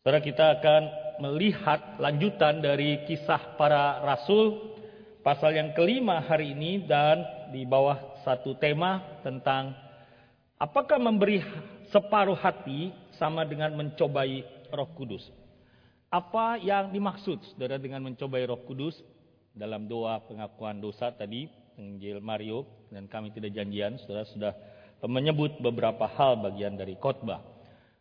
Saudara 0.00 0.24
kita 0.24 0.56
akan 0.56 0.82
melihat 1.20 2.00
lanjutan 2.00 2.64
dari 2.64 3.04
kisah 3.04 3.60
para 3.60 4.00
rasul 4.00 4.72
pasal 5.20 5.52
yang 5.52 5.76
kelima 5.76 6.24
hari 6.24 6.56
ini 6.56 6.88
dan 6.88 7.20
di 7.52 7.68
bawah 7.68 8.16
satu 8.24 8.56
tema 8.56 9.20
tentang 9.20 9.76
apakah 10.56 10.96
memberi 10.96 11.44
separuh 11.92 12.32
hati 12.32 12.96
sama 13.20 13.44
dengan 13.44 13.76
mencobai 13.76 14.40
Roh 14.72 14.88
Kudus. 14.96 15.28
Apa 16.08 16.56
yang 16.56 16.88
dimaksud 16.88 17.52
saudara 17.52 17.76
dengan 17.76 18.00
mencobai 18.00 18.48
Roh 18.48 18.64
Kudus 18.64 18.96
dalam 19.52 19.84
doa 19.84 20.16
pengakuan 20.24 20.80
dosa 20.80 21.12
tadi 21.12 21.44
Injil 21.76 22.24
Mario 22.24 22.64
dan 22.88 23.04
kami 23.04 23.36
tidak 23.36 23.52
janjian 23.52 24.00
saudara 24.00 24.24
sudah 24.32 24.56
menyebut 25.04 25.60
beberapa 25.60 26.08
hal 26.08 26.40
bagian 26.40 26.72
dari 26.80 26.96
khotbah. 26.96 27.49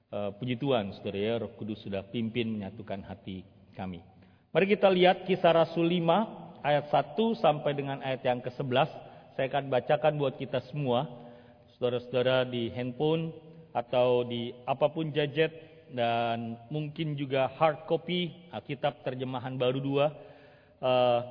Uh, 0.10 0.34
puji 0.42 0.58
Tuhan, 0.58 0.90
saudara 0.98 1.22
ya, 1.22 1.34
Roh 1.38 1.54
Kudus 1.54 1.86
sudah 1.86 2.02
pimpin 2.02 2.50
menyatukan 2.50 3.06
hati 3.06 3.46
kami. 3.78 4.02
Mari 4.50 4.66
kita 4.66 4.90
lihat 4.90 5.22
kisah 5.30 5.54
Rasul 5.54 5.86
5 5.86 6.66
ayat 6.66 6.90
1 6.90 7.14
sampai 7.38 7.78
dengan 7.78 8.02
ayat 8.02 8.26
yang 8.26 8.42
ke-11. 8.42 8.90
Saya 9.38 9.46
akan 9.54 9.70
bacakan 9.70 10.18
buat 10.18 10.34
kita 10.42 10.66
semua. 10.74 11.06
Saudara-saudara 11.78 12.42
di 12.42 12.74
handphone 12.74 13.30
atau 13.70 14.26
di 14.26 14.50
apa 14.66 14.90
pun 14.90 15.14
gadget 15.14 15.54
dan 15.94 16.58
mungkin 16.74 17.14
juga 17.14 17.46
hard 17.62 17.86
copy 17.86 18.50
Alkitab 18.50 19.06
terjemahan 19.06 19.62
baru 19.62 19.78
2. 19.78 19.94
Uh, 19.94 20.02
eh, 20.02 21.22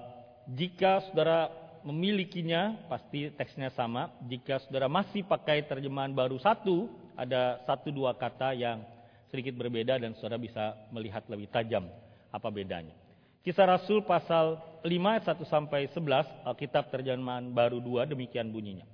jika 0.55 1.03
saudara 1.11 1.51
memilikinya, 1.83 2.79
pasti 2.87 3.35
teksnya 3.35 3.75
sama. 3.75 4.15
Jika 4.31 4.63
saudara 4.63 4.87
masih 4.87 5.27
pakai 5.27 5.67
terjemahan 5.67 6.15
baru 6.15 6.39
satu, 6.39 7.08
ada 7.19 7.59
satu 7.67 7.91
dua 7.91 8.15
kata 8.15 8.55
yang 8.55 8.79
sedikit 9.27 9.59
berbeda 9.59 9.99
dan 9.99 10.15
saudara 10.15 10.39
bisa 10.39 10.79
melihat 10.95 11.27
lebih 11.27 11.51
tajam 11.51 11.91
apa 12.31 12.49
bedanya. 12.49 12.95
Kisah 13.43 13.67
Rasul 13.67 14.07
pasal 14.07 14.61
5 14.85 14.87
ayat 14.87 15.25
1 15.25 15.43
sampai 15.49 15.91
11 15.91 16.47
Alkitab 16.47 16.95
terjemahan 16.95 17.51
baru 17.51 17.83
2 17.83 18.15
demikian 18.15 18.51
bunyinya. 18.55 18.87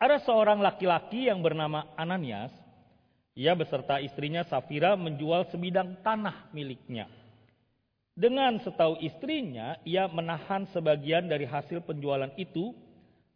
Ada 0.00 0.24
seorang 0.24 0.64
laki-laki 0.64 1.28
yang 1.28 1.44
bernama 1.44 1.92
Ananias, 1.92 2.50
ia 3.36 3.52
beserta 3.52 4.00
istrinya 4.00 4.40
Safira 4.48 4.96
menjual 4.96 5.52
sebidang 5.52 6.00
tanah 6.00 6.48
miliknya. 6.56 7.04
Dengan 8.16 8.56
setahu 8.64 8.96
istrinya, 9.04 9.76
ia 9.84 10.08
menahan 10.08 10.64
sebagian 10.72 11.28
dari 11.28 11.44
hasil 11.44 11.84
penjualan 11.84 12.32
itu 12.40 12.72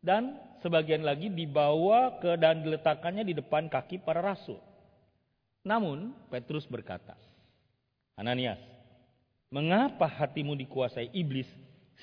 dan 0.05 0.37
sebagian 0.61 1.01
lagi 1.01 1.33
dibawa 1.33 2.21
ke 2.21 2.37
dan 2.37 2.61
diletakkannya 2.61 3.25
di 3.25 3.33
depan 3.33 3.73
kaki 3.73 4.05
para 4.05 4.21
rasul. 4.21 4.61
Namun 5.65 6.13
Petrus 6.29 6.69
berkata, 6.69 7.17
Ananias, 8.21 8.61
mengapa 9.49 10.05
hatimu 10.05 10.53
dikuasai 10.61 11.09
iblis 11.17 11.49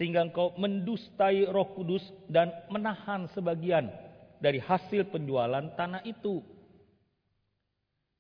sehingga 0.02 0.26
engkau 0.26 0.58
mendustai 0.58 1.46
roh 1.46 1.78
kudus 1.78 2.02
dan 2.26 2.50
menahan 2.74 3.30
sebagian 3.38 3.86
dari 4.42 4.58
hasil 4.58 5.14
penjualan 5.14 5.62
tanah 5.78 6.02
itu? 6.02 6.42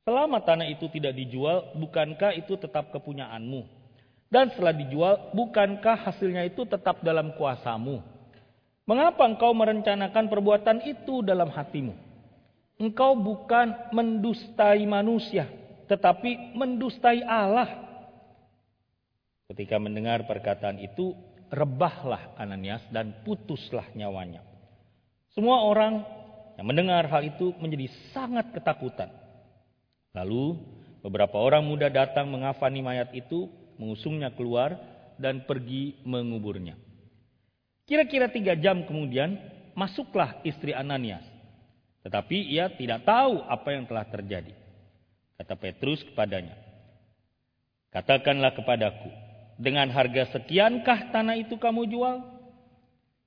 Selama 0.05 0.45
tanah 0.45 0.69
itu 0.69 0.85
tidak 0.93 1.17
dijual, 1.17 1.73
bukankah 1.77 2.37
itu 2.37 2.53
tetap 2.57 2.93
kepunyaanmu? 2.93 3.65
Dan 4.29 4.53
setelah 4.53 4.73
dijual, 4.77 5.33
bukankah 5.33 6.05
hasilnya 6.05 6.45
itu 6.45 6.65
tetap 6.69 7.01
dalam 7.01 7.33
kuasamu? 7.33 8.10
Mengapa 8.91 9.23
engkau 9.23 9.55
merencanakan 9.55 10.27
perbuatan 10.27 10.83
itu 10.83 11.23
dalam 11.23 11.47
hatimu? 11.47 11.95
Engkau 12.75 13.15
bukan 13.15 13.71
mendustai 13.95 14.83
manusia, 14.83 15.47
tetapi 15.87 16.51
mendustai 16.59 17.23
Allah. 17.23 17.71
Ketika 19.47 19.79
mendengar 19.79 20.27
perkataan 20.27 20.75
itu, 20.83 21.15
rebahlah 21.47 22.35
Ananias 22.35 22.83
dan 22.91 23.15
putuslah 23.23 23.87
nyawanya. 23.95 24.43
Semua 25.31 25.63
orang 25.63 26.03
yang 26.59 26.67
mendengar 26.67 27.07
hal 27.07 27.23
itu 27.23 27.55
menjadi 27.63 27.87
sangat 28.11 28.51
ketakutan. 28.51 29.07
Lalu 30.11 30.59
beberapa 30.99 31.39
orang 31.39 31.63
muda 31.63 31.87
datang 31.87 32.27
mengafani 32.27 32.83
mayat 32.83 33.15
itu, 33.15 33.47
mengusungnya 33.79 34.35
keluar 34.35 34.75
dan 35.15 35.47
pergi 35.47 35.95
menguburnya. 36.03 36.90
Kira-kira 37.91 38.31
tiga 38.31 38.55
jam 38.55 38.87
kemudian 38.87 39.35
masuklah 39.75 40.39
istri 40.47 40.71
Ananias. 40.71 41.27
Tetapi 42.07 42.39
ia 42.47 42.71
tidak 42.71 43.03
tahu 43.03 43.43
apa 43.43 43.67
yang 43.75 43.83
telah 43.83 44.07
terjadi. 44.07 44.55
Kata 45.35 45.59
Petrus 45.59 45.99
kepadanya, 46.07 46.55
Katakanlah 47.91 48.55
kepadaku, 48.55 49.11
dengan 49.59 49.91
harga 49.91 50.31
sekiankah 50.31 51.11
tanah 51.11 51.35
itu 51.35 51.59
kamu 51.59 51.83
jual? 51.91 52.23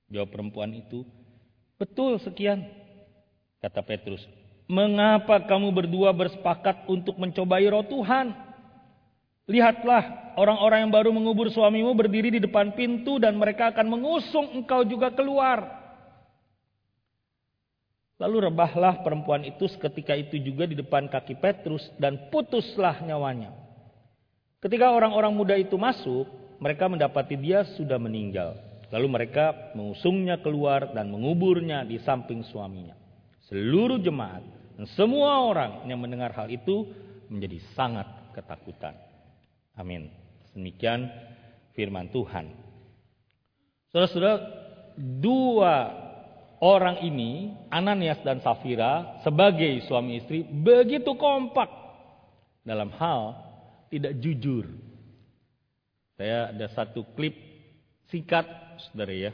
Jawab 0.09 0.33
perempuan 0.33 0.73
itu, 0.73 1.05
Betul 1.77 2.17
sekian. 2.25 2.65
Kata 3.61 3.85
Petrus, 3.85 4.25
Mengapa 4.65 5.45
kamu 5.45 5.69
berdua 5.77 6.09
bersepakat 6.09 6.89
untuk 6.89 7.21
mencobai 7.21 7.69
roh 7.69 7.85
Tuhan? 7.85 8.33
Lihatlah, 9.45 10.33
orang-orang 10.41 10.89
yang 10.89 10.93
baru 10.93 11.13
mengubur 11.13 11.53
suamimu 11.53 11.93
berdiri 11.93 12.33
di 12.33 12.41
depan 12.41 12.73
pintu 12.73 13.21
dan 13.21 13.37
mereka 13.37 13.69
akan 13.69 13.85
mengusung 13.93 14.57
engkau 14.57 14.81
juga 14.81 15.13
keluar. 15.13 15.85
Lalu 18.17 18.49
rebahlah 18.49 19.05
perempuan 19.05 19.45
itu 19.45 19.69
seketika 19.69 20.17
itu 20.17 20.39
juga 20.41 20.65
di 20.65 20.73
depan 20.73 21.05
kaki 21.11 21.37
Petrus 21.37 21.83
dan 22.01 22.31
putuslah 22.33 23.03
nyawanya. 23.05 23.53
Ketika 24.63 24.89
orang-orang 24.89 25.35
muda 25.35 25.53
itu 25.59 25.77
masuk, 25.77 26.25
mereka 26.57 26.89
mendapati 26.89 27.37
dia 27.37 27.67
sudah 27.77 28.01
meninggal. 28.01 28.57
Lalu 28.89 29.07
mereka 29.11 29.53
mengusungnya 29.77 30.41
keluar 30.41 30.89
dan 30.95 31.11
menguburnya 31.13 31.85
di 31.85 32.01
samping 32.01 32.41
suaminya. 32.49 32.97
Seluruh 33.45 34.01
jemaat 34.01 34.41
dan 34.73 34.89
semua 34.97 35.45
orang 35.45 35.85
yang 35.85 36.01
mendengar 36.01 36.33
hal 36.33 36.49
itu 36.49 36.89
menjadi 37.29 37.61
sangat 37.77 38.07
ketakutan. 38.33 39.04
Amin. 39.75 40.07
Demikian 40.55 41.11
firman 41.75 42.07
Tuhan. 42.11 42.47
Saudara-saudara, 43.91 44.35
dua 44.95 45.75
orang 46.63 47.03
ini, 47.03 47.51
Ananias 47.67 48.23
dan 48.23 48.39
Safira, 48.39 49.19
sebagai 49.23 49.83
suami 49.87 50.23
istri, 50.23 50.43
begitu 50.47 51.15
kompak 51.19 51.67
dalam 52.63 52.91
hal 52.95 53.35
tidak 53.91 54.15
jujur. 54.23 54.65
Saya 56.15 56.55
ada 56.55 56.67
satu 56.71 57.03
klip 57.15 57.35
singkat, 58.07 58.47
saudara 58.87 59.11
ya, 59.11 59.31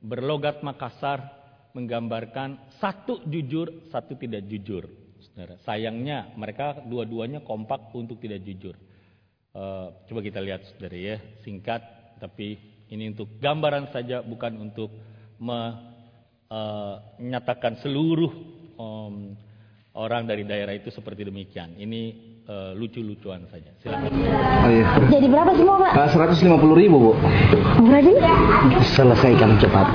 berlogat 0.00 0.64
Makassar 0.64 1.20
menggambarkan 1.76 2.56
satu 2.80 3.20
jujur, 3.28 3.88
satu 3.92 4.16
tidak 4.16 4.48
jujur. 4.48 4.88
Saudara. 5.22 5.56
Sayangnya 5.62 6.32
mereka 6.34 6.80
dua-duanya 6.84 7.44
kompak 7.44 7.92
untuk 7.94 8.18
tidak 8.20 8.42
jujur. 8.44 8.74
Uh, 9.52 9.92
coba 10.08 10.24
kita 10.24 10.40
lihat 10.40 10.64
saudara 10.64 10.96
ya, 10.96 11.20
singkat 11.44 11.84
tapi 12.16 12.56
ini 12.88 13.12
untuk 13.12 13.36
gambaran 13.36 13.92
saja 13.92 14.24
bukan 14.24 14.56
untuk 14.64 14.88
menyatakan 16.48 17.76
uh, 17.76 17.80
seluruh 17.84 18.32
um, 18.80 19.36
orang 19.92 20.24
dari 20.24 20.48
daerah 20.48 20.72
itu 20.72 20.88
seperti 20.88 21.28
demikian. 21.28 21.76
Ini 21.76 22.02
uh, 22.48 22.72
lucu-lucuan 22.72 23.44
saja. 23.52 23.76
Silakan. 23.84 24.08
Oh, 24.08 24.70
iya. 24.72 24.88
Jadi 25.12 25.26
berapa 25.28 25.52
semua 25.52 25.76
pak? 25.84 25.92
Uh, 26.00 26.08
150 26.32 26.80
ribu 26.80 26.96
bu. 26.96 27.12
Berarti? 27.84 28.12
Selesaikan 28.96 29.60
cepat. 29.60 29.86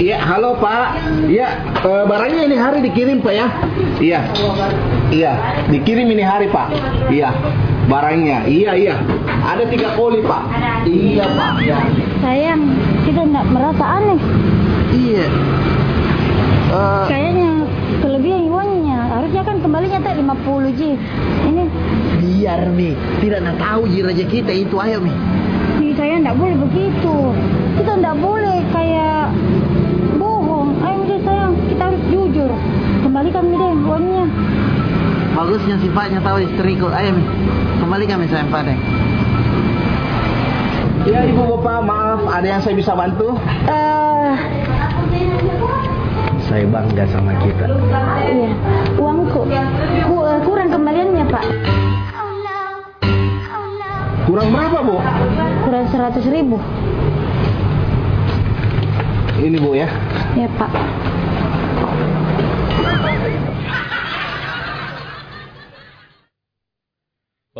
Iya, 0.00 0.16
halo 0.16 0.56
Pak. 0.56 0.96
Iya, 1.28 1.60
e, 1.84 1.90
barangnya 2.08 2.42
ini 2.48 2.56
hari 2.56 2.80
dikirim 2.80 3.20
Pak 3.20 3.34
ya. 3.36 3.46
Iya. 4.00 4.20
Iya, 5.12 5.32
dikirim 5.68 6.08
ini 6.08 6.24
hari 6.24 6.48
Pak. 6.48 6.72
Iya, 7.12 7.28
barangnya. 7.84 8.48
Iya, 8.48 8.80
iya. 8.80 8.94
Ada 9.44 9.68
tiga 9.68 9.92
koli 10.00 10.24
Pak. 10.24 10.42
Iya 10.88 11.24
Pak. 11.36 11.52
Ya. 11.60 11.84
Sayang, 12.24 12.64
kita 13.04 13.28
tidak 13.28 13.46
merasa 13.52 13.84
aneh. 14.00 14.20
Iya. 14.96 15.26
Uh, 16.72 17.04
Kayaknya 17.04 17.50
kelebihan 18.00 18.48
uangnya. 18.48 18.98
Harusnya 19.20 19.42
kan 19.44 19.56
kembalinya 19.60 20.00
tak 20.00 20.16
50 20.16 20.80
Ji. 20.80 20.96
Ini. 21.44 21.64
Biar 22.24 22.72
nih, 22.72 22.96
tidak 23.20 23.40
nak 23.44 23.56
tahu 23.60 23.84
Ji 23.92 24.00
raja 24.00 24.24
kita 24.24 24.52
itu 24.64 24.80
ayo 24.80 25.04
nih. 25.04 25.16
Saya 26.00 26.16
tidak 26.16 26.40
boleh 26.40 26.56
begitu. 26.56 27.16
Kita 27.76 27.92
tidak 28.00 28.16
boleh 28.24 28.64
kayak 28.72 29.36
jujur 32.40 32.56
kembalikan 33.04 33.44
deh 33.52 33.72
uangnya 33.84 34.24
bagusnya 35.36 35.76
sifatnya 35.84 36.20
tahu 36.24 36.38
istriku 36.40 36.88
kembali 37.84 38.04
kami 38.08 38.24
misalnya 38.24 38.48
pada 38.48 38.74
Ya 41.08 41.24
ibu 41.24 41.48
bapak 41.56 41.80
maaf 41.88 42.20
ada 42.28 42.44
yang 42.44 42.60
saya 42.60 42.76
bisa 42.76 42.92
bantu? 42.92 43.32
Uh, 43.64 44.36
saya 46.44 46.68
bangga 46.68 47.08
sama 47.08 47.32
kita. 47.40 47.64
Iya, 48.28 48.52
uangku 49.00 49.48
ku, 49.48 50.16
uh, 50.20 50.36
kurang 50.44 50.68
kembaliannya 50.68 51.24
pak. 51.24 51.44
Kurang 54.28 54.52
berapa 54.52 54.78
bu? 54.84 55.00
Kurang 55.64 55.84
seratus 55.88 56.28
ribu. 56.28 56.60
Ini 59.40 59.56
bu 59.56 59.72
ya? 59.72 59.88
Ya 60.36 60.52
pak. 60.52 60.68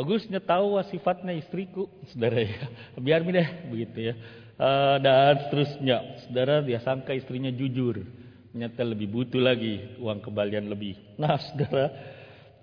Bagusnya 0.01 0.41
tahu 0.41 0.81
sifatnya 0.89 1.37
istriku, 1.37 1.85
saudara 2.09 2.41
ya. 2.41 2.73
Biar 2.97 3.21
deh 3.21 3.49
begitu 3.69 4.09
ya. 4.09 4.15
Eh, 4.57 4.97
dan 5.05 5.45
seterusnya, 5.45 6.25
saudara 6.25 6.65
dia 6.65 6.81
sangka 6.81 7.13
istrinya 7.13 7.53
jujur. 7.53 8.01
Ternyata 8.49 8.81
lebih 8.81 9.13
butuh 9.13 9.37
lagi 9.37 10.01
uang 10.01 10.25
kembalian 10.25 10.73
lebih. 10.73 10.97
Nah, 11.21 11.37
saudara, 11.37 11.93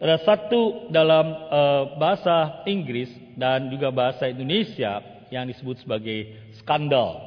ada 0.01 0.17
satu 0.25 0.89
dalam 0.89 1.29
eh, 1.29 1.83
bahasa 2.01 2.65
Inggris 2.65 3.13
dan 3.37 3.69
juga 3.69 3.93
bahasa 3.93 4.25
Indonesia 4.25 4.97
yang 5.29 5.45
disebut 5.45 5.85
sebagai 5.85 6.49
skandal. 6.57 7.21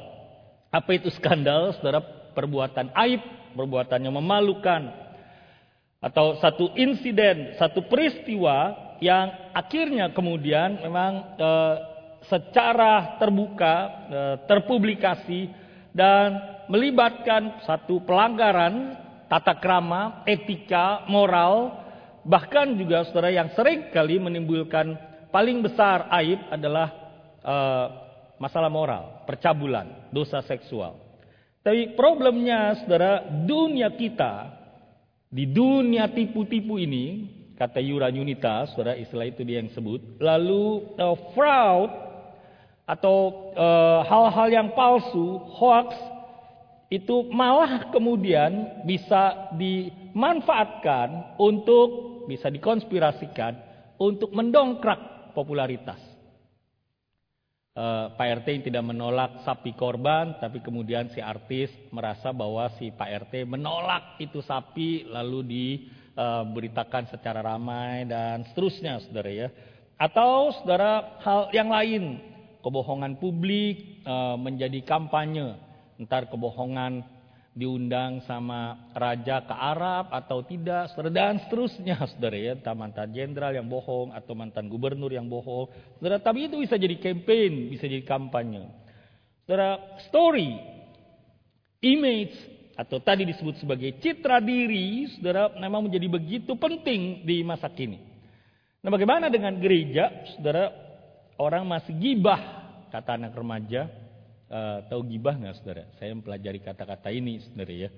Apa 0.75 0.91
itu 0.91 1.07
skandal? 1.15 1.71
Saudara, 1.79 2.03
perbuatan 2.35 2.91
aib, 2.99 3.23
perbuatan 3.55 4.11
yang 4.11 4.19
memalukan, 4.19 4.91
atau 6.03 6.35
satu 6.43 6.75
insiden, 6.75 7.55
satu 7.55 7.87
peristiwa 7.87 8.90
yang 9.01 9.51
akhirnya 9.57 10.13
kemudian 10.13 10.77
memang 10.77 11.33
e, 11.33 11.49
secara 12.29 13.17
terbuka 13.17 13.75
e, 14.05 14.19
terpublikasi 14.45 15.49
dan 15.89 16.37
melibatkan 16.69 17.65
satu 17.65 18.05
pelanggaran 18.05 18.95
tata 19.25 19.57
krama, 19.57 20.21
etika, 20.29 21.09
moral, 21.09 21.81
bahkan 22.21 22.77
juga 22.77 23.09
saudara 23.09 23.33
yang 23.33 23.49
sering 23.57 23.89
kali 23.89 24.21
menimbulkan 24.21 24.93
paling 25.33 25.65
besar 25.65 26.05
aib 26.21 26.37
adalah 26.53 26.87
e, 27.41 27.55
masalah 28.37 28.69
moral, 28.69 29.25
percabulan, 29.25 30.13
dosa 30.13 30.45
seksual. 30.45 31.01
Tapi 31.65 31.97
problemnya 31.97 32.85
saudara, 32.85 33.25
dunia 33.49 33.89
kita 33.97 34.61
di 35.25 35.49
dunia 35.49 36.05
tipu-tipu 36.09 36.77
ini 36.77 37.40
kata 37.61 37.77
Yura 37.77 38.09
Yunita, 38.09 38.65
saudara 38.73 38.97
istilah 38.97 39.29
itu 39.29 39.45
dia 39.45 39.61
yang 39.61 39.69
sebut. 39.69 40.01
Lalu 40.17 40.97
uh, 40.97 41.17
fraud 41.37 41.93
atau 42.89 43.53
eh, 43.55 43.99
hal-hal 44.03 44.49
uh, 44.49 44.55
yang 44.57 44.67
palsu, 44.75 45.39
hoax 45.55 45.95
itu 46.91 47.23
malah 47.31 47.87
kemudian 47.87 48.83
bisa 48.83 49.53
dimanfaatkan 49.55 51.39
untuk 51.39 52.19
bisa 52.27 52.51
dikonspirasikan 52.51 53.55
untuk 53.95 54.35
mendongkrak 54.35 55.31
popularitas. 55.31 56.01
Uh, 57.71 58.11
Pak 58.19 58.43
RT 58.43 58.47
yang 58.51 58.65
tidak 58.67 58.83
menolak 58.83 59.31
sapi 59.47 59.71
korban, 59.71 60.35
tapi 60.43 60.59
kemudian 60.59 61.07
si 61.15 61.23
artis 61.23 61.71
merasa 61.95 62.35
bahwa 62.35 62.67
si 62.75 62.91
Pak 62.91 63.31
RT 63.31 63.47
menolak 63.47 64.19
itu 64.19 64.43
sapi, 64.43 65.07
lalu 65.07 65.39
di 65.47 65.65
beritakan 66.51 67.07
secara 67.07 67.39
ramai 67.39 68.03
dan 68.03 68.43
seterusnya 68.51 68.99
saudara 69.03 69.31
ya. 69.31 69.47
Atau 70.01 70.51
saudara 70.57 71.21
hal 71.21 71.53
yang 71.53 71.69
lain, 71.69 72.19
kebohongan 72.65 73.21
publik 73.21 74.01
uh, 74.05 74.33
menjadi 74.37 74.81
kampanye. 74.81 75.57
Ntar 76.01 76.33
kebohongan 76.33 77.05
diundang 77.51 78.23
sama 78.23 78.89
raja 78.95 79.43
ke 79.43 79.51
Arab 79.51 80.07
atau 80.09 80.39
tidak, 80.41 80.89
saudara 80.91 81.11
dan 81.11 81.35
seterusnya, 81.45 81.99
saudara 82.15 82.37
ya, 82.39 82.55
entah 82.55 82.73
mantan 82.73 83.11
jenderal 83.11 83.51
yang 83.51 83.67
bohong 83.67 84.15
atau 84.15 84.33
mantan 84.33 84.71
gubernur 84.71 85.11
yang 85.11 85.27
bohong, 85.27 85.67
saudara. 85.99 86.17
Tapi 86.17 86.47
itu 86.47 86.57
bisa 86.63 86.79
jadi 86.79 86.95
campaign, 86.97 87.69
bisa 87.69 87.85
jadi 87.85 88.07
kampanye, 88.07 88.71
saudara. 89.45 89.99
Story, 90.07 90.57
image 91.83 92.33
atau 92.81 92.97
tadi 92.97 93.29
disebut 93.29 93.61
sebagai 93.61 94.01
citra 94.01 94.41
diri, 94.41 95.05
saudara, 95.13 95.53
memang 95.61 95.85
menjadi 95.85 96.09
begitu 96.09 96.57
penting 96.57 97.21
di 97.21 97.45
masa 97.45 97.69
kini. 97.69 98.01
Nah, 98.81 98.89
bagaimana 98.89 99.29
dengan 99.29 99.53
gereja, 99.61 100.09
saudara? 100.33 100.89
Orang 101.37 101.69
masih 101.69 101.93
gibah, 101.97 102.41
kata 102.89 103.21
anak 103.21 103.37
remaja. 103.37 103.85
Uh, 104.51 104.83
tahu 104.89 105.05
gibah 105.05 105.37
nggak, 105.37 105.55
saudara? 105.61 105.85
Saya 106.01 106.17
mempelajari 106.17 106.59
kata-kata 106.61 107.13
ini, 107.13 107.37
saudara 107.45 107.73
ya. 107.73 107.89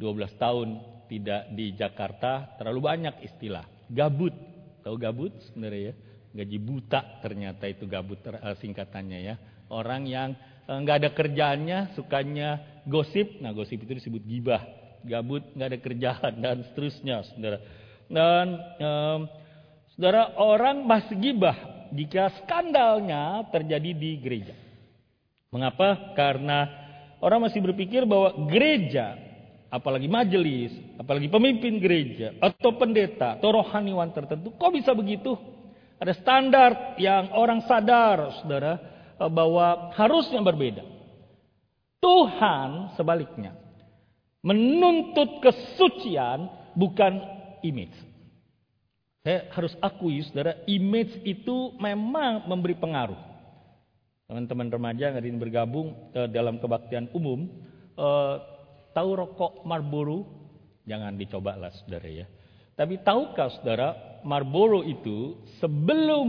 12 0.00 0.36
tahun 0.40 0.68
tidak 1.08 1.42
di 1.52 1.76
Jakarta, 1.76 2.56
terlalu 2.56 2.80
banyak 2.88 3.20
istilah. 3.20 3.64
Gabut, 3.92 4.32
tahu 4.80 4.96
gabut, 4.96 5.32
saudara 5.52 5.76
ya? 5.76 5.92
Gaji 6.36 6.58
buta 6.60 7.20
ternyata 7.20 7.68
itu 7.68 7.84
gabut 7.84 8.20
uh, 8.28 8.56
singkatannya 8.60 9.18
ya. 9.24 9.34
Orang 9.68 10.08
yang 10.08 10.36
Eh, 10.66 10.78
nggak 10.82 10.98
ada 10.98 11.10
kerjaannya, 11.14 11.78
sukanya 11.94 12.75
gosip. 12.86 13.42
Nah, 13.42 13.52
gosip 13.52 13.82
itu 13.82 13.92
disebut 13.98 14.22
gibah. 14.24 14.62
Gabut, 15.06 15.42
nggak 15.54 15.68
ada 15.70 15.78
kerjaan 15.78 16.32
dan 16.44 16.56
seterusnya, 16.70 17.22
saudara. 17.30 17.58
Dan 18.06 18.46
um, 18.80 19.20
saudara 19.94 20.34
orang 20.38 20.86
masih 20.86 21.18
gibah 21.18 21.54
jika 21.94 22.32
skandalnya 22.42 23.46
terjadi 23.50 23.90
di 23.94 24.10
gereja. 24.18 24.54
Mengapa? 25.50 26.14
Karena 26.18 26.66
orang 27.22 27.46
masih 27.46 27.62
berpikir 27.62 28.02
bahwa 28.02 28.34
gereja, 28.50 29.14
apalagi 29.70 30.10
majelis, 30.10 30.74
apalagi 30.98 31.30
pemimpin 31.30 31.78
gereja, 31.78 32.34
atau 32.42 32.74
pendeta, 32.74 33.38
atau 33.38 33.62
rohaniwan 33.62 34.10
tertentu, 34.10 34.50
kok 34.54 34.74
bisa 34.74 34.90
begitu? 34.90 35.38
Ada 35.96 36.12
standar 36.18 36.98
yang 36.98 37.30
orang 37.32 37.64
sadar, 37.64 38.42
saudara, 38.42 38.96
Eh, 39.16 39.32
bahwa 39.32 39.96
harusnya 39.96 40.44
berbeda. 40.44 40.84
Tuhan 42.00 42.94
sebaliknya 42.94 43.56
menuntut 44.46 45.42
kesucian 45.42 46.46
bukan 46.78 47.18
image. 47.66 47.98
Saya 49.26 49.50
harus 49.50 49.74
akui 49.82 50.22
saudara, 50.22 50.62
image 50.70 51.18
itu 51.26 51.74
memang 51.82 52.46
memberi 52.46 52.78
pengaruh. 52.78 53.18
Teman-teman 54.30 54.70
remaja 54.70 55.10
yang 55.10 55.18
ingin 55.18 55.42
bergabung 55.42 55.98
uh, 56.14 56.30
dalam 56.30 56.62
kebaktian 56.62 57.10
umum, 57.10 57.50
uh, 57.98 58.38
tahu 58.94 59.18
rokok 59.18 59.66
Marlboro? 59.66 60.22
Jangan 60.86 61.18
dicoba 61.18 61.58
lah 61.58 61.74
saudara 61.74 62.06
ya. 62.06 62.26
Tapi 62.78 63.02
tahukah 63.02 63.50
saudara, 63.58 64.20
Marlboro 64.22 64.86
itu 64.86 65.42
sebelum 65.58 66.28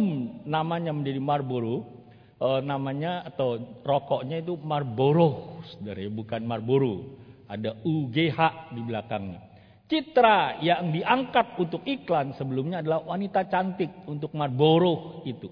namanya 0.49 0.89
menjadi 0.89 1.21
Marlboro, 1.21 1.96
uh, 2.41 2.61
namanya 2.61 3.25
atau 3.25 3.81
rokoknya 3.81 4.41
itu 4.41 4.57
Marlboro, 4.61 5.61
dari 5.81 6.09
bukan 6.09 6.41
Marlboro. 6.45 7.17
Ada 7.47 7.79
UGH 7.79 8.73
di 8.75 8.81
belakangnya. 8.83 9.39
Citra 9.87 10.59
yang 10.59 10.91
diangkat 10.91 11.55
untuk 11.55 11.79
iklan 11.87 12.35
sebelumnya 12.35 12.83
adalah 12.83 13.07
wanita 13.07 13.47
cantik 13.47 14.03
untuk 14.03 14.35
Marlboro 14.35 15.23
itu. 15.23 15.47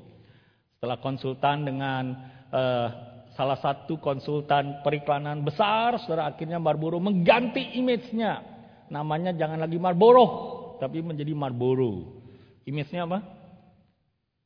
Setelah 0.75 1.00
konsultan 1.00 1.63
dengan 1.63 2.04
uh, 2.51 2.88
salah 3.32 3.56
satu 3.63 3.96
konsultan 4.04 4.84
periklanan 4.84 5.39
besar, 5.39 6.04
saudara 6.04 6.36
akhirnya 6.36 6.60
Marlboro 6.60 7.00
mengganti 7.00 7.80
image-nya. 7.80 8.44
Namanya 8.92 9.32
jangan 9.32 9.63
lagi 9.63 9.80
Marlboro, 9.80 10.25
tapi 10.84 11.00
menjadi 11.00 11.32
Marlboro. 11.32 12.20
Image-nya 12.68 13.08
apa? 13.08 13.20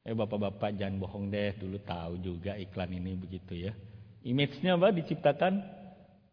Eh 0.08 0.16
bapak-bapak 0.16 0.80
jangan 0.80 0.96
bohong 0.96 1.28
deh, 1.28 1.60
dulu 1.60 1.78
tahu 1.84 2.24
juga 2.24 2.56
iklan 2.56 2.92
ini 2.96 3.20
begitu 3.20 3.68
ya. 3.68 3.76
Image-nya 4.24 4.80
apa 4.80 4.96
diciptakan 4.96 5.54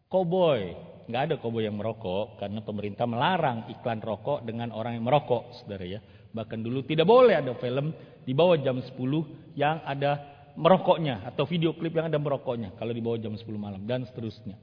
koboi. 0.07 0.75
Nggak 1.07 1.21
ada 1.23 1.35
koboi 1.39 1.67
yang 1.67 1.79
merokok 1.79 2.39
karena 2.39 2.59
pemerintah 2.63 3.07
melarang 3.07 3.67
iklan 3.71 3.99
rokok 4.03 4.43
dengan 4.43 4.71
orang 4.75 4.99
yang 4.99 5.05
merokok, 5.07 5.55
saudara 5.59 5.83
ya. 5.83 5.99
Bahkan 6.31 6.59
dulu 6.63 6.83
tidak 6.83 7.07
boleh 7.07 7.39
ada 7.39 7.55
film 7.59 7.91
di 8.23 8.35
bawah 8.35 8.59
jam 8.59 8.79
10 8.79 8.91
yang 9.55 9.83
ada 9.87 10.19
merokoknya 10.59 11.23
atau 11.27 11.47
video 11.47 11.71
klip 11.75 11.95
yang 11.95 12.11
ada 12.11 12.19
merokoknya 12.19 12.75
kalau 12.75 12.91
di 12.91 12.99
bawah 12.99 13.19
jam 13.19 13.35
10 13.35 13.47
malam 13.55 13.83
dan 13.87 14.03
seterusnya. 14.03 14.59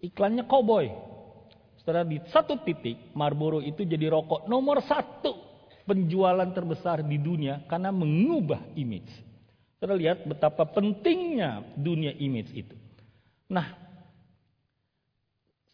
Iklannya 0.00 0.48
koboi. 0.48 0.88
Saudara 1.82 2.06
di 2.06 2.20
satu 2.30 2.62
titik 2.62 3.12
Marlboro 3.12 3.58
itu 3.58 3.82
jadi 3.82 4.06
rokok 4.06 4.46
nomor 4.46 4.80
satu 4.86 5.51
penjualan 5.86 6.48
terbesar 6.50 7.02
di 7.02 7.18
dunia 7.18 7.64
karena 7.66 7.90
mengubah 7.90 8.62
image. 8.78 9.10
Kita 9.82 9.94
lihat 9.98 10.22
betapa 10.26 10.62
pentingnya 10.70 11.74
dunia 11.74 12.14
image 12.14 12.54
itu. 12.54 12.76
Nah, 13.50 13.74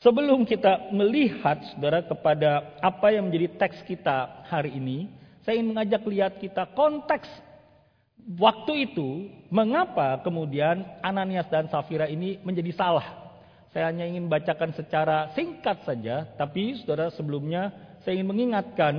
sebelum 0.00 0.48
kita 0.48 0.88
melihat 0.96 1.60
saudara 1.76 2.00
kepada 2.00 2.80
apa 2.80 3.12
yang 3.12 3.28
menjadi 3.28 3.60
teks 3.60 3.84
kita 3.84 4.48
hari 4.48 4.72
ini, 4.80 5.12
saya 5.44 5.60
ingin 5.60 5.76
mengajak 5.76 6.02
lihat 6.08 6.40
kita 6.40 6.72
konteks 6.72 7.28
waktu 8.36 8.90
itu, 8.90 9.32
mengapa 9.48 10.20
kemudian 10.20 10.84
Ananias 11.00 11.48
dan 11.48 11.70
Safira 11.72 12.04
ini 12.10 12.36
menjadi 12.44 12.72
salah. 12.76 13.32
Saya 13.72 13.92
hanya 13.92 14.08
ingin 14.08 14.28
bacakan 14.28 14.72
secara 14.76 15.32
singkat 15.32 15.84
saja, 15.84 16.24
tapi 16.36 16.76
saudara 16.80 17.12
sebelumnya 17.12 17.72
saya 18.04 18.16
ingin 18.20 18.28
mengingatkan 18.28 18.94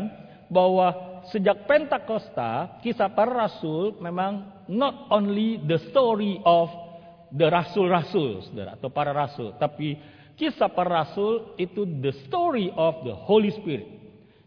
bahwa 0.50 1.22
sejak 1.30 1.70
Pentakosta, 1.70 2.82
kisah 2.82 3.14
para 3.14 3.48
rasul 3.48 3.96
memang 4.02 4.66
not 4.66 5.08
only 5.14 5.62
the 5.62 5.78
story 5.94 6.42
of 6.42 6.74
the 7.30 7.46
rasul-rasul, 7.46 8.42
atau 8.58 8.90
para 8.90 9.14
rasul, 9.14 9.54
tapi 9.62 9.94
kisah 10.34 10.74
para 10.74 11.06
rasul 11.06 11.54
itu 11.62 11.86
the 12.02 12.10
story 12.26 12.74
of 12.74 13.06
the 13.06 13.14
Holy 13.14 13.54
Spirit. 13.62 13.86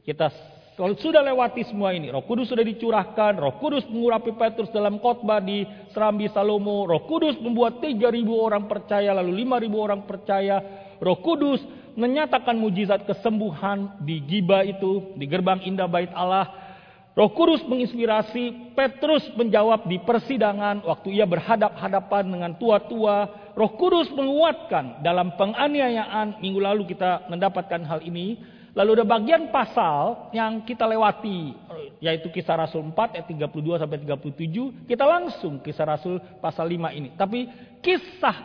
Kita 0.02 0.26
sudah 0.74 1.22
lewati 1.22 1.62
semua 1.62 1.94
ini, 1.94 2.10
Roh 2.10 2.26
Kudus 2.26 2.50
sudah 2.50 2.66
dicurahkan, 2.66 3.38
Roh 3.38 3.62
Kudus 3.62 3.86
mengurapi 3.86 4.34
Petrus 4.34 4.66
dalam 4.74 4.98
khotbah 4.98 5.38
di 5.38 5.62
Serambi 5.94 6.26
Salomo, 6.34 6.90
Roh 6.90 7.06
Kudus 7.06 7.38
membuat 7.38 7.78
3000 7.78 8.02
orang 8.26 8.66
percaya, 8.66 9.14
lalu 9.14 9.46
5000 9.46 9.78
orang 9.78 10.02
percaya, 10.02 10.56
Roh 10.98 11.22
Kudus 11.22 11.62
menyatakan 11.94 12.56
mujizat 12.56 13.04
kesembuhan 13.04 14.00
di 14.02 14.22
Giba 14.24 14.64
itu, 14.64 15.14
di 15.16 15.24
gerbang 15.28 15.60
indah 15.64 15.88
bait 15.88 16.10
Allah. 16.12 16.48
Roh 17.12 17.28
Kudus 17.36 17.60
menginspirasi 17.68 18.72
Petrus 18.72 19.20
menjawab 19.36 19.84
di 19.84 20.00
persidangan 20.00 20.80
waktu 20.88 21.12
ia 21.12 21.28
berhadap-hadapan 21.28 22.24
dengan 22.24 22.52
tua-tua. 22.56 23.28
Roh 23.52 23.72
Kudus 23.76 24.08
menguatkan 24.16 25.04
dalam 25.04 25.36
penganiayaan. 25.36 26.40
Minggu 26.40 26.60
lalu 26.64 26.88
kita 26.88 27.28
mendapatkan 27.28 27.84
hal 27.84 28.00
ini. 28.00 28.40
Lalu 28.72 28.96
ada 28.96 29.04
bagian 29.04 29.52
pasal 29.52 30.32
yang 30.32 30.64
kita 30.64 30.88
lewati 30.88 31.52
yaitu 32.00 32.32
kisah 32.32 32.58
Rasul 32.58 32.82
4 32.88 33.20
ayat 33.20 33.26
32 33.28 33.78
sampai 33.78 33.98
37. 34.02 34.88
Kita 34.90 35.04
langsung 35.04 35.60
kisah 35.60 35.84
Rasul 35.84 36.16
pasal 36.40 36.72
5 36.72 36.96
ini. 36.96 37.12
Tapi 37.14 37.46
kisah 37.84 38.36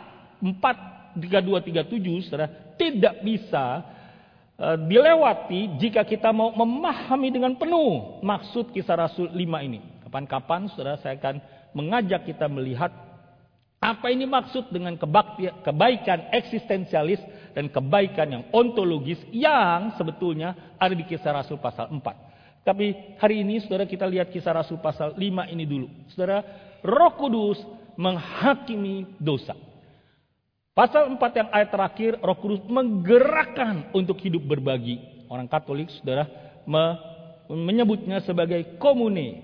4 0.44 0.97
32 1.18 1.86
37 1.86 2.26
Saudara 2.30 2.48
tidak 2.78 3.20
bisa 3.26 3.82
uh, 4.58 4.76
dilewati 4.78 5.78
jika 5.82 6.06
kita 6.06 6.30
mau 6.30 6.54
memahami 6.54 7.28
dengan 7.34 7.54
penuh 7.58 8.22
maksud 8.22 8.70
kisah 8.70 8.96
Rasul 8.96 9.30
5 9.30 9.66
ini. 9.66 9.80
Kapan-kapan 10.06 10.70
Saudara 10.72 10.96
saya 11.02 11.18
akan 11.18 11.42
mengajak 11.76 12.24
kita 12.24 12.48
melihat 12.48 12.90
apa 13.78 14.10
ini 14.10 14.26
maksud 14.26 14.74
dengan 14.74 14.98
kebaikan 15.62 16.34
eksistensialis 16.34 17.22
dan 17.54 17.70
kebaikan 17.70 18.26
yang 18.26 18.42
ontologis 18.50 19.22
yang 19.30 19.94
sebetulnya 19.94 20.74
ada 20.74 20.94
di 20.98 21.06
kisah 21.06 21.30
Rasul 21.30 21.62
pasal 21.62 21.86
4. 21.94 22.02
Tapi 22.66 23.16
hari 23.16 23.46
ini 23.46 23.62
saudara 23.62 23.86
kita 23.86 24.04
lihat 24.04 24.34
kisah 24.34 24.52
Rasul 24.52 24.82
pasal 24.82 25.14
5 25.14 25.54
ini 25.54 25.64
dulu. 25.64 25.86
Saudara, 26.10 26.42
roh 26.82 27.12
kudus 27.16 27.58
menghakimi 27.96 29.18
dosa. 29.18 29.56
Pasal 30.78 31.10
4 31.10 31.18
yang 31.34 31.50
ayat 31.50 31.74
terakhir, 31.74 32.22
roh 32.22 32.38
kudus 32.38 32.62
menggerakkan 32.70 33.90
untuk 33.90 34.14
hidup 34.22 34.46
berbagi. 34.46 35.26
Orang 35.26 35.50
katolik 35.50 35.90
saudara 35.90 36.30
menyebutnya 37.50 38.22
sebagai 38.22 38.78
komune. 38.78 39.42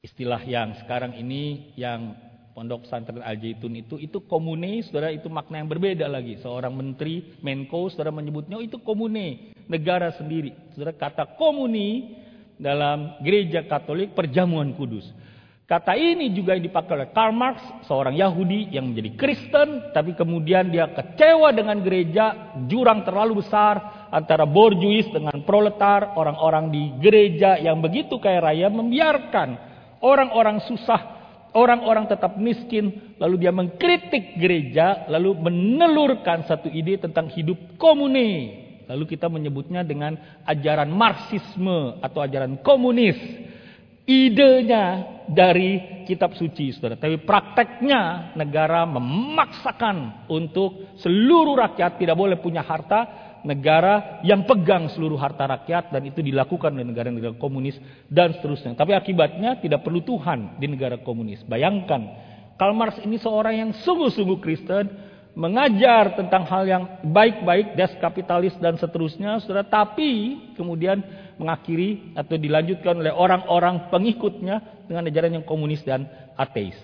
Istilah 0.00 0.40
yang 0.48 0.72
sekarang 0.80 1.20
ini 1.20 1.76
yang 1.76 2.16
Pondok 2.56 2.88
Pesantren 2.88 3.20
Al 3.20 3.36
Zaitun 3.36 3.76
itu 3.76 4.00
itu 4.00 4.24
komune, 4.24 4.80
saudara 4.88 5.12
itu 5.12 5.28
makna 5.28 5.60
yang 5.60 5.68
berbeda 5.68 6.08
lagi. 6.08 6.40
Seorang 6.40 6.72
menteri 6.80 7.36
Menko, 7.44 7.92
saudara 7.92 8.08
menyebutnya 8.08 8.56
itu 8.64 8.80
komune, 8.80 9.52
negara 9.68 10.16
sendiri. 10.16 10.56
Saudara 10.72 10.96
kata 10.96 11.36
komuni 11.36 12.16
dalam 12.56 13.20
gereja 13.20 13.68
Katolik 13.68 14.16
perjamuan 14.16 14.72
kudus. 14.80 15.04
Kata 15.72 15.96
ini 15.96 16.28
juga 16.36 16.52
dipakai 16.52 17.00
oleh 17.00 17.08
Karl 17.16 17.32
Marx, 17.32 17.88
seorang 17.88 18.12
Yahudi 18.12 18.68
yang 18.76 18.92
menjadi 18.92 19.16
Kristen, 19.16 19.88
tapi 19.96 20.12
kemudian 20.12 20.68
dia 20.68 20.92
kecewa 20.92 21.48
dengan 21.48 21.80
gereja, 21.80 22.52
jurang 22.68 23.08
terlalu 23.08 23.40
besar 23.40 24.04
antara 24.12 24.44
borjuis 24.44 25.08
dengan 25.08 25.32
proletar, 25.48 26.12
orang-orang 26.12 26.68
di 26.68 26.92
gereja 27.00 27.56
yang 27.56 27.80
begitu 27.80 28.20
kaya 28.20 28.44
raya 28.44 28.68
membiarkan 28.68 29.56
orang-orang 30.04 30.60
susah 30.68 31.24
orang-orang 31.56 32.04
tetap 32.04 32.36
miskin, 32.36 33.16
lalu 33.16 33.40
dia 33.40 33.52
mengkritik 33.52 34.36
gereja, 34.36 35.08
lalu 35.08 35.36
menelurkan 35.40 36.44
satu 36.44 36.68
ide 36.68 37.00
tentang 37.00 37.32
hidup 37.32 37.80
komune. 37.80 38.60
Lalu 38.92 39.08
kita 39.08 39.32
menyebutnya 39.32 39.80
dengan 39.80 40.20
ajaran 40.44 40.92
Marxisme 40.92 41.96
atau 42.04 42.20
ajaran 42.20 42.60
komunis. 42.60 43.16
Idenya 44.02 44.84
dari 45.30 46.02
kitab 46.02 46.34
suci, 46.34 46.74
saudara. 46.74 46.98
Tapi 46.98 47.22
prakteknya 47.22 48.34
negara 48.34 48.82
memaksakan 48.82 50.26
untuk 50.26 50.98
seluruh 50.98 51.54
rakyat 51.54 52.02
tidak 52.02 52.18
boleh 52.18 52.42
punya 52.42 52.66
harta, 52.66 53.06
negara 53.46 54.22
yang 54.26 54.42
pegang 54.46 54.90
seluruh 54.90 55.18
harta 55.18 55.46
rakyat 55.46 55.94
dan 55.94 56.02
itu 56.02 56.18
dilakukan 56.22 56.74
oleh 56.74 56.86
negara-negara 56.86 57.38
komunis 57.38 57.78
dan 58.10 58.34
seterusnya. 58.34 58.74
Tapi 58.74 58.94
akibatnya 58.94 59.58
tidak 59.62 59.86
perlu 59.86 60.02
Tuhan 60.02 60.58
di 60.58 60.66
negara 60.66 60.98
komunis. 60.98 61.42
Bayangkan, 61.46 62.02
Karl 62.58 62.74
Marx 62.74 63.02
ini 63.02 63.18
seorang 63.18 63.54
yang 63.54 63.70
sungguh-sungguh 63.70 64.38
Kristen, 64.42 64.90
mengajar 65.32 66.12
tentang 66.12 66.44
hal 66.44 66.62
yang 66.68 66.82
baik-baik, 67.08 67.72
des 67.72 67.92
kapitalis 67.98 68.52
dan 68.60 68.76
seterusnya, 68.76 69.40
saudara. 69.40 69.64
Tapi 69.64 70.36
kemudian 70.56 71.00
mengakhiri 71.40 72.12
atau 72.16 72.36
dilanjutkan 72.36 73.00
oleh 73.00 73.12
orang-orang 73.12 73.88
pengikutnya 73.88 74.84
dengan 74.84 75.08
ajaran 75.08 75.40
yang 75.40 75.46
komunis 75.48 75.80
dan 75.82 76.04
ateis. 76.36 76.76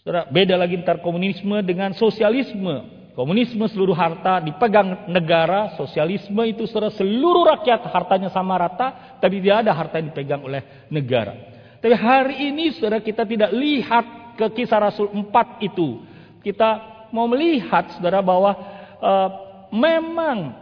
Saudara, 0.00 0.28
beda 0.28 0.56
lagi 0.56 0.80
antar 0.80 1.00
komunisme 1.04 1.60
dengan 1.64 1.92
sosialisme. 1.96 3.00
Komunisme 3.12 3.68
seluruh 3.68 3.92
harta 3.92 4.40
dipegang 4.40 5.10
negara, 5.10 5.76
sosialisme 5.76 6.40
itu 6.46 6.64
seluruh 6.70 7.52
rakyat 7.52 7.84
hartanya 7.90 8.32
sama 8.32 8.56
rata, 8.56 9.18
tapi 9.20 9.42
tidak 9.44 9.66
ada 9.66 9.72
harta 9.76 10.00
yang 10.00 10.08
dipegang 10.08 10.40
oleh 10.40 10.88
negara. 10.88 11.36
Tapi 11.80 11.96
hari 11.96 12.48
ini 12.48 12.76
saudara 12.76 13.00
kita 13.00 13.28
tidak 13.28 13.50
lihat 13.52 14.36
ke 14.40 14.46
kisah 14.56 14.80
Rasul 14.80 15.12
4 15.12 15.60
itu. 15.64 16.00
Kita 16.40 16.89
mau 17.10 17.30
melihat 17.30 17.94
saudara 17.94 18.22
bahwa 18.24 18.52
uh, 18.98 19.28
memang 19.70 20.60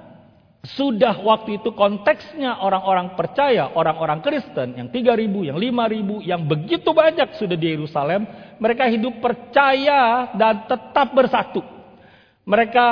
sudah 0.66 1.22
waktu 1.22 1.62
itu 1.62 1.70
konteksnya 1.72 2.58
orang-orang 2.58 3.14
percaya, 3.14 3.70
orang-orang 3.72 4.18
Kristen 4.20 4.74
yang 4.74 4.90
3000, 4.90 5.54
yang 5.54 5.58
5000, 5.58 6.28
yang 6.28 6.42
begitu 6.44 6.90
banyak 6.90 7.38
sudah 7.38 7.54
di 7.54 7.78
Yerusalem, 7.78 8.26
mereka 8.58 8.90
hidup 8.90 9.22
percaya 9.22 10.34
dan 10.34 10.66
tetap 10.66 11.14
bersatu. 11.14 11.62
Mereka 12.42 12.86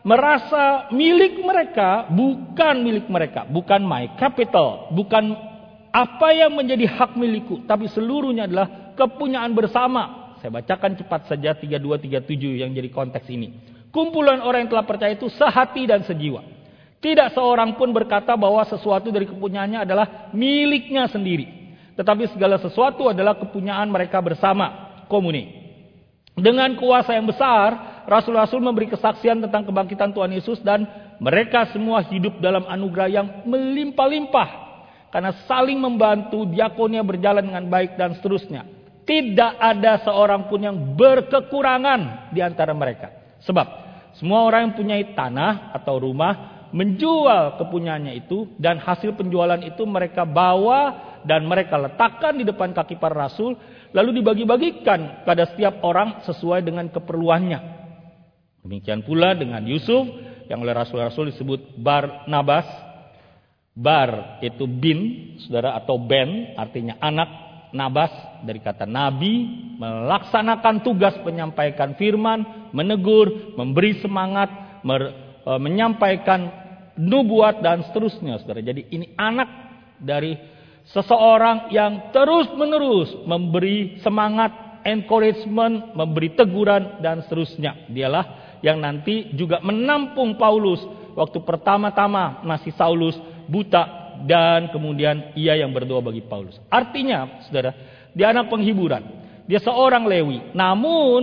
merasa 0.00 0.88
milik 0.96 1.44
mereka 1.44 2.08
bukan 2.08 2.80
milik 2.80 3.06
mereka, 3.12 3.44
bukan 3.44 3.84
my 3.84 4.16
capital, 4.16 4.88
bukan 4.96 5.36
apa 5.94 6.28
yang 6.34 6.56
menjadi 6.56 6.88
hak 6.88 7.14
milikku, 7.20 7.68
tapi 7.68 7.86
seluruhnya 7.92 8.48
adalah 8.48 8.96
kepunyaan 8.98 9.52
bersama. 9.52 10.23
Saya 10.44 10.60
bacakan 10.60 10.92
cepat 11.00 11.24
saja 11.24 11.56
3237 11.56 12.60
yang 12.60 12.68
jadi 12.76 12.92
konteks 12.92 13.32
ini. 13.32 13.64
Kumpulan 13.88 14.44
orang 14.44 14.68
yang 14.68 14.76
telah 14.76 14.84
percaya 14.84 15.16
itu 15.16 15.32
sehati 15.32 15.88
dan 15.88 16.04
sejiwa. 16.04 16.44
Tidak 17.00 17.32
seorang 17.32 17.80
pun 17.80 17.88
berkata 17.96 18.36
bahwa 18.36 18.60
sesuatu 18.68 19.08
dari 19.08 19.24
kepunyaannya 19.24 19.88
adalah 19.88 20.28
miliknya 20.36 21.08
sendiri. 21.08 21.48
Tetapi 21.96 22.28
segala 22.36 22.60
sesuatu 22.60 23.08
adalah 23.08 23.40
kepunyaan 23.40 23.88
mereka 23.88 24.20
bersama, 24.20 25.00
komuni. 25.08 25.48
Dengan 26.36 26.76
kuasa 26.76 27.16
yang 27.16 27.24
besar, 27.24 28.04
rasul-rasul 28.04 28.60
memberi 28.60 28.92
kesaksian 28.92 29.40
tentang 29.40 29.64
kebangkitan 29.64 30.12
Tuhan 30.12 30.28
Yesus 30.28 30.60
dan 30.60 30.84
mereka 31.24 31.72
semua 31.72 32.04
hidup 32.04 32.36
dalam 32.44 32.68
anugerah 32.68 33.08
yang 33.08 33.26
melimpah-limpah. 33.48 34.48
Karena 35.08 35.32
saling 35.48 35.80
membantu, 35.80 36.44
diakonnya 36.44 37.00
berjalan 37.00 37.48
dengan 37.48 37.64
baik 37.72 37.96
dan 37.96 38.12
seterusnya. 38.20 38.73
Tidak 39.04 39.52
ada 39.60 40.00
seorang 40.00 40.48
pun 40.48 40.60
yang 40.64 40.96
berkekurangan 40.96 42.32
di 42.32 42.40
antara 42.40 42.72
mereka. 42.72 43.36
Sebab 43.44 43.66
semua 44.16 44.48
orang 44.48 44.70
yang 44.70 44.74
punya 44.74 44.96
tanah 45.12 45.76
atau 45.76 46.00
rumah 46.00 46.66
menjual 46.74 47.60
kepunyaannya 47.60 48.18
itu 48.18 48.50
dan 48.58 48.82
hasil 48.82 49.14
penjualan 49.14 49.60
itu 49.62 49.86
mereka 49.86 50.26
bawa 50.26 51.14
dan 51.22 51.46
mereka 51.46 51.78
letakkan 51.78 52.34
di 52.34 52.42
depan 52.42 52.74
kaki 52.74 52.98
para 52.98 53.14
rasul 53.14 53.54
lalu 53.94 54.20
dibagi-bagikan 54.20 55.22
pada 55.22 55.46
setiap 55.46 55.78
orang 55.86 56.24
sesuai 56.26 56.66
dengan 56.66 56.90
keperluannya. 56.90 57.84
Demikian 58.66 59.06
pula 59.06 59.38
dengan 59.38 59.62
Yusuf 59.62 60.02
yang 60.50 60.66
oleh 60.66 60.74
rasul-rasul 60.74 61.30
disebut 61.30 61.78
Bar 61.78 62.26
Nabas. 62.26 62.66
Bar 63.74 64.38
itu 64.42 64.66
bin, 64.70 65.34
saudara 65.46 65.74
atau 65.78 65.98
ben 65.98 66.54
artinya 66.58 66.98
anak. 66.98 67.53
Nabas 67.74 68.14
dari 68.46 68.62
kata 68.62 68.86
nabi 68.86 69.50
melaksanakan 69.82 70.86
tugas 70.86 71.18
menyampaikan 71.26 71.98
firman, 71.98 72.70
menegur, 72.70 73.58
memberi 73.58 73.98
semangat, 73.98 74.46
mer, 74.86 75.02
e, 75.42 75.50
menyampaikan 75.58 76.46
nubuat 76.94 77.58
dan 77.58 77.82
seterusnya, 77.90 78.38
saudara. 78.38 78.62
Jadi 78.62 78.86
ini 78.94 79.10
anak 79.18 79.50
dari 79.98 80.38
seseorang 80.94 81.74
yang 81.74 82.14
terus-menerus 82.14 83.26
memberi 83.26 83.98
semangat, 84.06 84.82
encouragement, 84.86 85.98
memberi 85.98 86.30
teguran 86.38 87.02
dan 87.02 87.26
seterusnya. 87.26 87.90
Dialah 87.90 88.58
yang 88.62 88.78
nanti 88.78 89.34
juga 89.34 89.58
menampung 89.58 90.38
Paulus 90.38 90.78
waktu 91.18 91.42
pertama-tama 91.42 92.46
masih 92.46 92.70
Saulus 92.78 93.18
buta 93.50 94.03
dan 94.22 94.70
kemudian 94.70 95.34
ia 95.34 95.58
yang 95.58 95.74
berdoa 95.74 95.98
bagi 95.98 96.22
Paulus. 96.22 96.56
Artinya, 96.70 97.42
saudara, 97.46 97.74
dia 98.14 98.30
anak 98.30 98.46
penghiburan. 98.46 99.02
Dia 99.50 99.60
seorang 99.60 100.06
Lewi. 100.06 100.54
Namun, 100.54 101.22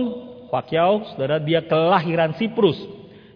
Wakyau, 0.52 1.16
saudara, 1.16 1.40
dia 1.40 1.64
kelahiran 1.64 2.36
Siprus. 2.36 2.76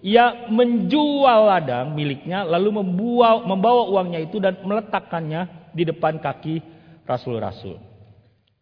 Ia 0.05 0.53
menjual 0.53 1.49
ladang 1.49 1.97
miliknya, 1.97 2.45
lalu 2.45 2.79
membawa, 2.79 3.43
membawa 3.43 3.83
uangnya 3.91 4.21
itu 4.23 4.39
dan 4.39 4.61
meletakkannya 4.63 5.73
di 5.75 5.83
depan 5.89 6.21
kaki 6.21 6.63
rasul-rasul. 7.09 7.81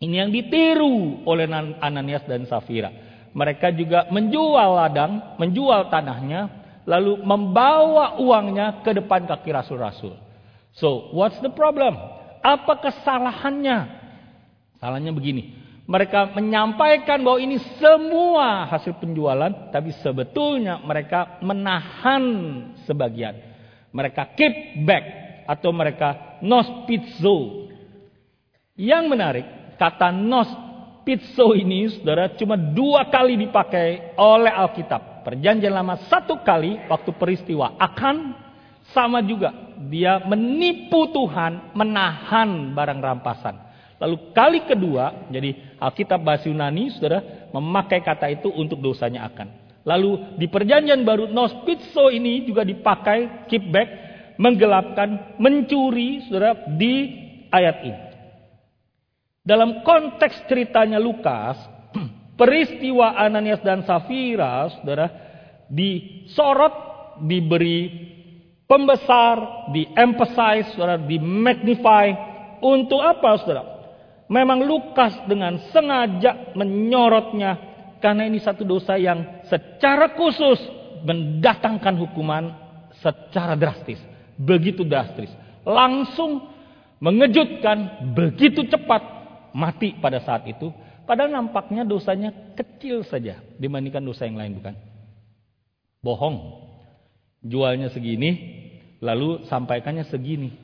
Ini 0.00 0.24
yang 0.24 0.30
ditiru 0.32 1.26
oleh 1.26 1.50
Ananias 1.82 2.24
dan 2.24 2.48
Safira. 2.48 2.88
Mereka 3.34 3.74
juga 3.74 4.06
menjual 4.14 4.78
ladang, 4.78 5.36
menjual 5.42 5.90
tanahnya, 5.90 6.64
lalu 6.86 7.18
membawa 7.24 8.20
uangnya 8.20 8.84
ke 8.86 8.94
depan 8.94 9.26
kaki 9.26 9.50
rasul-rasul. 9.50 10.14
So, 10.74 11.14
what's 11.14 11.38
the 11.38 11.54
problem? 11.54 11.94
Apa 12.42 12.82
kesalahannya? 12.82 14.02
Salahnya 14.82 15.14
begini. 15.14 15.54
Mereka 15.84 16.34
menyampaikan 16.34 17.20
bahwa 17.22 17.38
ini 17.38 17.60
semua 17.78 18.66
hasil 18.72 18.98
penjualan, 18.98 19.70
tapi 19.70 19.92
sebetulnya 20.00 20.80
mereka 20.82 21.38
menahan 21.44 22.24
sebagian. 22.88 23.36
Mereka 23.94 24.34
keep 24.34 24.82
back 24.82 25.04
atau 25.46 25.70
mereka 25.70 26.40
nos 26.42 26.66
pizzo. 26.88 27.70
Yang 28.74 29.04
menarik, 29.06 29.46
kata 29.78 30.10
nos 30.10 30.50
pizzo 31.06 31.54
ini 31.54 31.86
saudara 32.00 32.32
cuma 32.34 32.58
dua 32.58 33.06
kali 33.12 33.38
dipakai 33.38 34.18
oleh 34.18 34.50
Alkitab. 34.50 35.22
Perjanjian 35.22 35.70
lama 35.70 36.00
satu 36.10 36.42
kali 36.42 36.80
waktu 36.90 37.12
peristiwa 37.14 37.76
akan 37.78 38.36
sama 38.92 39.24
juga 39.24 39.63
dia 39.88 40.22
menipu 40.24 41.10
Tuhan 41.10 41.74
menahan 41.76 42.72
barang 42.72 43.00
rampasan. 43.00 43.56
Lalu 44.02 44.16
kali 44.36 44.60
kedua, 44.68 45.30
jadi 45.32 45.78
Alkitab 45.80 46.20
bahasa 46.20 46.50
Yunani, 46.50 46.92
saudara, 46.92 47.48
memakai 47.54 48.02
kata 48.02 48.28
itu 48.28 48.50
untuk 48.52 48.82
dosanya 48.82 49.24
akan. 49.30 49.48
Lalu 49.84 50.40
di 50.40 50.46
perjanjian 50.48 51.04
baru 51.04 51.28
nospitso 51.30 52.08
ini 52.08 52.44
juga 52.44 52.64
dipakai 52.64 53.48
keep 53.48 53.64
back, 53.70 53.88
menggelapkan, 54.36 55.38
mencuri, 55.40 56.26
saudara, 56.26 56.68
di 56.74 56.94
ayat 57.48 57.76
ini. 57.84 58.00
Dalam 59.44 59.84
konteks 59.84 60.48
ceritanya 60.48 60.96
Lukas, 60.96 61.60
peristiwa 62.40 63.14
Ananias 63.14 63.60
dan 63.60 63.84
Safira, 63.84 64.68
saudara, 64.80 65.06
disorot, 65.70 66.74
diberi 67.22 68.13
pembesar, 68.74 69.70
di 69.70 69.86
emphasize, 69.94 70.74
saudara, 70.74 70.98
di 70.98 71.22
magnify. 71.22 72.10
Untuk 72.58 72.98
apa, 72.98 73.38
saudara? 73.38 73.62
Memang 74.26 74.66
Lukas 74.66 75.14
dengan 75.30 75.62
sengaja 75.70 76.56
menyorotnya 76.58 77.54
karena 78.02 78.26
ini 78.26 78.42
satu 78.42 78.66
dosa 78.66 78.98
yang 78.98 79.46
secara 79.46 80.18
khusus 80.18 80.58
mendatangkan 81.06 81.94
hukuman 82.02 82.50
secara 82.98 83.54
drastis. 83.54 84.00
Begitu 84.34 84.82
drastis. 84.82 85.30
Langsung 85.62 86.50
mengejutkan 86.98 88.10
begitu 88.16 88.66
cepat 88.66 89.04
mati 89.54 89.94
pada 90.00 90.18
saat 90.24 90.48
itu. 90.50 90.72
Padahal 91.04 91.36
nampaknya 91.36 91.84
dosanya 91.84 92.32
kecil 92.56 93.04
saja 93.04 93.44
dibandingkan 93.60 94.00
dosa 94.00 94.24
yang 94.24 94.40
lain 94.40 94.56
bukan? 94.56 94.74
Bohong. 96.00 96.64
Jualnya 97.44 97.92
segini, 97.92 98.63
lalu 99.04 99.44
sampaikannya 99.44 100.08
segini. 100.08 100.56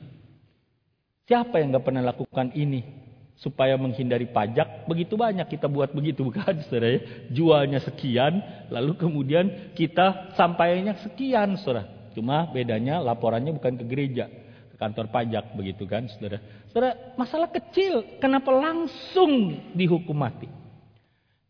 Siapa 1.29 1.61
yang 1.61 1.77
gak 1.77 1.85
pernah 1.85 2.01
lakukan 2.01 2.49
ini? 2.57 3.01
supaya 3.41 3.73
menghindari 3.73 4.29
pajak 4.29 4.85
begitu 4.85 5.17
banyak 5.17 5.49
kita 5.49 5.65
buat 5.65 5.89
begitu 5.91 6.21
bukan 6.29 6.61
saudara 6.69 6.93
ya 6.93 6.99
jualnya 7.33 7.81
sekian 7.81 8.37
lalu 8.69 8.93
kemudian 8.93 9.73
kita 9.73 10.37
sampainya 10.37 10.93
sekian 11.01 11.57
saudara 11.57 11.89
cuma 12.13 12.45
bedanya 12.53 13.01
laporannya 13.01 13.57
bukan 13.57 13.81
ke 13.81 13.85
gereja 13.89 14.29
ke 14.69 14.75
kantor 14.77 15.09
pajak 15.09 15.57
begitu 15.57 15.89
kan 15.89 16.05
saudara 16.13 16.37
saudara 16.69 17.17
masalah 17.17 17.49
kecil 17.49 18.05
kenapa 18.21 18.53
langsung 18.53 19.57
dihukum 19.73 20.13
mati 20.13 20.45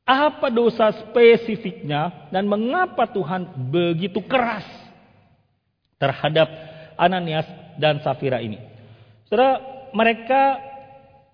apa 0.08 0.48
dosa 0.48 0.96
spesifiknya 0.96 2.32
dan 2.32 2.48
mengapa 2.48 3.04
Tuhan 3.12 3.68
begitu 3.68 4.24
keras 4.24 4.64
terhadap 6.00 6.71
Ananias 7.02 7.50
dan 7.82 7.98
Safira 8.06 8.38
ini 8.38 8.62
saudara 9.26 9.58
mereka 9.90 10.72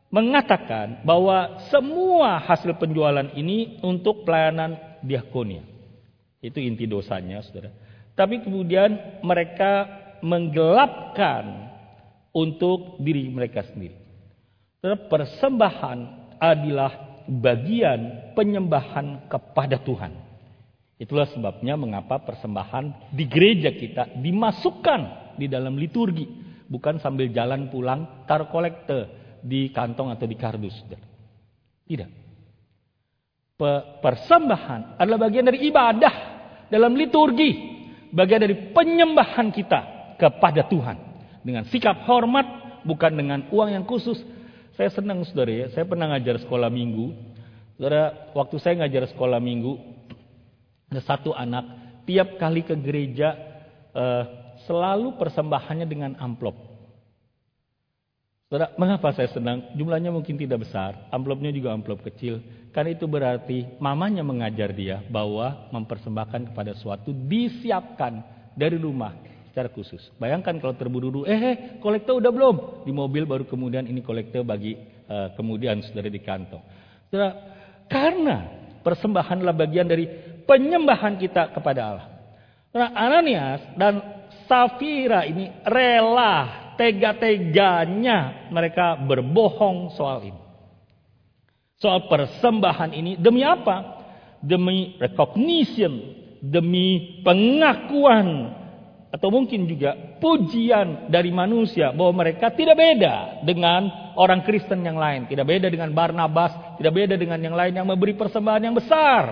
mengatakan 0.08 1.04
bahwa 1.04 1.68
semua 1.68 2.40
hasil 2.40 2.80
penjualan 2.80 3.28
ini 3.36 3.80
untuk 3.84 4.24
pelayanan 4.24 4.80
diakonia. 5.04 5.64
Itu 6.40 6.62
inti 6.64 6.88
dosanya, 6.88 7.44
Saudara. 7.44 7.74
Tapi 8.16 8.42
kemudian 8.42 9.20
mereka 9.22 9.86
menggelapkan 10.24 11.76
untuk 12.32 12.98
diri 13.04 13.28
mereka 13.30 13.68
sendiri. 13.68 13.98
Saudara, 14.80 14.98
persembahan 15.12 15.98
adalah 16.40 17.22
bagian 17.28 18.32
penyembahan 18.38 19.28
kepada 19.28 19.82
Tuhan. 19.82 20.14
Itulah 20.98 21.30
sebabnya 21.30 21.78
mengapa 21.78 22.18
persembahan 22.24 23.14
di 23.14 23.30
gereja 23.30 23.70
kita 23.70 24.18
dimasukkan 24.18 25.27
di 25.38 25.48
dalam 25.48 25.78
liturgi, 25.78 26.26
bukan 26.68 27.00
sambil 27.00 27.32
jalan 27.32 27.72
pulang 27.72 28.26
taruh 28.28 28.52
kolektor 28.52 29.08
di 29.42 29.70
kantong 29.72 30.12
atau 30.12 30.26
di 30.28 30.36
kardus. 30.36 30.76
Tidak. 31.88 32.10
Persembahan 34.04 35.02
adalah 35.02 35.20
bagian 35.30 35.48
dari 35.48 35.66
ibadah 35.66 36.14
dalam 36.70 36.94
liturgi. 36.94 37.80
Bagian 38.08 38.40
dari 38.44 38.72
penyembahan 38.72 39.50
kita 39.50 40.14
kepada 40.22 40.68
Tuhan. 40.68 40.98
Dengan 41.42 41.64
sikap 41.68 42.04
hormat, 42.06 42.82
bukan 42.84 43.12
dengan 43.16 43.40
uang 43.50 43.70
yang 43.72 43.86
khusus. 43.88 44.20
Saya 44.78 44.94
senang 44.94 45.26
saudara 45.26 45.66
ya, 45.66 45.68
saya 45.74 45.90
pernah 45.90 46.14
ngajar 46.14 46.38
sekolah 46.44 46.70
minggu. 46.70 47.18
Saudara, 47.76 48.32
waktu 48.38 48.56
saya 48.62 48.86
ngajar 48.86 49.10
sekolah 49.10 49.42
minggu, 49.42 49.74
ada 50.94 51.02
satu 51.02 51.34
anak, 51.34 51.66
tiap 52.06 52.38
kali 52.38 52.62
ke 52.62 52.78
gereja, 52.78 53.34
eh, 53.92 54.24
selalu 54.68 55.16
persembahannya 55.16 55.88
dengan 55.88 56.14
amplop. 56.20 56.54
Saudara, 58.48 58.72
mengapa 58.80 59.12
saya 59.12 59.28
senang? 59.28 59.76
Jumlahnya 59.76 60.08
mungkin 60.08 60.40
tidak 60.40 60.64
besar, 60.64 61.12
amplopnya 61.12 61.52
juga 61.52 61.76
amplop 61.76 62.00
kecil. 62.08 62.40
Karena 62.72 62.96
itu 62.96 63.04
berarti 63.04 63.68
mamanya 63.82 64.24
mengajar 64.24 64.72
dia 64.72 65.04
bahwa 65.12 65.68
mempersembahkan 65.76 66.54
kepada 66.54 66.72
suatu 66.80 67.12
disiapkan 67.12 68.24
dari 68.56 68.80
rumah 68.80 69.12
secara 69.52 69.68
khusus. 69.68 70.00
Bayangkan 70.16 70.64
kalau 70.64 70.80
terburu-buru, 70.80 71.28
eh, 71.28 71.36
eh 71.36 71.56
kolektor 71.84 72.24
udah 72.24 72.32
belum? 72.32 72.56
Di 72.88 72.94
mobil 72.96 73.28
baru 73.28 73.44
kemudian 73.44 73.84
ini 73.84 74.00
kolektor 74.00 74.48
bagi 74.48 74.80
uh, 75.12 75.36
kemudian 75.36 75.84
saudara 75.84 76.08
di 76.08 76.22
kantong. 76.24 76.64
Saudara, 77.12 77.36
karena 77.92 78.38
persembahan 78.80 79.44
adalah 79.44 79.58
bagian 79.60 79.92
dari 79.92 80.08
penyembahan 80.48 81.20
kita 81.20 81.52
kepada 81.52 81.82
Allah. 81.84 82.08
Saudara, 82.72 82.96
Ananias 82.96 83.60
dan 83.76 84.17
Safira 84.48 85.28
ini 85.28 85.52
rela 85.68 86.74
tega-teganya 86.80 88.50
mereka 88.50 88.96
berbohong 88.96 89.94
soal 89.94 90.24
ini. 90.24 90.42
Soal 91.78 92.10
persembahan 92.10 92.96
ini 92.96 93.20
demi 93.22 93.46
apa? 93.46 94.00
Demi 94.42 94.98
recognition, 94.98 95.94
demi 96.42 97.22
pengakuan 97.22 98.58
atau 99.08 99.32
mungkin 99.32 99.66
juga 99.66 100.20
pujian 100.20 101.08
dari 101.08 101.32
manusia 101.32 101.96
bahwa 101.96 102.26
mereka 102.26 102.52
tidak 102.52 102.76
beda 102.76 103.46
dengan 103.48 104.14
orang 104.20 104.44
Kristen 104.44 104.84
yang 104.84 105.00
lain, 105.00 105.26
tidak 105.32 105.48
beda 105.48 105.72
dengan 105.72 105.96
Barnabas, 105.96 106.76
tidak 106.76 106.94
beda 106.94 107.16
dengan 107.16 107.40
yang 107.40 107.56
lain 107.56 107.74
yang 107.74 107.88
memberi 107.88 108.14
persembahan 108.14 108.68
yang 108.68 108.76
besar. 108.76 109.24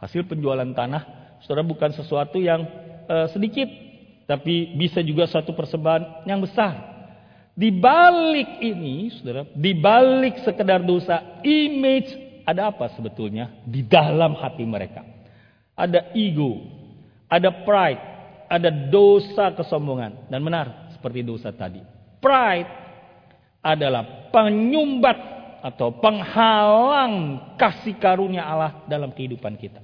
Hasil 0.00 0.24
penjualan 0.24 0.66
tanah, 0.72 1.02
saudara 1.44 1.66
bukan 1.66 1.92
sesuatu 1.92 2.40
yang 2.40 2.64
uh, 3.06 3.28
sedikit, 3.30 3.68
tapi 4.24 4.72
bisa 4.76 5.04
juga 5.04 5.28
satu 5.28 5.52
persembahan 5.52 6.24
yang 6.24 6.40
besar. 6.40 6.92
Di 7.54 7.70
balik 7.70 8.58
ini, 8.58 9.14
saudara, 9.14 9.46
di 9.54 9.72
balik 9.78 10.42
sekedar 10.42 10.82
dosa, 10.82 11.38
image 11.46 12.42
ada 12.42 12.74
apa 12.74 12.90
sebetulnya 12.98 13.62
di 13.62 13.86
dalam 13.86 14.34
hati 14.34 14.66
mereka? 14.66 15.06
Ada 15.78 16.10
ego, 16.18 16.66
ada 17.30 17.62
pride, 17.62 18.02
ada 18.50 18.70
dosa 18.90 19.54
kesombongan. 19.54 20.26
Dan 20.26 20.42
benar, 20.42 20.90
seperti 20.98 21.22
dosa 21.22 21.54
tadi. 21.54 21.78
Pride 22.18 22.70
adalah 23.62 24.28
penyumbat 24.34 25.18
atau 25.64 25.96
penghalang 25.96 27.40
kasih 27.56 27.96
karunia 27.96 28.44
Allah 28.44 28.84
dalam 28.84 29.14
kehidupan 29.14 29.56
kita. 29.56 29.80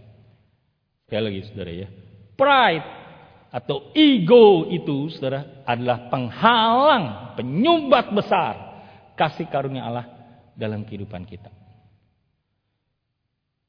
Sekali 1.09 1.23
lagi 1.23 1.41
saudara 1.49 1.73
ya. 1.73 1.89
Pride 2.37 3.00
atau 3.51 3.91
ego 3.99 4.71
itu, 4.71 5.11
saudara, 5.11 5.67
adalah 5.67 6.07
penghalang, 6.07 7.35
penyumbat 7.35 8.15
besar 8.15 8.55
kasih 9.19 9.51
karunia 9.51 9.85
Allah 9.85 10.07
dalam 10.55 10.87
kehidupan 10.87 11.27
kita. 11.27 11.51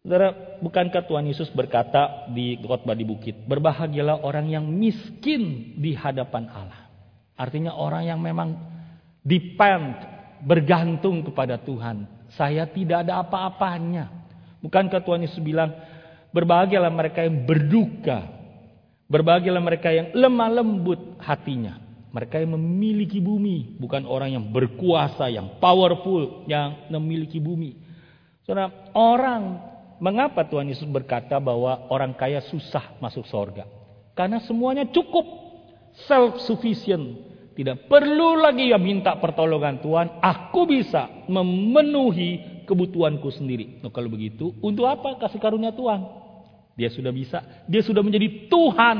Saudara, 0.02 0.58
bukankah 0.62 1.06
Tuhan 1.06 1.30
Yesus 1.30 1.54
berkata 1.54 2.30
di 2.34 2.58
khotbah 2.58 2.98
di 2.98 3.06
bukit, 3.06 3.38
berbahagialah 3.46 4.26
orang 4.26 4.50
yang 4.50 4.66
miskin 4.66 5.78
di 5.78 5.94
hadapan 5.94 6.50
Allah. 6.50 6.90
Artinya 7.38 7.78
orang 7.78 8.10
yang 8.10 8.18
memang 8.18 8.58
depend, 9.22 9.98
bergantung 10.42 11.22
kepada 11.22 11.62
Tuhan. 11.62 12.10
Saya 12.34 12.66
tidak 12.66 13.06
ada 13.06 13.22
apa-apanya. 13.22 14.10
Bukankah 14.62 15.06
Tuhan 15.06 15.26
Yesus 15.26 15.42
bilang, 15.42 15.70
berbahagialah 16.34 16.90
mereka 16.90 17.22
yang 17.22 17.46
berduka. 17.46 18.41
Berbahagialah 19.12 19.60
mereka 19.60 19.92
yang 19.92 20.16
lemah 20.16 20.64
lembut 20.64 21.20
hatinya. 21.20 21.84
Mereka 22.16 22.44
yang 22.44 22.56
memiliki 22.56 23.20
bumi, 23.20 23.76
bukan 23.80 24.08
orang 24.08 24.36
yang 24.36 24.46
berkuasa, 24.52 25.32
yang 25.32 25.60
powerful, 25.60 26.44
yang 26.48 26.88
memiliki 26.92 27.40
bumi. 27.40 27.76
Saudara, 28.44 28.92
orang 28.92 29.72
Mengapa 30.02 30.42
Tuhan 30.50 30.66
Yesus 30.66 30.90
berkata 30.90 31.38
bahwa 31.38 31.86
orang 31.94 32.18
kaya 32.18 32.42
susah 32.42 32.98
masuk 32.98 33.22
sorga? 33.30 33.70
Karena 34.18 34.42
semuanya 34.42 34.90
cukup. 34.90 35.54
Self-sufficient. 36.10 37.30
Tidak 37.54 37.86
perlu 37.86 38.42
lagi 38.42 38.74
ya 38.74 38.82
minta 38.82 39.14
pertolongan 39.22 39.78
Tuhan. 39.78 40.18
Aku 40.18 40.66
bisa 40.66 41.06
memenuhi 41.30 42.66
kebutuhanku 42.66 43.30
sendiri. 43.30 43.78
Nah, 43.86 43.94
kalau 43.94 44.10
begitu, 44.10 44.58
untuk 44.66 44.90
apa 44.90 45.22
kasih 45.22 45.38
karunia 45.38 45.70
Tuhan? 45.70 46.02
Dia 46.76 46.90
sudah 46.92 47.12
bisa. 47.12 47.44
Dia 47.68 47.84
sudah 47.84 48.02
menjadi 48.04 48.48
Tuhan 48.48 49.00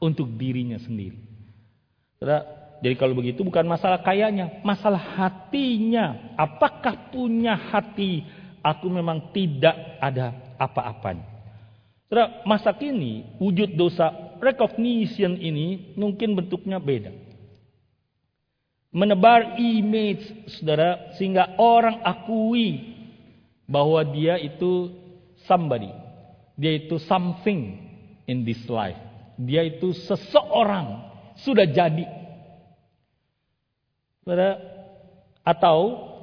untuk 0.00 0.28
dirinya 0.36 0.76
sendiri. 0.80 1.16
Jadi 2.84 2.94
kalau 3.00 3.16
begitu 3.16 3.40
bukan 3.40 3.64
masalah 3.64 4.04
kayanya, 4.04 4.60
masalah 4.60 5.00
hatinya. 5.00 6.36
Apakah 6.36 7.08
punya 7.08 7.56
hati 7.56 8.24
aku 8.64 8.88
memang 8.88 9.32
tidak 9.36 9.76
ada 10.00 10.56
apa-apanya. 10.56 11.24
Masa 12.46 12.72
kini 12.76 13.36
wujud 13.42 13.74
dosa 13.74 14.38
recognition 14.40 15.40
ini 15.40 15.92
mungkin 15.98 16.36
bentuknya 16.36 16.80
beda. 16.80 17.10
Menebar 18.94 19.58
image 19.58 20.22
saudara 20.54 21.10
sehingga 21.18 21.58
orang 21.58 21.98
akui 22.06 22.94
bahwa 23.66 23.98
dia 24.06 24.38
itu 24.38 24.94
somebody. 25.48 25.90
Dia 26.54 26.78
itu 26.78 27.02
something 27.02 27.78
in 28.30 28.46
this 28.46 28.62
life. 28.70 28.98
Dia 29.38 29.66
itu 29.66 29.90
seseorang 29.92 31.10
sudah 31.42 31.66
jadi. 31.66 32.06
Saudara, 34.22 34.56
atau 35.44 36.14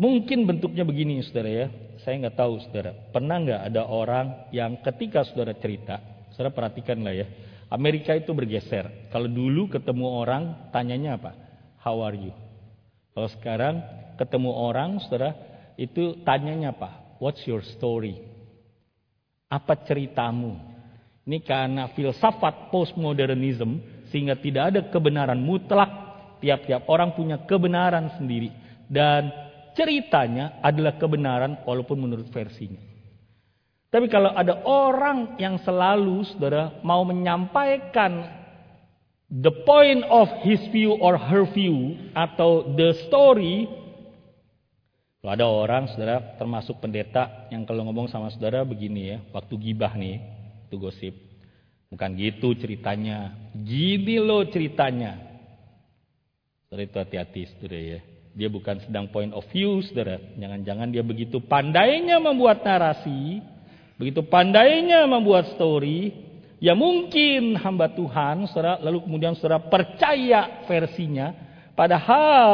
Mungkin 0.00 0.48
bentuknya 0.48 0.80
begini 0.80 1.20
saudara 1.20 1.50
ya. 1.52 1.66
Saya 2.00 2.16
nggak 2.24 2.40
tahu 2.40 2.56
saudara. 2.64 2.96
Pernah 3.12 3.36
nggak 3.44 3.62
ada 3.68 3.84
orang 3.84 4.48
yang 4.48 4.80
ketika 4.80 5.28
saudara 5.28 5.52
cerita, 5.52 6.00
saudara 6.32 6.56
perhatikanlah 6.56 7.12
ya. 7.12 7.28
Amerika 7.68 8.16
itu 8.16 8.32
bergeser. 8.32 9.12
Kalau 9.12 9.28
dulu 9.28 9.68
ketemu 9.68 10.08
orang, 10.08 10.72
tanyanya 10.72 11.20
apa? 11.20 11.36
How 11.84 12.00
are 12.00 12.16
you? 12.16 12.32
Kalau 13.12 13.28
sekarang 13.28 13.84
ketemu 14.16 14.50
orang, 14.56 15.04
saudara, 15.04 15.36
itu 15.76 16.16
tanyanya 16.24 16.72
apa? 16.72 17.20
What's 17.20 17.44
your 17.44 17.60
story? 17.60 18.24
Apa 19.50 19.74
ceritamu? 19.82 20.54
Ini 21.26 21.42
karena 21.42 21.90
filsafat 21.90 22.70
postmodernism 22.70 23.82
sehingga 24.08 24.38
tidak 24.38 24.62
ada 24.70 24.80
kebenaran 24.88 25.42
mutlak. 25.42 25.90
Tiap-tiap 26.40 26.88
orang 26.88 27.12
punya 27.12 27.42
kebenaran 27.44 28.14
sendiri. 28.16 28.48
Dan 28.88 29.28
ceritanya 29.74 30.62
adalah 30.64 30.96
kebenaran 30.96 31.60
walaupun 31.66 32.00
menurut 32.00 32.30
versinya. 32.32 32.80
Tapi 33.90 34.06
kalau 34.06 34.30
ada 34.30 34.62
orang 34.62 35.34
yang 35.42 35.58
selalu 35.66 36.22
saudara 36.30 36.78
mau 36.86 37.02
menyampaikan 37.02 38.22
the 39.30 39.50
point 39.66 40.06
of 40.06 40.30
his 40.46 40.62
view 40.70 40.94
or 41.02 41.18
her 41.18 41.42
view 41.50 41.98
atau 42.14 42.70
the 42.78 42.94
story 43.10 43.66
kalau 45.20 45.32
ada 45.36 45.46
orang 45.46 45.84
saudara 45.92 46.40
termasuk 46.40 46.80
pendeta 46.80 47.48
yang 47.52 47.68
kalau 47.68 47.84
ngomong 47.84 48.08
sama 48.08 48.32
saudara 48.32 48.64
begini 48.64 49.12
ya 49.12 49.18
waktu 49.36 49.52
gibah 49.60 49.92
nih 49.92 50.16
itu 50.64 50.80
gosip. 50.80 51.14
Bukan 51.90 52.14
gitu 52.16 52.54
ceritanya. 52.54 53.34
Gini 53.52 54.16
loh 54.22 54.46
ceritanya. 54.46 55.18
Saudara 56.64 56.86
itu 56.86 56.96
hati-hati 57.02 57.40
saudara 57.50 57.78
ya. 57.82 58.00
Dia 58.30 58.46
bukan 58.46 58.78
sedang 58.86 59.10
point 59.10 59.34
of 59.34 59.42
view, 59.50 59.82
saudara. 59.82 60.22
Jangan-jangan 60.38 60.94
dia 60.94 61.02
begitu 61.02 61.42
pandainya 61.42 62.22
membuat 62.22 62.62
narasi, 62.62 63.42
begitu 63.98 64.22
pandainya 64.22 65.02
membuat 65.10 65.50
story, 65.58 66.14
ya 66.62 66.78
mungkin 66.78 67.58
hamba 67.58 67.90
Tuhan, 67.90 68.46
saudara, 68.46 68.78
lalu 68.78 69.02
kemudian 69.02 69.34
saudara 69.34 69.58
percaya 69.58 70.62
versinya, 70.70 71.34
padahal 71.80 72.52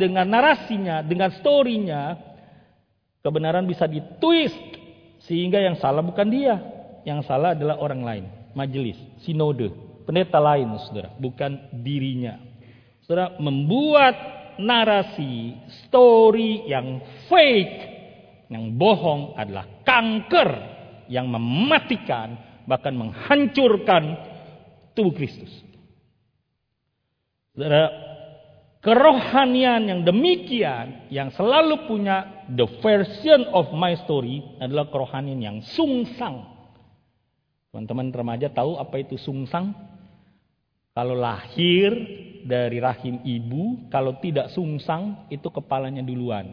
dengan 0.00 0.24
narasinya, 0.24 1.04
dengan 1.04 1.28
storynya, 1.36 2.16
kebenaran 3.20 3.68
bisa 3.68 3.84
ditwist, 3.84 4.80
sehingga 5.28 5.60
yang 5.60 5.76
salah 5.76 6.00
bukan 6.00 6.32
dia, 6.32 6.56
yang 7.04 7.20
salah 7.20 7.52
adalah 7.52 7.76
orang 7.84 8.00
lain, 8.00 8.24
majelis, 8.56 8.96
sinode, 9.20 9.68
pendeta 10.08 10.40
lain, 10.40 10.72
saudara, 10.88 11.12
bukan 11.20 11.68
dirinya. 11.84 12.40
Saudara 13.04 13.36
membuat 13.36 14.16
narasi, 14.56 15.52
story 15.84 16.64
yang 16.64 17.04
fake, 17.28 17.76
yang 18.48 18.72
bohong 18.80 19.36
adalah 19.36 19.68
kanker 19.84 20.48
yang 21.12 21.28
mematikan, 21.28 22.40
bahkan 22.64 22.96
menghancurkan 22.96 24.16
tubuh 24.96 25.12
Kristus. 25.12 25.52
Saudara, 27.52 28.11
kerohanian 28.82 29.86
yang 29.86 30.00
demikian, 30.02 31.06
yang 31.08 31.30
selalu 31.32 31.86
punya 31.86 32.44
the 32.50 32.66
version 32.82 33.46
of 33.54 33.70
my 33.70 33.94
story 34.02 34.42
adalah 34.58 34.90
kerohanian 34.90 35.38
yang 35.38 35.58
sungsang. 35.62 36.50
Teman-teman 37.70 38.12
remaja 38.12 38.52
tahu 38.52 38.76
apa 38.76 39.00
itu 39.00 39.16
sungsang? 39.16 39.72
Kalau 40.92 41.16
lahir 41.16 41.94
dari 42.44 42.82
rahim 42.82 43.22
ibu, 43.24 43.88
kalau 43.88 44.20
tidak 44.20 44.52
sungsang 44.52 45.24
itu 45.32 45.48
kepalanya 45.48 46.04
duluan. 46.04 46.52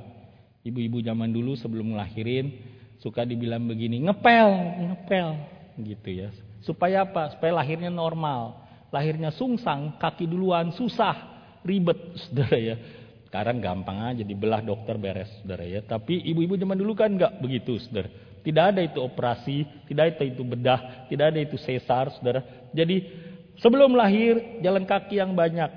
Ibu-ibu 0.63 1.03
zaman 1.03 1.33
dulu 1.33 1.59
sebelum 1.59 1.97
ngelahirin 1.97 2.55
suka 3.03 3.27
dibilang 3.27 3.67
begini, 3.67 3.99
ngepel, 4.07 4.47
ngepel 4.85 5.27
gitu 5.83 6.09
ya. 6.23 6.29
Supaya 6.63 7.03
apa? 7.03 7.35
Supaya 7.35 7.59
lahirnya 7.59 7.91
normal. 7.91 8.63
Lahirnya 8.95 9.35
sungsang, 9.35 9.99
kaki 9.99 10.23
duluan, 10.23 10.71
susah, 10.71 11.38
ribet, 11.65 11.99
saudara 12.27 12.57
ya. 12.57 12.75
Sekarang 13.29 13.61
gampang 13.61 14.09
aja 14.09 14.25
dibelah 14.25 14.65
dokter 14.65 14.97
beres, 14.97 15.29
saudara 15.41 15.63
ya. 15.63 15.85
Tapi 15.85 16.25
ibu-ibu 16.29 16.57
zaman 16.57 16.77
dulu 16.77 16.93
kan 16.97 17.13
nggak 17.13 17.39
begitu, 17.41 17.77
saudara. 17.81 18.09
Tidak 18.39 18.63
ada 18.71 18.81
itu 18.81 18.99
operasi, 19.03 19.67
tidak 19.91 20.15
ada 20.15 20.23
itu 20.25 20.41
bedah, 20.47 20.79
tidak 21.11 21.25
ada 21.35 21.39
itu 21.43 21.59
sesar, 21.59 22.09
saudara. 22.15 22.41
Jadi 22.71 23.27
Sebelum 23.59 23.91
lahir 23.95 24.59
jalan 24.63 24.87
kaki 24.87 25.19
yang 25.19 25.35
banyak. 25.35 25.67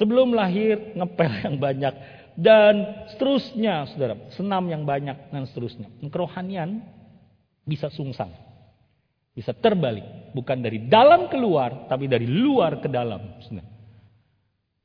Sebelum 0.00 0.32
lahir 0.32 0.96
ngepel 0.96 1.32
yang 1.44 1.56
banyak. 1.60 1.94
Dan 2.38 2.74
seterusnya 3.14 3.88
saudara. 3.92 4.16
Senam 4.32 4.68
yang 4.72 4.88
banyak 4.88 5.32
dan 5.32 5.44
seterusnya. 5.48 5.88
Kerohanian 6.08 6.80
bisa 7.68 7.92
sungsang. 7.92 8.32
Bisa 9.36 9.52
terbalik. 9.52 10.32
Bukan 10.32 10.64
dari 10.64 10.88
dalam 10.88 11.28
keluar. 11.28 11.86
Tapi 11.86 12.08
dari 12.08 12.24
luar 12.24 12.80
ke 12.80 12.88
dalam. 12.88 13.44
Saudara. 13.44 13.77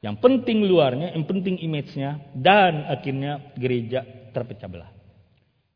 Yang 0.04 0.20
penting 0.20 0.68
luarnya, 0.68 1.16
yang 1.16 1.24
penting 1.24 1.58
image-nya. 1.64 2.36
Dan 2.36 2.86
akhirnya 2.92 3.56
gereja 3.56 4.04
terpecah 4.36 4.68
belah. 4.68 4.92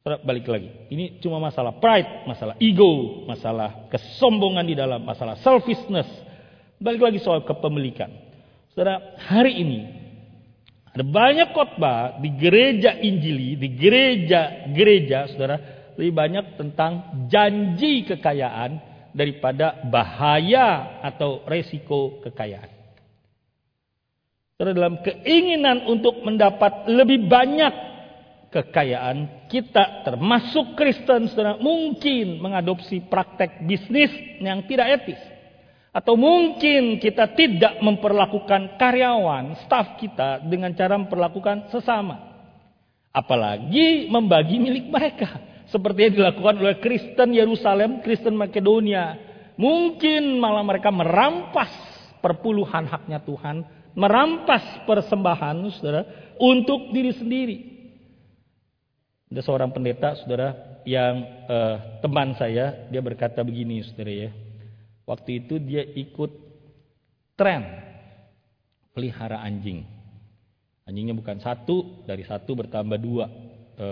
Balik 0.03 0.47
lagi. 0.47 0.71
Ini 0.91 1.19
cuma 1.19 1.39
masalah 1.39 1.79
pride, 1.79 2.27
masalah 2.27 2.55
ego, 2.59 3.23
masalah 3.27 3.87
kesombongan 3.91 4.63
di 4.67 4.75
dalam, 4.75 5.03
masalah 5.03 5.35
selfishness, 5.39 6.07
Balik 6.77 7.01
lagi 7.01 7.19
soal 7.25 7.41
kepemilikan. 7.41 8.13
Saudara, 8.69 9.17
hari 9.17 9.57
ini 9.57 9.81
ada 10.93 11.01
banyak 11.01 11.49
khotbah 11.49 12.21
di 12.21 12.29
gereja 12.37 12.93
Injili, 13.01 13.57
di 13.57 13.73
gereja-gereja, 13.73 15.33
saudara, 15.33 15.57
lebih 15.97 16.13
banyak 16.13 16.45
tentang 16.53 17.25
janji 17.25 18.05
kekayaan 18.05 18.77
daripada 19.17 19.81
bahaya 19.89 21.01
atau 21.01 21.41
resiko 21.49 22.21
kekayaan. 22.21 22.76
Saudara, 24.57 24.73
dalam 24.73 24.97
keinginan 25.05 25.85
untuk 25.85 26.17
mendapat 26.25 26.89
lebih 26.89 27.29
banyak 27.29 27.69
kekayaan, 28.49 29.45
kita 29.53 30.01
termasuk 30.01 30.73
Kristen, 30.73 31.29
saudara, 31.29 31.61
mungkin 31.61 32.41
mengadopsi 32.41 33.05
praktek 33.05 33.69
bisnis 33.69 34.09
yang 34.41 34.65
tidak 34.65 34.97
etis 34.97 35.21
Atau 35.93 36.17
mungkin 36.17 36.97
kita 36.97 37.37
tidak 37.37 37.77
memperlakukan 37.85 38.81
karyawan, 38.81 39.61
staf 39.61 40.01
kita 40.01 40.41
dengan 40.49 40.73
cara 40.73 40.97
memperlakukan 40.97 41.69
sesama. 41.69 42.17
Apalagi 43.13 44.09
membagi 44.09 44.57
milik 44.57 44.89
mereka. 44.89 45.37
Seperti 45.69 46.09
yang 46.09 46.13
dilakukan 46.17 46.57
oleh 46.57 46.81
Kristen 46.81 47.29
Yerusalem, 47.29 48.01
Kristen 48.01 48.33
Makedonia. 48.33 49.21
Mungkin 49.53 50.41
malah 50.41 50.65
mereka 50.65 50.89
merampas 50.89 51.69
perpuluhan 52.25 52.89
haknya 52.89 53.21
Tuhan. 53.21 53.76
Merampas 53.97 54.85
persembahan, 54.85 55.73
saudara, 55.73 56.05
untuk 56.37 56.93
diri 56.93 57.11
sendiri. 57.17 57.57
Ada 59.33 59.41
seorang 59.41 59.73
pendeta, 59.73 60.13
saudara, 60.21 60.79
yang 60.85 61.25
uh, 61.49 61.97
teman 61.99 62.37
saya, 62.37 62.87
dia 62.93 63.01
berkata 63.01 63.41
begini, 63.41 63.81
saudara 63.81 64.13
ya. 64.13 64.31
Waktu 65.09 65.41
itu 65.41 65.57
dia 65.57 65.81
ikut 65.81 66.29
tren 67.33 67.63
pelihara 68.91 69.39
anjing. 69.41 69.85
Anjingnya 70.83 71.13
bukan 71.13 71.37
satu, 71.37 72.03
dari 72.03 72.25
satu 72.25 72.57
bertambah 72.57 72.97
dua, 72.97 73.27
e, 73.75 73.87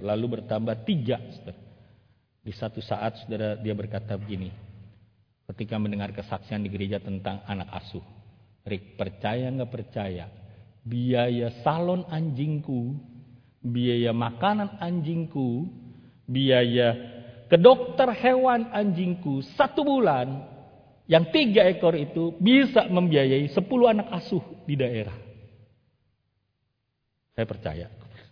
lalu 0.00 0.40
bertambah 0.40 0.82
tiga. 0.82 1.20
Saudara. 1.32 1.60
Di 2.40 2.52
satu 2.56 2.80
saat 2.80 3.20
saudara 3.22 3.54
dia 3.60 3.76
berkata 3.76 4.16
begini, 4.16 4.48
ketika 5.52 5.76
mendengar 5.76 6.10
kesaksian 6.10 6.64
di 6.64 6.72
gereja 6.72 6.98
tentang 6.98 7.44
anak 7.44 7.68
asuh. 7.70 8.17
Rick, 8.66 8.98
percaya 8.98 9.50
nggak 9.52 9.72
percaya, 9.72 10.26
biaya 10.82 11.52
salon 11.62 12.06
anjingku, 12.08 12.96
biaya 13.62 14.14
makanan 14.14 14.78
anjingku, 14.80 15.68
biaya 16.28 16.94
ke 17.48 17.56
dokter 17.56 18.12
hewan 18.12 18.68
anjingku 18.70 19.40
satu 19.56 19.80
bulan 19.80 20.44
yang 21.08 21.32
tiga 21.32 21.64
ekor 21.64 21.96
itu 21.96 22.36
bisa 22.36 22.84
membiayai 22.92 23.48
sepuluh 23.48 23.88
anak 23.88 24.12
asuh 24.12 24.44
di 24.68 24.76
daerah. 24.76 25.16
Saya 27.32 27.46
percaya. 27.48 27.86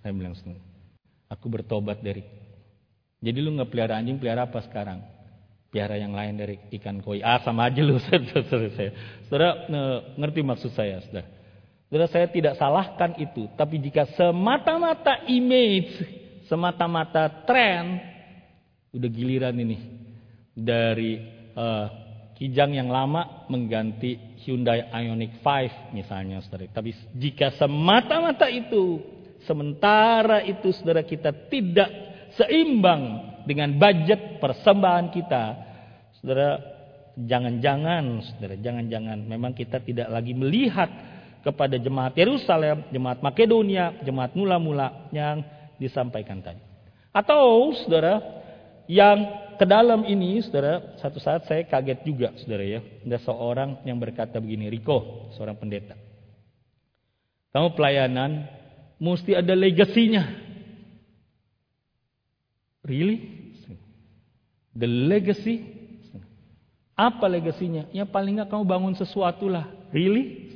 Saya 0.05 0.13
bilang 0.13 0.37
Aku 1.33 1.49
bertobat 1.49 2.05
dari. 2.05 2.23
Jadi 3.25 3.39
lu 3.41 3.57
nggak 3.57 3.73
pelihara 3.73 3.97
anjing, 3.97 4.21
pelihara 4.21 4.45
apa 4.45 4.61
sekarang? 4.63 5.16
Pelihara 5.77 6.01
yang 6.01 6.17
lain 6.17 6.41
dari 6.41 6.57
ikan 6.81 7.05
koi. 7.05 7.21
Ah 7.21 7.37
sama 7.45 7.69
aja 7.69 7.85
lu. 7.85 8.01
saya. 8.09 8.97
Saudara 9.29 9.69
ngerti 10.17 10.41
maksud 10.41 10.73
saya, 10.73 11.05
saudara. 11.05 11.29
Saudara 11.93 12.09
saya 12.09 12.33
tidak 12.33 12.57
salahkan 12.57 13.13
itu. 13.21 13.45
Tapi 13.61 13.77
jika 13.85 14.09
semata-mata 14.17 15.29
image, 15.29 15.93
semata-mata 16.49 17.29
tren, 17.45 18.01
udah 18.89 19.11
giliran 19.13 19.53
ini 19.53 19.77
dari 20.57 21.21
uh, 21.53 22.09
Kijang 22.41 22.73
yang 22.73 22.89
lama 22.89 23.45
mengganti 23.53 24.17
Hyundai 24.49 24.81
Ioniq 24.81 25.45
5 25.45 25.93
misalnya 25.93 26.41
saudara. 26.41 26.73
Tapi 26.73 26.97
jika 27.13 27.53
semata-mata 27.53 28.49
itu, 28.49 29.05
sementara 29.45 30.41
itu 30.41 30.73
saudara 30.73 31.05
kita 31.05 31.37
tidak 31.53 31.93
seimbang 32.33 33.36
dengan 33.47 33.73
budget 33.79 34.43
persembahan 34.43 35.15
kita, 35.15 35.45
saudara 36.19 36.59
jangan-jangan 37.17 38.21
saudara, 38.21 38.55
jangan-jangan 38.61 39.25
memang 39.25 39.57
kita 39.57 39.81
tidak 39.81 40.13
lagi 40.13 40.37
melihat 40.37 40.91
kepada 41.41 41.79
jemaat 41.79 42.13
Yerusalem, 42.19 42.91
jemaat 42.91 43.23
Makedonia, 43.23 44.03
jemaat 44.03 44.35
mula-mula 44.35 45.09
yang 45.15 45.41
disampaikan 45.79 46.43
tadi. 46.43 46.61
Atau 47.15 47.73
saudara 47.87 48.21
yang 48.91 49.47
ke 49.57 49.65
dalam 49.65 50.05
ini, 50.05 50.43
saudara, 50.45 50.99
satu 51.01 51.17
saat 51.17 51.49
saya 51.49 51.65
kaget 51.65 52.05
juga, 52.05 52.29
saudara 52.37 52.67
ya. 52.67 52.81
Ada 52.83 53.19
seorang 53.25 53.81
yang 53.89 53.97
berkata 53.97 54.37
begini, 54.37 54.69
Riko, 54.69 55.33
seorang 55.39 55.57
pendeta. 55.57 55.97
Kamu 57.57 57.73
pelayanan, 57.73 58.45
mesti 59.01 59.33
ada 59.33 59.57
legasinya. 59.57 60.29
Really? 62.85 63.36
The 64.77 64.85
legacy? 64.85 65.65
Apa 66.97 67.29
legasinya? 67.29 67.89
Ya 67.93 68.05
paling 68.05 68.41
nggak 68.41 68.53
kamu 68.53 68.65
bangun 68.65 68.95
sesuatu 68.97 69.49
lah. 69.49 69.69
Really? 69.93 70.53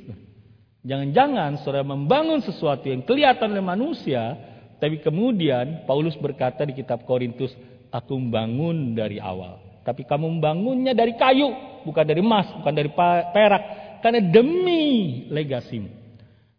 Jangan-jangan 0.81 1.61
saudara 1.61 1.85
membangun 1.85 2.41
sesuatu 2.41 2.89
yang 2.89 3.05
kelihatan 3.05 3.53
oleh 3.53 3.61
manusia, 3.61 4.33
tapi 4.81 4.97
kemudian 4.97 5.85
Paulus 5.85 6.17
berkata 6.17 6.65
di 6.65 6.73
kitab 6.73 7.05
Korintus, 7.05 7.53
Aku 7.93 8.17
membangun 8.17 8.97
dari 8.97 9.21
awal. 9.21 9.59
Tapi 9.83 10.07
kamu 10.07 10.39
membangunnya 10.39 10.95
dari 10.95 11.13
kayu, 11.19 11.51
bukan 11.83 12.05
dari 12.07 12.23
emas, 12.23 12.47
bukan 12.55 12.73
dari 12.73 12.89
perak. 13.35 13.63
Karena 13.99 14.23
demi 14.23 15.27
legasimu. 15.29 15.91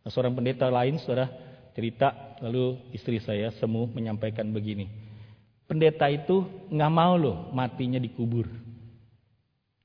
Nah, 0.04 0.10
seorang 0.12 0.36
pendeta 0.36 0.68
lain, 0.68 1.00
saudara, 1.00 1.32
cerita, 1.72 2.36
lalu 2.44 2.78
istri 2.92 3.18
saya 3.18 3.50
semu 3.56 3.88
menyampaikan 3.90 4.46
begini. 4.52 5.01
Pendeta 5.72 6.04
itu 6.12 6.44
nggak 6.68 6.92
mau 6.92 7.16
loh 7.16 7.48
matinya 7.56 7.96
dikubur. 7.96 8.44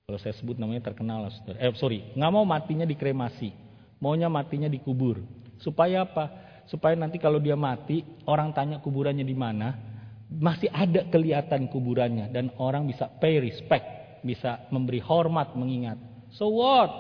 Kalau 0.04 0.20
saya 0.20 0.36
sebut 0.36 0.60
namanya 0.60 0.84
terkenal 0.92 1.24
lah, 1.24 1.32
saudara. 1.32 1.64
Eh, 1.64 1.72
sorry, 1.80 2.12
nggak 2.12 2.32
mau 2.36 2.44
matinya 2.44 2.84
dikremasi. 2.84 3.56
Maunya 4.04 4.28
matinya 4.28 4.68
dikubur. 4.68 5.24
Supaya 5.64 6.04
apa? 6.04 6.28
Supaya 6.68 6.92
nanti 7.00 7.16
kalau 7.16 7.40
dia 7.40 7.56
mati, 7.56 8.04
orang 8.28 8.52
tanya 8.52 8.84
kuburannya 8.84 9.24
di 9.24 9.32
mana, 9.32 9.80
masih 10.28 10.68
ada 10.76 11.08
kelihatan 11.08 11.72
kuburannya 11.72 12.36
dan 12.36 12.52
orang 12.60 12.84
bisa 12.84 13.08
pay 13.24 13.40
respect, 13.40 13.88
bisa 14.28 14.68
memberi 14.76 15.00
hormat 15.00 15.56
mengingat. 15.56 15.96
So 16.36 16.52
what? 16.52 16.92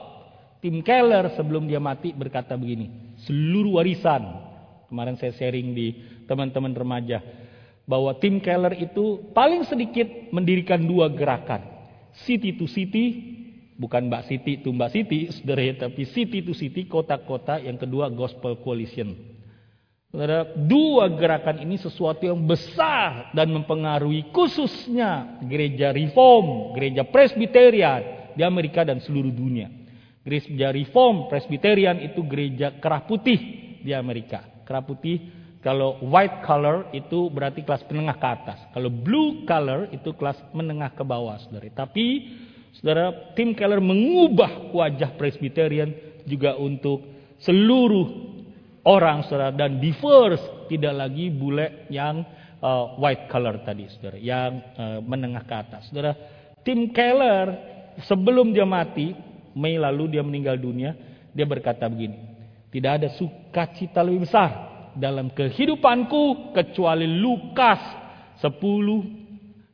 Tim 0.63 0.79
Keller 0.79 1.35
sebelum 1.35 1.67
dia 1.67 1.83
mati 1.83 2.15
berkata 2.15 2.55
begini, 2.55 3.19
seluruh 3.27 3.83
warisan. 3.83 4.47
Kemarin 4.87 5.19
saya 5.19 5.35
sharing 5.35 5.75
di 5.75 5.87
teman-teman 6.23 6.71
remaja 6.71 7.19
bahwa 7.87 8.11
tim 8.19 8.43
Keller 8.43 8.75
itu 8.75 9.31
paling 9.31 9.63
sedikit 9.63 10.05
mendirikan 10.35 10.83
dua 10.83 11.07
gerakan. 11.07 11.63
City 12.27 12.53
to 12.59 12.67
city, 12.67 13.05
bukan 13.79 14.11
Mbak 14.11 14.23
City 14.27 14.53
to 14.59 14.75
Mbak 14.75 14.91
City, 14.91 15.19
saudara 15.31 15.87
tapi 15.87 16.03
city 16.03 16.43
to 16.43 16.51
city, 16.51 16.85
kota-kota. 16.85 17.63
Yang 17.63 17.87
kedua 17.87 18.11
Gospel 18.11 18.59
Coalition 18.59 19.37
Saudara, 20.07 20.47
dua 20.55 21.11
gerakan 21.13 21.67
ini 21.67 21.75
sesuatu 21.75 22.23
yang 22.23 22.39
besar 22.47 23.35
dan 23.35 23.51
mempengaruhi 23.51 24.31
khususnya 24.31 25.43
gereja 25.43 25.91
reform, 25.91 26.71
gereja 26.79 27.03
presbyterian 27.03 28.31
di 28.31 28.41
Amerika 28.41 28.87
dan 28.87 29.03
seluruh 29.03 29.29
dunia. 29.35 29.67
Gereja 30.23 30.71
reform 30.71 31.27
presbyterian 31.27 31.99
itu 31.99 32.23
gereja 32.23 32.79
kerah 32.79 33.03
putih 33.03 33.39
di 33.83 33.91
Amerika. 33.91 34.63
Kerah 34.63 34.81
putih 34.81 35.36
kalau 35.67 35.99
white 35.99 36.47
color 36.47 36.87
itu 36.95 37.27
berarti 37.27 37.67
kelas 37.67 37.83
menengah 37.91 38.15
ke 38.15 38.27
atas. 38.39 38.59
Kalau 38.71 38.87
blue 38.87 39.43
color 39.43 39.91
itu 39.91 40.15
kelas 40.15 40.39
menengah 40.55 40.95
ke 40.95 41.03
bawah, 41.03 41.35
saudara. 41.43 41.67
Tapi 41.75 42.05
saudara, 42.79 43.35
Tim 43.35 43.51
Keller 43.51 43.83
mengubah 43.83 44.71
wajah 44.71 45.19
presbyterian 45.19 45.91
juga 46.23 46.55
untuk 46.55 47.03
seluruh 47.43 48.07
orang 48.87 49.27
saudara 49.27 49.51
dan 49.51 49.83
diverse 49.83 50.71
tidak 50.71 50.95
lagi 50.95 51.27
bule 51.27 51.91
yang 51.91 52.23
uh, 52.63 52.95
white 52.95 53.27
color 53.27 53.59
tadi 53.61 53.91
saudara 53.91 54.17
yang 54.17 54.63
uh, 54.79 54.99
menengah 55.03 55.43
ke 55.45 55.55
atas 55.55 55.91
saudara 55.91 56.15
Tim 56.65 56.89
Keller 56.95 57.47
sebelum 58.07 58.55
dia 58.55 58.65
mati 58.65 59.13
Mei 59.53 59.77
lalu 59.77 60.17
dia 60.17 60.23
meninggal 60.25 60.57
dunia 60.57 60.97
dia 61.35 61.45
berkata 61.45 61.85
begini 61.85 62.17
tidak 62.73 63.03
ada 63.03 63.07
sukacita 63.13 64.01
lebih 64.01 64.25
besar 64.25 64.76
dalam 64.97 65.29
kehidupanku 65.31 66.53
kecuali 66.57 67.05
Lukas 67.05 67.79
10 68.41 68.57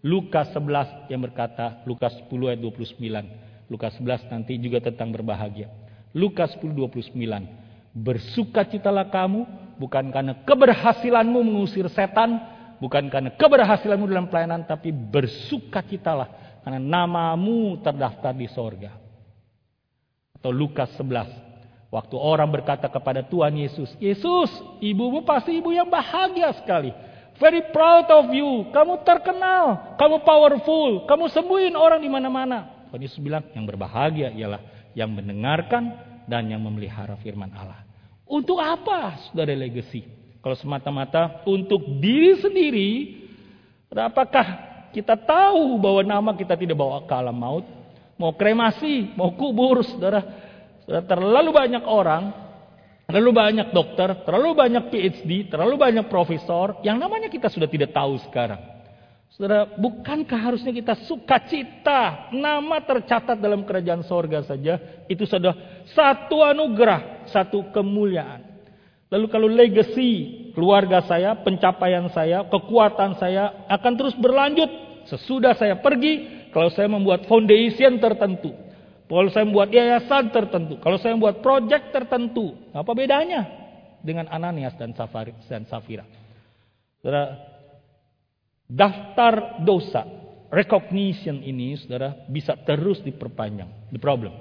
Lukas 0.04 0.52
11 0.52 1.08
yang 1.08 1.24
berkata 1.24 1.82
Lukas 1.88 2.12
10 2.28 2.52
ayat 2.52 2.60
29 2.60 3.72
Lukas 3.72 3.96
11 3.98 4.28
nanti 4.30 4.60
juga 4.60 4.84
tentang 4.84 5.16
berbahagia 5.16 5.72
Lukas 6.12 6.54
10 6.60 6.76
29 6.76 7.64
Bersukacitalah 7.94 9.14
kamu 9.14 9.46
bukan 9.78 10.10
karena 10.10 10.42
keberhasilanmu 10.42 11.40
mengusir 11.46 11.86
setan, 11.94 12.42
bukan 12.82 13.06
karena 13.14 13.30
keberhasilanmu 13.38 14.10
dalam 14.10 14.26
pelayanan, 14.34 14.66
tapi 14.66 14.90
bersukacitalah 14.90 16.62
karena 16.66 16.82
namamu 16.82 17.78
terdaftar 17.86 18.34
di 18.34 18.50
sorga. 18.50 18.98
Atau 20.34 20.50
Lukas 20.50 20.90
11. 20.98 21.43
Waktu 21.94 22.18
orang 22.18 22.50
berkata 22.50 22.90
kepada 22.90 23.22
Tuhan 23.22 23.54
Yesus, 23.54 23.94
Yesus, 24.02 24.50
ibumu 24.82 25.22
pasti 25.22 25.62
ibu 25.62 25.70
yang 25.70 25.86
bahagia 25.86 26.50
sekali. 26.58 26.90
Very 27.38 27.62
proud 27.70 28.10
of 28.10 28.34
you. 28.34 28.66
Kamu 28.74 29.06
terkenal, 29.06 29.94
kamu 30.02 30.26
powerful, 30.26 31.06
kamu 31.06 31.30
sembuhin 31.30 31.78
orang 31.78 32.02
di 32.02 32.10
mana-mana. 32.10 32.90
Tuhan 32.90 32.98
Yesus 32.98 33.22
bilang, 33.22 33.46
yang 33.54 33.70
berbahagia 33.70 34.34
ialah 34.34 34.90
yang 34.98 35.14
mendengarkan 35.14 35.94
dan 36.26 36.50
yang 36.50 36.66
memelihara 36.66 37.14
firman 37.22 37.54
Allah. 37.54 37.86
Untuk 38.26 38.58
apa 38.58 39.30
saudara 39.30 39.54
legacy? 39.54 40.02
Kalau 40.42 40.58
semata-mata 40.58 41.46
untuk 41.46 42.02
diri 42.02 42.42
sendiri, 42.42 42.90
apakah 43.94 44.46
kita 44.90 45.14
tahu 45.14 45.78
bahwa 45.78 46.02
nama 46.02 46.34
kita 46.34 46.58
tidak 46.58 46.74
bawa 46.74 47.06
ke 47.06 47.14
alam 47.14 47.38
maut? 47.38 47.66
mau 48.18 48.34
kremasi, 48.34 49.14
mau 49.18 49.34
kubur, 49.34 49.82
saudara. 49.84 50.43
Terlalu 50.86 51.50
banyak 51.52 51.84
orang, 51.88 52.24
terlalu 53.08 53.32
banyak 53.32 53.68
dokter, 53.72 54.24
terlalu 54.28 54.50
banyak 54.56 54.84
PhD, 54.92 55.48
terlalu 55.48 55.76
banyak 55.80 56.06
profesor, 56.12 56.80
yang 56.84 57.00
namanya 57.00 57.32
kita 57.32 57.48
sudah 57.48 57.68
tidak 57.68 57.96
tahu 57.96 58.20
sekarang. 58.28 58.74
Saudara, 59.34 59.66
bukankah 59.66 60.38
harusnya 60.38 60.70
kita 60.70 60.94
sukacita 61.10 62.30
nama 62.30 62.78
tercatat 62.86 63.34
dalam 63.42 63.66
kerajaan 63.66 64.06
sorga 64.06 64.46
saja? 64.46 65.06
Itu 65.10 65.26
sudah 65.26 65.84
satu 65.90 66.46
anugerah, 66.46 67.26
satu 67.34 67.74
kemuliaan. 67.74 68.46
Lalu 69.10 69.26
kalau 69.34 69.50
legacy 69.50 70.12
keluarga 70.54 71.02
saya, 71.10 71.34
pencapaian 71.42 72.14
saya, 72.14 72.46
kekuatan 72.46 73.18
saya 73.18 73.66
akan 73.74 73.94
terus 73.98 74.14
berlanjut 74.18 74.70
sesudah 75.10 75.58
saya 75.58 75.82
pergi. 75.82 76.46
Kalau 76.54 76.70
saya 76.70 76.86
membuat 76.86 77.26
foundation 77.26 77.98
tertentu, 77.98 78.54
kalau 79.08 79.30
saya 79.30 79.46
membuat 79.46 79.70
yayasan 79.70 80.32
tertentu, 80.34 80.80
kalau 80.80 80.98
saya 80.98 81.14
membuat 81.14 81.44
project 81.44 81.92
tertentu, 81.94 82.56
apa 82.74 82.92
bedanya 82.96 83.42
dengan 84.02 84.26
Ananias 84.32 84.74
dan 84.80 84.96
Safira? 84.96 86.08
Saudara, 87.04 87.36
daftar 88.68 89.62
dosa 89.62 90.08
recognition 90.54 91.42
ini 91.44 91.76
saudara 91.78 92.26
bisa 92.30 92.54
terus 92.62 93.02
diperpanjang. 93.02 93.92
The 93.92 94.00
problem. 94.00 94.32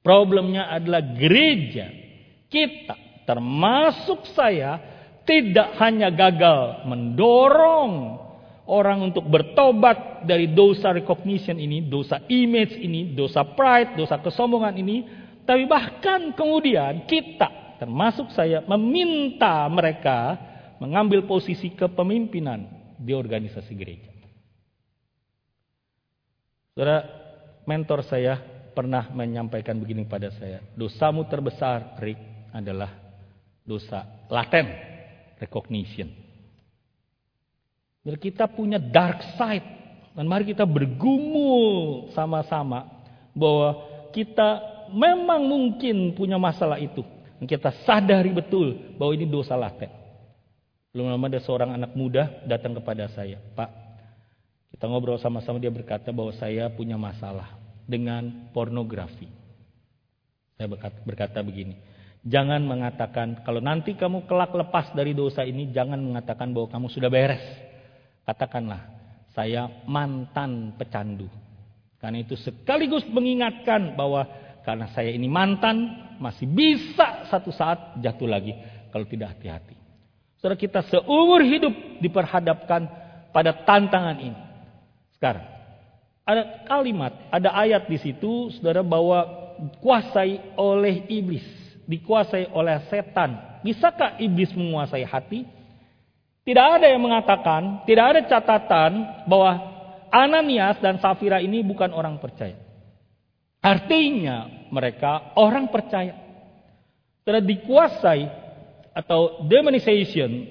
Problemnya 0.00 0.72
adalah 0.72 1.04
gereja 1.16 1.88
kita 2.50 3.24
termasuk 3.28 4.26
saya 4.32 4.80
tidak 5.28 5.76
hanya 5.78 6.10
gagal 6.10 6.88
mendorong 6.88 8.18
orang 8.70 9.10
untuk 9.10 9.26
bertobat 9.26 10.22
dari 10.22 10.54
dosa 10.54 10.94
recognition 10.94 11.58
ini, 11.58 11.82
dosa 11.82 12.22
image 12.30 12.78
ini, 12.78 13.10
dosa 13.18 13.42
pride, 13.42 13.98
dosa 13.98 14.22
kesombongan 14.22 14.78
ini, 14.78 14.96
tapi 15.42 15.66
bahkan 15.66 16.30
kemudian 16.38 17.02
kita, 17.10 17.76
termasuk 17.82 18.30
saya, 18.30 18.62
meminta 18.70 19.66
mereka 19.66 20.38
mengambil 20.78 21.26
posisi 21.26 21.74
kepemimpinan 21.74 22.94
di 22.94 23.10
organisasi 23.10 23.72
gereja. 23.74 24.14
Saudara, 26.70 27.02
mentor 27.66 28.06
saya 28.06 28.38
pernah 28.70 29.10
menyampaikan 29.10 29.74
begini 29.82 30.06
pada 30.06 30.30
saya, 30.30 30.62
dosamu 30.78 31.26
terbesar, 31.26 31.98
Rick, 31.98 32.22
adalah 32.54 32.94
dosa 33.66 34.06
laten 34.30 34.70
recognition. 35.42 36.29
Dan 38.10 38.18
kita 38.18 38.50
punya 38.50 38.82
dark 38.82 39.22
side. 39.38 39.62
Dan 40.18 40.26
mari 40.26 40.42
kita 40.42 40.66
bergumul 40.66 42.10
sama-sama 42.10 42.90
bahwa 43.30 43.78
kita 44.10 44.58
memang 44.90 45.46
mungkin 45.46 46.18
punya 46.18 46.34
masalah 46.34 46.82
itu. 46.82 47.06
Dan 47.38 47.46
kita 47.46 47.70
sadari 47.86 48.34
betul 48.34 48.98
bahwa 48.98 49.14
ini 49.14 49.30
dosa 49.30 49.54
laten. 49.54 49.86
Belum 50.90 51.06
lama 51.06 51.30
ada 51.30 51.38
seorang 51.38 51.70
anak 51.78 51.94
muda 51.94 52.42
datang 52.50 52.74
kepada 52.74 53.06
saya. 53.14 53.38
Pak, 53.54 53.70
kita 54.74 54.90
ngobrol 54.90 55.22
sama-sama 55.22 55.62
dia 55.62 55.70
berkata 55.70 56.10
bahwa 56.10 56.34
saya 56.34 56.66
punya 56.66 56.98
masalah 56.98 57.54
dengan 57.86 58.50
pornografi. 58.50 59.30
Saya 60.58 60.66
berkata, 60.66 60.98
berkata 61.06 61.38
begini, 61.46 61.78
Jangan 62.26 62.60
mengatakan 62.68 63.40
kalau 63.48 63.64
nanti 63.64 63.96
kamu 63.96 64.28
kelak 64.28 64.52
lepas 64.52 64.92
dari 64.92 65.16
dosa 65.16 65.40
ini 65.40 65.72
jangan 65.72 65.96
mengatakan 65.96 66.52
bahwa 66.52 66.68
kamu 66.68 66.92
sudah 66.92 67.08
beres. 67.08 67.69
Katakanlah 68.30 68.86
saya 69.34 69.66
mantan 69.90 70.78
pecandu. 70.78 71.26
Karena 71.98 72.22
itu 72.22 72.38
sekaligus 72.38 73.02
mengingatkan 73.10 73.98
bahwa 73.98 74.22
karena 74.62 74.86
saya 74.94 75.10
ini 75.10 75.26
mantan 75.26 75.90
masih 76.22 76.46
bisa 76.46 77.26
satu 77.26 77.50
saat 77.50 77.98
jatuh 77.98 78.30
lagi 78.30 78.54
kalau 78.94 79.02
tidak 79.10 79.34
hati-hati. 79.34 79.74
Saudara 80.38 80.54
kita 80.54 80.86
seumur 80.86 81.42
hidup 81.42 81.74
diperhadapkan 81.98 82.86
pada 83.34 83.50
tantangan 83.66 84.22
ini. 84.22 84.38
Sekarang 85.18 85.42
ada 86.22 86.62
kalimat, 86.70 87.10
ada 87.34 87.50
ayat 87.50 87.90
di 87.90 87.98
situ 87.98 88.54
saudara 88.54 88.86
bahwa 88.86 89.26
kuasai 89.82 90.54
oleh 90.54 91.02
iblis 91.10 91.42
dikuasai 91.90 92.46
oleh 92.54 92.78
setan. 92.86 93.58
Bisakah 93.66 94.22
iblis 94.22 94.54
menguasai 94.54 95.02
hati? 95.02 95.42
Tidak 96.40 96.66
ada 96.80 96.86
yang 96.88 97.04
mengatakan, 97.04 97.84
tidak 97.84 98.04
ada 98.16 98.20
catatan 98.24 99.24
bahwa 99.28 99.52
Ananias 100.10 100.80
dan 100.82 100.98
Safira 100.98 101.38
ini 101.38 101.62
bukan 101.62 101.92
orang 101.94 102.18
percaya. 102.18 102.58
Artinya 103.60 104.48
mereka 104.72 105.36
orang 105.36 105.68
percaya. 105.68 106.16
Telah 107.22 107.44
dikuasai 107.44 108.24
atau 108.96 109.44
demonization 109.46 110.48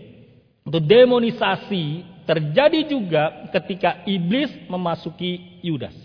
atau 0.64 0.80
demonisasi 0.80 2.06
terjadi 2.30 2.86
juga 2.86 3.50
ketika 3.50 4.06
iblis 4.06 4.54
memasuki 4.70 5.60
Yudas. 5.66 5.98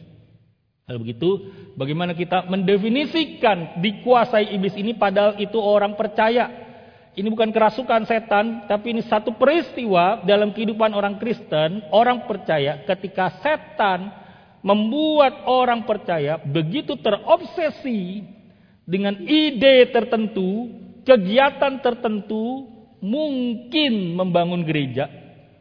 Kalau 0.88 1.01
begitu, 1.01 1.53
bagaimana 1.77 2.16
kita 2.16 2.49
mendefinisikan 2.49 3.81
dikuasai 3.85 4.57
iblis 4.57 4.73
ini 4.77 4.97
padahal 4.97 5.37
itu 5.37 5.57
orang 5.61 5.97
percaya. 5.97 6.63
Ini 7.14 7.31
bukan 7.31 7.55
kerasukan 7.55 8.11
setan, 8.11 8.66
tapi 8.66 8.90
ini 8.90 9.03
satu 9.07 9.38
peristiwa 9.38 10.27
dalam 10.27 10.50
kehidupan 10.50 10.90
orang 10.90 11.14
Kristen, 11.22 11.87
orang 11.94 12.27
percaya 12.27 12.83
ketika 12.83 13.38
setan 13.38 14.11
membuat 14.66 15.46
orang 15.46 15.87
percaya 15.87 16.42
begitu 16.42 16.98
terobsesi 16.98 18.27
dengan 18.83 19.14
ide 19.22 19.94
tertentu, 19.94 20.74
kegiatan 21.07 21.79
tertentu, 21.79 22.66
mungkin 22.98 24.18
membangun 24.18 24.66
gereja, 24.66 25.07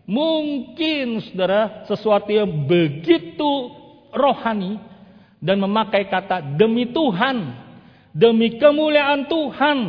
mungkin 0.10 1.22
saudara 1.22 1.86
sesuatu 1.86 2.34
yang 2.34 2.50
begitu 2.66 3.70
rohani, 4.10 4.82
dan 5.38 5.60
memakai 5.60 6.08
kata 6.10 6.56
demi 6.56 6.90
Tuhan, 6.90 7.62
demi 8.16 8.56
kemuliaan 8.56 9.28
Tuhan. 9.28 9.80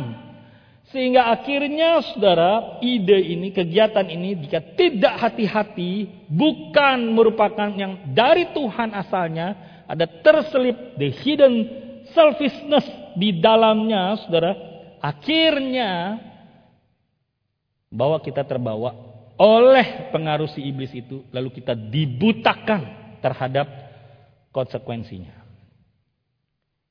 Sehingga 0.95 1.27
akhirnya 1.27 1.99
saudara, 2.07 2.79
ide 2.79 3.19
ini, 3.19 3.51
kegiatan 3.51 4.07
ini 4.07 4.47
jika 4.47 4.63
tidak 4.79 5.19
hati-hati 5.19 6.07
bukan 6.31 7.11
merupakan 7.11 7.67
yang 7.75 8.15
dari 8.15 8.47
Tuhan 8.55 8.95
asalnya, 8.95 9.59
ada 9.91 10.07
terselip 10.07 10.95
the 10.95 11.11
hidden 11.11 11.67
selfishness 12.15 12.87
di 13.19 13.43
dalamnya, 13.43 14.23
saudara. 14.23 14.55
Akhirnya 15.03 16.15
bahwa 17.91 18.15
kita 18.23 18.47
terbawa 18.47 18.95
oleh 19.35 20.15
pengaruh 20.15 20.47
si 20.47 20.63
iblis 20.63 20.95
itu, 20.95 21.27
lalu 21.35 21.59
kita 21.59 21.75
dibutakan 21.75 23.19
terhadap 23.19 23.67
konsekuensinya. 24.55 25.43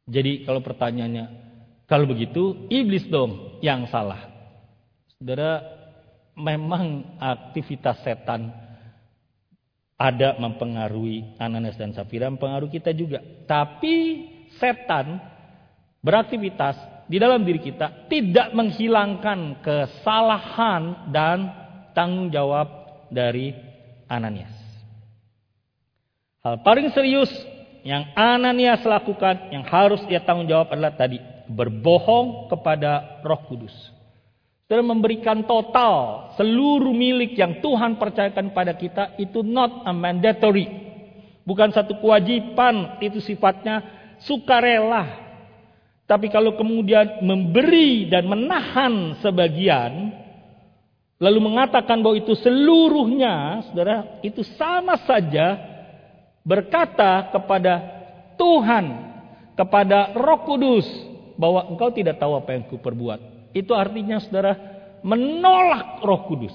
Jadi 0.04 0.44
kalau 0.44 0.60
pertanyaannya, 0.60 1.53
kalau 1.84 2.08
begitu 2.08 2.64
iblis 2.72 3.04
dong 3.12 3.60
yang 3.60 3.84
salah. 3.92 4.32
Saudara, 5.20 5.60
memang 6.32 7.16
aktivitas 7.20 8.00
setan 8.00 8.48
ada 9.94 10.34
mempengaruhi 10.40 11.36
Ananias 11.36 11.76
dan 11.76 11.92
Safira, 11.92 12.32
mempengaruhi 12.32 12.80
kita 12.80 12.90
juga. 12.96 13.20
Tapi 13.44 14.26
setan 14.56 15.20
beraktivitas 16.00 17.04
di 17.04 17.20
dalam 17.20 17.44
diri 17.44 17.60
kita 17.60 18.08
tidak 18.08 18.56
menghilangkan 18.56 19.60
kesalahan 19.60 21.12
dan 21.12 21.52
tanggung 21.92 22.32
jawab 22.32 22.66
dari 23.12 23.52
Ananias. 24.08 24.56
Hal 26.40 26.64
paling 26.64 26.88
serius 26.96 27.28
yang 27.84 28.08
Ananias 28.16 28.80
lakukan, 28.84 29.52
yang 29.52 29.68
harus 29.68 30.00
dia 30.08 30.24
tanggung 30.24 30.48
jawab 30.48 30.72
adalah 30.72 30.96
tadi 30.96 31.33
berbohong 31.48 32.48
kepada 32.48 33.20
Roh 33.24 33.42
Kudus. 33.48 33.74
Dan 34.64 34.88
memberikan 34.88 35.44
total 35.44 36.32
seluruh 36.40 36.90
milik 36.90 37.36
yang 37.36 37.60
Tuhan 37.60 38.00
percayakan 38.00 38.56
pada 38.56 38.72
kita 38.72 39.12
itu 39.20 39.44
not 39.44 39.84
a 39.84 39.92
mandatory. 39.92 40.66
Bukan 41.44 41.68
satu 41.68 42.00
kewajiban, 42.00 42.96
itu 43.04 43.20
sifatnya 43.20 43.84
sukarela. 44.24 45.04
Tapi 46.08 46.32
kalau 46.32 46.56
kemudian 46.56 47.20
memberi 47.20 48.08
dan 48.08 48.24
menahan 48.24 49.20
sebagian, 49.20 50.12
lalu 51.20 51.38
mengatakan 51.44 52.00
bahwa 52.00 52.16
itu 52.16 52.32
seluruhnya, 52.40 53.68
saudara, 53.68 54.20
itu 54.24 54.40
sama 54.56 54.96
saja 55.04 55.60
berkata 56.40 57.28
kepada 57.32 57.74
Tuhan, 58.40 58.84
kepada 59.56 60.16
Roh 60.16 60.40
Kudus 60.48 60.88
bahwa 61.34 61.70
engkau 61.70 61.90
tidak 61.94 62.18
tahu 62.18 62.38
apa 62.38 62.54
yang 62.54 62.64
kuperbuat. 62.70 63.52
Itu 63.54 63.74
artinya 63.74 64.18
saudara 64.18 64.54
menolak 65.04 66.02
Roh 66.02 66.26
Kudus. 66.26 66.54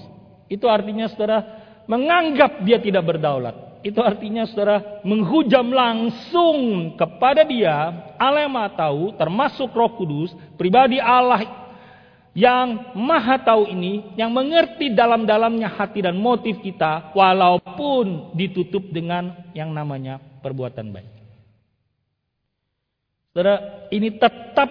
Itu 0.50 0.66
artinya 0.66 1.06
saudara 1.08 1.38
menganggap 1.86 2.62
dia 2.62 2.78
tidak 2.78 3.02
berdaulat. 3.06 3.70
itu 3.80 3.96
artinya 4.04 4.44
saudara 4.44 5.00
menghujam 5.08 5.72
langsung 5.72 6.92
kepada 7.00 7.40
dia 7.48 8.12
Allah 8.20 8.44
yang 8.44 8.52
maha 8.52 8.76
tahu 8.76 9.16
termasuk 9.16 9.72
roh 9.72 9.96
kudus 9.96 10.36
pribadi 10.60 11.00
Allah 11.00 11.48
yang 12.36 12.94
maha 12.94 13.40
tahu 13.40 13.66
ini 13.72 14.14
yang 14.14 14.30
mengerti 14.30 14.92
dalam-dalamnya 14.92 15.72
hati 15.80 16.04
dan 16.04 16.20
motif 16.20 16.60
kita 16.62 17.10
walaupun 17.16 18.36
ditutup 18.36 18.84
dengan 18.92 19.34
yang 19.56 19.74
namanya 19.74 20.22
perbuatan 20.44 20.94
baik. 20.94 21.19
Saudara, 23.30 23.86
ini 23.94 24.18
tetap 24.18 24.66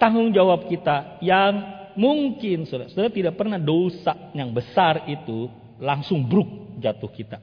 tanggung 0.00 0.32
jawab 0.32 0.64
kita 0.64 1.20
yang 1.20 1.60
mungkin 1.92 2.64
saudara, 2.64 2.88
saudara 2.88 3.12
tidak 3.12 3.36
pernah 3.36 3.60
dosa 3.60 4.32
yang 4.32 4.48
besar 4.48 5.04
itu 5.12 5.52
langsung 5.76 6.24
bruk 6.24 6.80
jatuh 6.80 7.12
kita. 7.12 7.36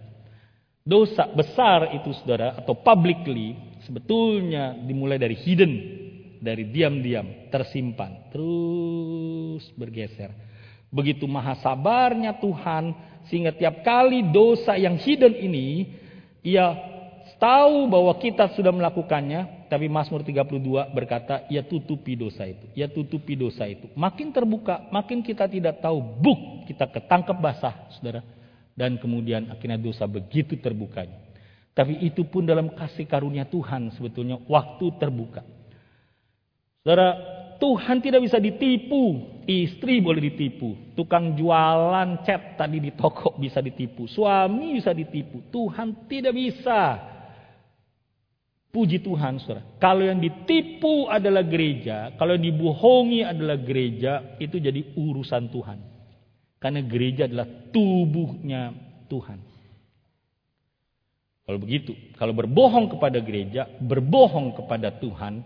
Dosa 0.82 1.30
besar 1.30 1.94
itu 1.94 2.10
saudara 2.18 2.58
atau 2.58 2.74
publicly 2.74 3.54
sebetulnya 3.86 4.74
dimulai 4.74 5.22
dari 5.22 5.38
hidden, 5.38 5.74
dari 6.42 6.66
diam-diam, 6.74 7.54
tersimpan, 7.54 8.34
terus 8.34 9.70
bergeser. 9.78 10.34
Begitu 10.90 11.30
maha 11.30 11.62
sabarnya 11.62 12.42
Tuhan 12.42 12.90
sehingga 13.30 13.54
tiap 13.54 13.86
kali 13.86 14.34
dosa 14.34 14.74
yang 14.82 14.98
hidden 14.98 15.38
ini 15.38 15.94
ia 16.42 16.95
tahu 17.46 17.86
bahwa 17.86 18.10
kita 18.18 18.50
sudah 18.58 18.74
melakukannya, 18.74 19.70
tapi 19.70 19.86
Mazmur 19.86 20.26
32 20.26 20.90
berkata, 20.90 21.46
ia 21.46 21.62
tutupi 21.62 22.18
dosa 22.18 22.50
itu, 22.50 22.66
ia 22.74 22.90
tutupi 22.90 23.38
dosa 23.38 23.70
itu. 23.70 23.86
Makin 23.94 24.34
terbuka, 24.34 24.90
makin 24.90 25.22
kita 25.22 25.46
tidak 25.46 25.78
tahu, 25.78 26.02
buk, 26.02 26.66
kita 26.66 26.90
ketangkep 26.90 27.38
basah, 27.38 27.86
saudara. 27.94 28.26
Dan 28.74 28.98
kemudian 28.98 29.54
akhirnya 29.54 29.78
dosa 29.78 30.10
begitu 30.10 30.58
terbukanya. 30.58 31.22
Tapi 31.78 32.02
itu 32.02 32.26
pun 32.26 32.50
dalam 32.50 32.74
kasih 32.74 33.06
karunia 33.06 33.46
Tuhan 33.46 33.94
sebetulnya 33.94 34.42
waktu 34.50 34.98
terbuka. 34.98 35.46
Saudara, 36.82 37.14
Tuhan 37.62 38.02
tidak 38.02 38.26
bisa 38.26 38.42
ditipu. 38.42 39.38
Istri 39.46 40.02
boleh 40.02 40.34
ditipu. 40.34 40.98
Tukang 40.98 41.38
jualan 41.38 42.26
cat 42.26 42.58
tadi 42.58 42.82
di 42.82 42.92
toko 42.98 43.38
bisa 43.44 43.62
ditipu. 43.62 44.10
Suami 44.10 44.82
bisa 44.82 44.92
ditipu. 44.92 45.46
Tuhan 45.54 46.10
tidak 46.10 46.34
bisa. 46.36 47.15
Puji 48.76 49.00
Tuhan, 49.00 49.40
saudara. 49.40 49.64
Kalau 49.80 50.04
yang 50.04 50.20
ditipu 50.20 51.08
adalah 51.08 51.48
gereja, 51.48 52.12
kalau 52.20 52.36
yang 52.36 52.44
dibohongi 52.52 53.24
adalah 53.24 53.56
gereja, 53.56 54.36
itu 54.36 54.60
jadi 54.60 54.92
urusan 55.00 55.48
Tuhan. 55.48 55.80
Karena 56.60 56.84
gereja 56.84 57.24
adalah 57.24 57.48
tubuhnya 57.72 58.76
Tuhan. 59.08 59.40
Kalau 61.46 61.60
begitu, 61.62 61.96
kalau 62.20 62.36
berbohong 62.36 62.92
kepada 62.92 63.22
gereja, 63.24 63.70
berbohong 63.80 64.60
kepada 64.60 64.92
Tuhan, 64.98 65.40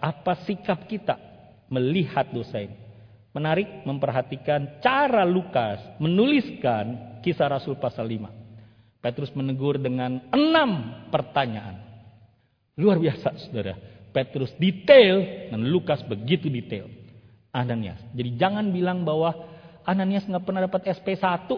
apa 0.00 0.32
sikap 0.48 0.88
kita 0.88 1.20
melihat 1.68 2.32
dosa 2.32 2.64
ini? 2.64 2.78
Menarik 3.36 3.84
memperhatikan 3.84 4.80
cara 4.80 5.26
Lukas 5.28 5.84
menuliskan 6.00 7.20
kisah 7.20 7.50
Rasul 7.50 7.76
pasal 7.76 8.08
5. 8.08 9.04
Petrus 9.04 9.34
menegur 9.36 9.76
dengan 9.76 10.22
enam 10.32 11.04
pertanyaan. 11.12 11.87
Luar 12.78 13.02
biasa 13.02 13.34
saudara. 13.42 13.74
Petrus 14.14 14.54
detail 14.56 15.50
dan 15.50 15.66
Lukas 15.66 16.00
begitu 16.06 16.46
detail. 16.46 16.86
Ananias. 17.50 17.98
Jadi 18.14 18.38
jangan 18.38 18.70
bilang 18.70 19.02
bahwa 19.02 19.34
Ananias 19.82 20.24
nggak 20.24 20.44
pernah 20.46 20.62
dapat 20.64 20.86
SP 20.86 21.18
1, 21.18 21.50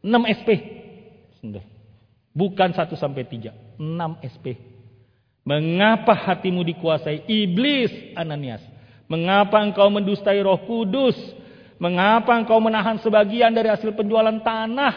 6 0.00 0.08
SP. 0.32 0.48
Bukan 2.32 2.70
1 2.72 2.96
sampai 2.96 3.28
3, 3.28 3.52
6 3.76 4.24
SP. 4.24 4.46
Mengapa 5.44 6.12
hatimu 6.12 6.64
dikuasai 6.64 7.28
iblis, 7.28 7.92
Ananias? 8.16 8.62
Mengapa 9.08 9.58
engkau 9.64 9.88
mendustai 9.88 10.38
Roh 10.44 10.60
Kudus? 10.68 11.16
Mengapa 11.80 12.36
engkau 12.36 12.60
menahan 12.60 13.00
sebagian 13.00 13.52
dari 13.52 13.72
hasil 13.72 13.96
penjualan 13.96 14.38
tanah? 14.44 14.94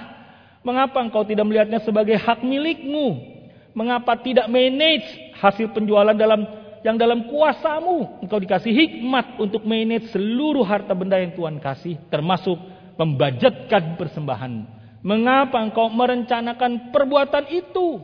Mengapa 0.61 1.01
engkau 1.01 1.23
tidak 1.25 1.47
melihatnya 1.47 1.79
sebagai 1.81 2.19
hak 2.19 2.43
milikmu? 2.43 3.40
Mengapa 3.71 4.19
tidak 4.19 4.51
manage 4.51 5.07
hasil 5.39 5.71
penjualan 5.71 6.13
dalam 6.13 6.43
yang 6.81 6.97
dalam 6.97 7.29
kuasamu. 7.29 8.21
Engkau 8.25 8.41
dikasih 8.41 8.73
hikmat 8.73 9.37
untuk 9.37 9.63
manage 9.63 10.11
seluruh 10.11 10.65
harta 10.65 10.91
benda 10.97 11.21
yang 11.21 11.33
Tuhan 11.37 11.61
kasih. 11.61 11.97
Termasuk 12.09 12.57
membajatkan 12.97 13.97
persembahan. 13.97 14.53
Mengapa 15.01 15.57
engkau 15.61 15.89
merencanakan 15.89 16.93
perbuatan 16.93 17.49
itu? 17.49 18.01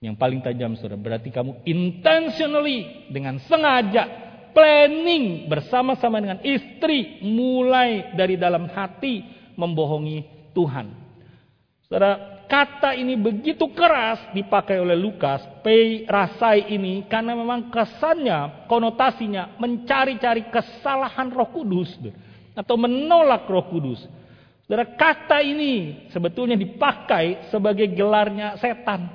Yang 0.00 0.16
paling 0.16 0.40
tajam 0.44 0.76
saudara. 0.76 1.00
Berarti 1.00 1.28
kamu 1.32 1.64
intentionally 1.64 3.08
dengan 3.12 3.40
sengaja 3.44 4.24
planning 4.54 5.50
bersama-sama 5.50 6.22
dengan 6.22 6.40
istri 6.40 7.20
mulai 7.20 8.14
dari 8.14 8.38
dalam 8.38 8.70
hati 8.70 9.24
membohongi 9.58 10.52
Tuhan. 10.54 10.86
Saudara, 11.84 12.33
kata 12.46 12.96
ini 12.96 13.18
begitu 13.18 13.70
keras 13.72 14.20
dipakai 14.32 14.80
oleh 14.80 14.96
Lukas, 14.96 15.44
pei 15.60 16.04
rasai 16.08 16.72
ini 16.72 17.04
karena 17.10 17.34
memang 17.34 17.68
kesannya, 17.68 18.68
konotasinya 18.70 19.56
mencari-cari 19.60 20.48
kesalahan 20.48 21.28
Roh 21.32 21.50
Kudus 21.50 21.90
atau 22.54 22.74
menolak 22.78 23.44
Roh 23.50 23.66
Kudus. 23.68 24.00
Saudara, 24.64 24.88
kata 24.96 25.44
ini 25.44 26.08
sebetulnya 26.08 26.56
dipakai 26.56 27.52
sebagai 27.52 27.84
gelarnya 27.92 28.56
setan. 28.56 29.12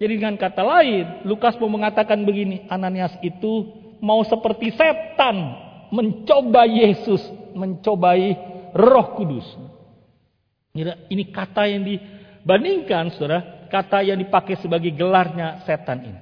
Jadi 0.00 0.12
dengan 0.16 0.38
kata 0.38 0.62
lain, 0.62 1.26
Lukas 1.26 1.58
mau 1.58 1.68
mengatakan 1.68 2.22
begini, 2.24 2.64
Ananias 2.70 3.12
itu 3.20 3.68
mau 4.00 4.22
seperti 4.24 4.72
setan 4.72 5.36
mencoba 5.90 6.64
Yesus, 6.64 7.20
mencobai 7.52 8.32
Roh 8.72 9.08
Kudus. 9.18 9.46
Ini 10.74 11.24
kata 11.34 11.66
yang 11.66 11.82
dibandingkan, 11.82 13.10
saudara, 13.18 13.66
kata 13.66 14.06
yang 14.06 14.18
dipakai 14.22 14.54
sebagai 14.62 14.94
gelarnya 14.94 15.66
setan 15.66 15.98
ini. 16.06 16.20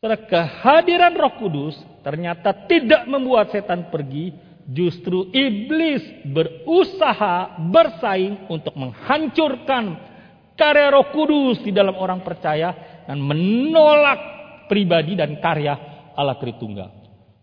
Saudara, 0.00 0.20
kehadiran 0.24 1.12
Roh 1.12 1.34
Kudus 1.36 1.76
ternyata 2.00 2.52
tidak 2.68 3.04
membuat 3.04 3.52
setan 3.52 3.92
pergi, 3.92 4.32
justru 4.64 5.28
iblis 5.28 6.24
berusaha 6.24 7.60
bersaing 7.68 8.48
untuk 8.48 8.72
menghancurkan 8.80 9.96
karya 10.56 10.88
Roh 10.88 11.12
Kudus 11.12 11.60
di 11.60 11.72
dalam 11.72 12.00
orang 12.00 12.24
percaya 12.24 13.04
dan 13.04 13.20
menolak 13.20 14.20
pribadi 14.72 15.20
dan 15.20 15.36
karya 15.36 15.76
Allah 16.16 16.40
Tritunggal. 16.40 16.88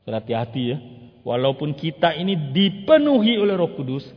Hati-hati 0.09 0.63
ya. 0.65 0.77
Walaupun 1.21 1.77
kita 1.77 2.17
ini 2.17 2.49
dipenuhi 2.49 3.37
oleh 3.37 3.53
Roh 3.53 3.77
Kudus, 3.77 4.09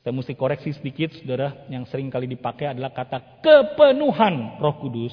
saya 0.00 0.16
mesti 0.16 0.32
koreksi 0.32 0.72
sedikit, 0.72 1.12
saudara, 1.12 1.68
yang 1.68 1.84
sering 1.84 2.08
kali 2.08 2.24
dipakai 2.24 2.72
adalah 2.72 2.88
kata 2.88 3.44
kepenuhan 3.44 4.56
roh 4.56 4.80
kudus. 4.80 5.12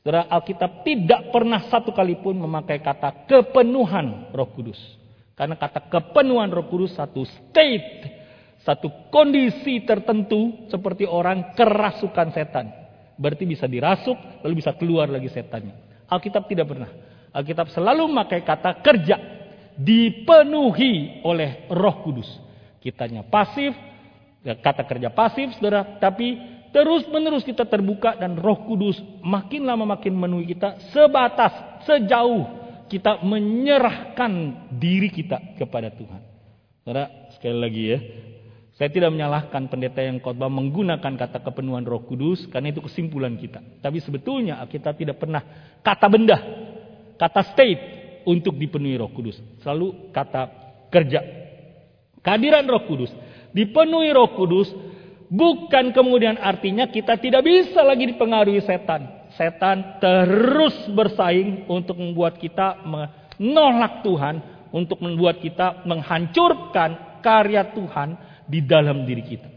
Saudara, 0.00 0.24
Alkitab 0.32 0.80
tidak 0.80 1.28
pernah 1.28 1.68
satu 1.68 1.92
kali 1.92 2.16
pun 2.24 2.32
memakai 2.40 2.80
kata 2.80 3.28
kepenuhan 3.28 4.32
roh 4.32 4.48
kudus. 4.56 4.80
Karena 5.36 5.60
kata 5.60 5.92
kepenuhan 5.92 6.48
roh 6.48 6.64
kudus 6.72 6.96
satu 6.96 7.20
state, 7.28 8.08
satu 8.64 9.12
kondisi 9.12 9.84
tertentu 9.84 10.72
seperti 10.72 11.04
orang 11.04 11.52
kerasukan 11.52 12.32
setan. 12.32 12.72
Berarti 13.20 13.44
bisa 13.44 13.68
dirasuk, 13.68 14.40
lalu 14.40 14.64
bisa 14.64 14.72
keluar 14.72 15.04
lagi 15.12 15.28
setannya. 15.28 16.08
Alkitab 16.08 16.48
tidak 16.48 16.72
pernah. 16.72 16.88
Alkitab 17.28 17.68
selalu 17.76 18.08
memakai 18.08 18.40
kata 18.40 18.80
kerja. 18.80 19.20
Dipenuhi 19.76 21.20
oleh 21.28 21.68
roh 21.68 22.00
kudus. 22.00 22.40
Kitanya 22.80 23.20
pasif, 23.28 23.76
kata 24.44 24.84
kerja 24.84 25.08
pasif 25.08 25.56
saudara, 25.56 25.96
tapi 25.96 26.36
terus 26.68 27.08
menerus 27.08 27.40
kita 27.40 27.64
terbuka 27.64 28.12
dan 28.20 28.36
roh 28.36 28.68
kudus 28.68 29.00
makin 29.24 29.64
lama 29.64 29.96
makin 29.96 30.12
memenuhi 30.12 30.52
kita 30.52 30.92
sebatas, 30.92 31.80
sejauh 31.88 32.44
kita 32.92 33.24
menyerahkan 33.24 34.32
diri 34.76 35.08
kita 35.08 35.56
kepada 35.56 35.88
Tuhan. 35.88 36.20
Saudara, 36.84 37.32
sekali 37.32 37.56
lagi 37.56 37.82
ya, 37.88 37.98
saya 38.76 38.90
tidak 38.92 39.14
menyalahkan 39.16 39.70
pendeta 39.72 40.04
yang 40.04 40.20
khotbah 40.20 40.52
menggunakan 40.52 41.14
kata 41.16 41.40
kepenuhan 41.40 41.86
Roh 41.88 42.04
Kudus 42.04 42.44
karena 42.52 42.68
itu 42.74 42.84
kesimpulan 42.84 43.38
kita. 43.40 43.62
Tapi 43.80 44.02
sebetulnya 44.04 44.60
kita 44.68 44.92
tidak 44.92 45.16
pernah 45.16 45.40
kata 45.80 46.06
benda, 46.12 46.36
kata 47.16 47.40
state 47.54 47.82
untuk 48.28 48.58
dipenuhi 48.60 49.00
Roh 49.00 49.08
Kudus. 49.14 49.40
Selalu 49.64 50.12
kata 50.12 50.50
kerja. 50.92 51.22
Kehadiran 52.20 52.66
Roh 52.68 52.84
Kudus 52.84 53.14
dipenuhi 53.54 54.10
Roh 54.10 54.34
Kudus, 54.34 54.68
bukan 55.30 55.94
kemudian 55.94 56.36
artinya 56.36 56.90
kita 56.90 57.16
tidak 57.16 57.46
bisa 57.46 57.80
lagi 57.86 58.10
dipengaruhi 58.10 58.60
setan. 58.66 59.30
Setan 59.38 60.02
terus 60.02 60.74
bersaing 60.90 61.70
untuk 61.70 61.96
membuat 61.96 62.36
kita 62.36 62.82
menolak 62.84 64.02
Tuhan, 64.02 64.42
untuk 64.74 64.98
membuat 65.00 65.38
kita 65.38 65.86
menghancurkan 65.86 67.22
karya 67.22 67.70
Tuhan 67.72 68.18
di 68.50 68.60
dalam 68.60 69.06
diri 69.06 69.22
kita. 69.22 69.48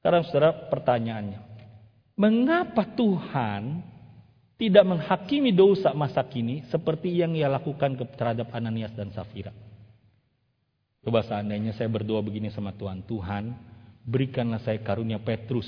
Sekarang 0.00 0.24
saudara 0.24 0.50
pertanyaannya, 0.72 1.40
mengapa 2.16 2.82
Tuhan 2.96 3.84
tidak 4.58 4.84
menghakimi 4.84 5.54
dosa 5.54 5.94
masa 5.94 6.26
kini 6.26 6.66
seperti 6.66 7.14
yang 7.14 7.30
ia 7.38 7.46
lakukan 7.46 7.94
terhadap 8.18 8.50
Ananias 8.50 8.90
dan 8.96 9.14
Safira. 9.14 9.54
Coba 11.08 11.24
seandainya 11.24 11.72
saya 11.72 11.88
berdoa 11.88 12.20
begini 12.20 12.52
sama 12.52 12.68
Tuhan, 12.76 13.00
Tuhan 13.08 13.56
berikanlah 14.04 14.60
saya 14.60 14.76
karunia 14.84 15.16
Petrus. 15.16 15.64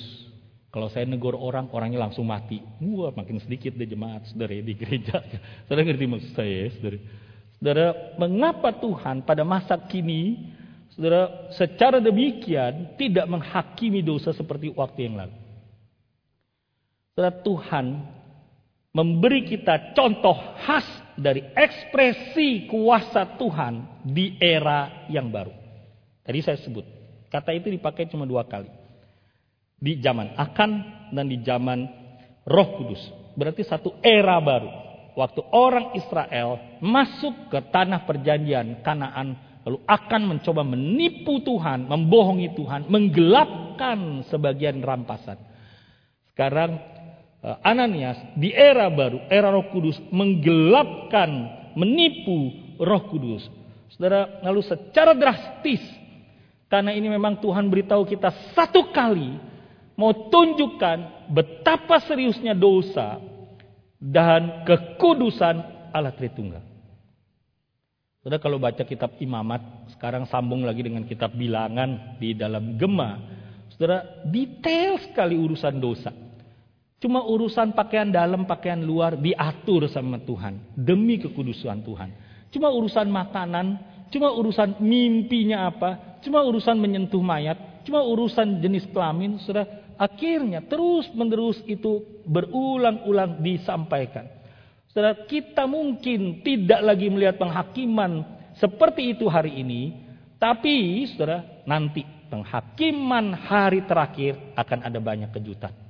Kalau 0.68 0.92
saya 0.92 1.08
negor 1.08 1.32
orang, 1.32 1.72
orangnya 1.72 1.96
langsung 1.96 2.28
mati. 2.28 2.60
Wah 2.76 3.08
makin 3.16 3.40
sedikit 3.40 3.72
deh 3.72 3.88
jemaat 3.88 4.28
saudara 4.28 4.52
di 4.52 4.76
gereja. 4.76 5.16
Saudara 5.64 5.80
ngerti 5.88 6.04
maksud 6.04 6.36
saya 6.36 6.68
ya 6.68 6.68
saudara. 6.76 6.98
Saudara, 7.56 7.86
mengapa 8.20 8.68
Tuhan 8.84 9.24
pada 9.24 9.40
masa 9.48 9.80
kini, 9.80 10.52
saudara 10.92 11.48
secara 11.56 12.04
demikian 12.04 13.00
tidak 13.00 13.24
menghakimi 13.24 14.04
dosa 14.04 14.36
seperti 14.36 14.76
waktu 14.76 15.08
yang 15.08 15.24
lalu. 15.24 15.36
Saudara 17.16 17.32
Tuhan 17.40 17.84
memberi 18.92 19.48
kita 19.48 19.96
contoh 19.96 20.36
khas 20.68 20.84
dari 21.20 21.44
ekspresi 21.52 22.64
kuasa 22.66 23.36
Tuhan 23.36 24.02
di 24.08 24.40
era 24.40 25.06
yang 25.12 25.28
baru. 25.28 25.52
Tadi 26.24 26.38
saya 26.40 26.56
sebut, 26.64 26.82
kata 27.28 27.52
itu 27.52 27.68
dipakai 27.68 28.08
cuma 28.08 28.24
dua 28.24 28.48
kali. 28.48 28.72
Di 29.80 30.00
zaman 30.00 30.36
akan 30.36 30.70
dan 31.12 31.26
di 31.28 31.40
zaman 31.44 31.84
roh 32.48 32.68
kudus. 32.80 33.00
Berarti 33.36 33.64
satu 33.64 33.96
era 34.00 34.36
baru. 34.40 34.68
Waktu 35.16 35.40
orang 35.52 35.92
Israel 35.96 36.80
masuk 36.80 37.52
ke 37.52 37.60
tanah 37.68 38.04
perjanjian 38.08 38.80
Kanaan, 38.80 39.60
lalu 39.64 39.80
akan 39.84 40.22
mencoba 40.36 40.62
menipu 40.64 41.42
Tuhan, 41.44 41.88
membohongi 41.88 42.56
Tuhan, 42.56 42.88
menggelapkan 42.88 44.24
sebagian 44.28 44.80
rampasan. 44.80 45.36
Sekarang 46.32 46.78
Ananias 47.40 48.20
di 48.36 48.52
era 48.52 48.92
baru, 48.92 49.24
era 49.32 49.48
Roh 49.48 49.72
Kudus 49.72 49.96
menggelapkan, 50.12 51.30
menipu 51.72 52.52
Roh 52.76 53.08
Kudus. 53.08 53.48
Saudara, 53.96 54.44
lalu 54.44 54.60
secara 54.60 55.16
drastis 55.16 55.80
karena 56.70 56.94
ini 56.94 57.10
memang 57.10 57.40
Tuhan 57.42 57.66
beritahu 57.66 58.06
kita 58.06 58.54
satu 58.54 58.94
kali 58.94 59.40
mau 59.98 60.12
tunjukkan 60.30 61.28
betapa 61.32 61.98
seriusnya 62.04 62.54
dosa 62.54 63.18
dan 63.98 64.62
kekudusan 64.68 65.90
Allah 65.90 66.14
Tritunggal. 66.14 66.62
Saudara 68.20 68.38
kalau 68.38 68.60
baca 68.60 68.84
kitab 68.84 69.16
imamat, 69.16 69.90
sekarang 69.96 70.28
sambung 70.28 70.62
lagi 70.62 70.84
dengan 70.84 71.08
kitab 71.08 71.32
bilangan 71.32 72.20
di 72.20 72.36
dalam 72.36 72.76
gema. 72.76 73.16
Saudara, 73.72 74.22
detail 74.28 75.00
sekali 75.00 75.40
urusan 75.40 75.80
dosa. 75.80 76.12
Cuma 77.00 77.24
urusan 77.24 77.72
pakaian 77.72 78.12
dalam, 78.12 78.44
pakaian 78.44 78.76
luar 78.76 79.16
diatur 79.16 79.88
sama 79.88 80.20
Tuhan. 80.20 80.76
Demi 80.76 81.16
kekudusan 81.16 81.80
Tuhan. 81.80 82.12
Cuma 82.52 82.68
urusan 82.68 83.08
makanan, 83.08 83.66
cuma 84.12 84.28
urusan 84.36 84.76
mimpinya 84.84 85.64
apa, 85.72 86.20
cuma 86.20 86.44
urusan 86.44 86.76
menyentuh 86.76 87.24
mayat, 87.24 87.56
cuma 87.88 88.04
urusan 88.04 88.60
jenis 88.60 88.84
kelamin, 88.92 89.40
sudah 89.40 89.64
akhirnya 89.96 90.60
terus 90.68 91.08
menerus 91.16 91.56
itu 91.64 92.20
berulang-ulang 92.28 93.40
disampaikan. 93.40 94.28
Saudara, 94.92 95.24
kita 95.24 95.64
mungkin 95.64 96.44
tidak 96.44 96.84
lagi 96.84 97.08
melihat 97.08 97.40
penghakiman 97.40 98.26
seperti 98.60 99.16
itu 99.16 99.24
hari 99.30 99.56
ini, 99.56 99.94
tapi 100.36 101.08
saudara, 101.16 101.64
nanti 101.64 102.04
penghakiman 102.28 103.32
hari 103.32 103.88
terakhir 103.88 104.52
akan 104.52 104.84
ada 104.84 104.98
banyak 105.00 105.32
kejutan. 105.32 105.89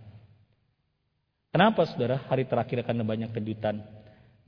Kenapa 1.51 1.82
saudara 1.82 2.22
hari 2.30 2.46
terakhir 2.46 2.86
akan 2.86 3.03
banyak 3.03 3.30
kejutan? 3.34 3.82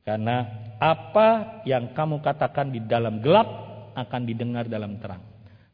Karena 0.06 0.46
apa 0.78 1.62
yang 1.66 1.90
kamu 1.90 2.22
katakan 2.22 2.70
di 2.70 2.78
dalam 2.78 3.18
gelap 3.18 3.46
akan 3.98 4.22
didengar 4.22 4.70
dalam 4.70 5.02
terang. 5.02 5.22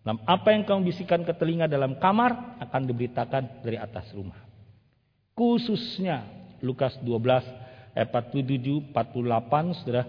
Dalam 0.00 0.24
apa 0.24 0.56
yang 0.56 0.64
kamu 0.64 0.88
bisikan 0.88 1.28
ke 1.28 1.36
telinga 1.36 1.68
dalam 1.68 2.00
kamar 2.00 2.56
akan 2.64 2.82
diberitakan 2.88 3.60
dari 3.60 3.76
atas 3.76 4.08
rumah. 4.16 4.40
Khususnya 5.36 6.24
Lukas 6.64 6.96
12 7.04 7.12
ayat 7.92 8.08
47 8.08 8.88
48 8.88 9.78
saudara 9.84 10.04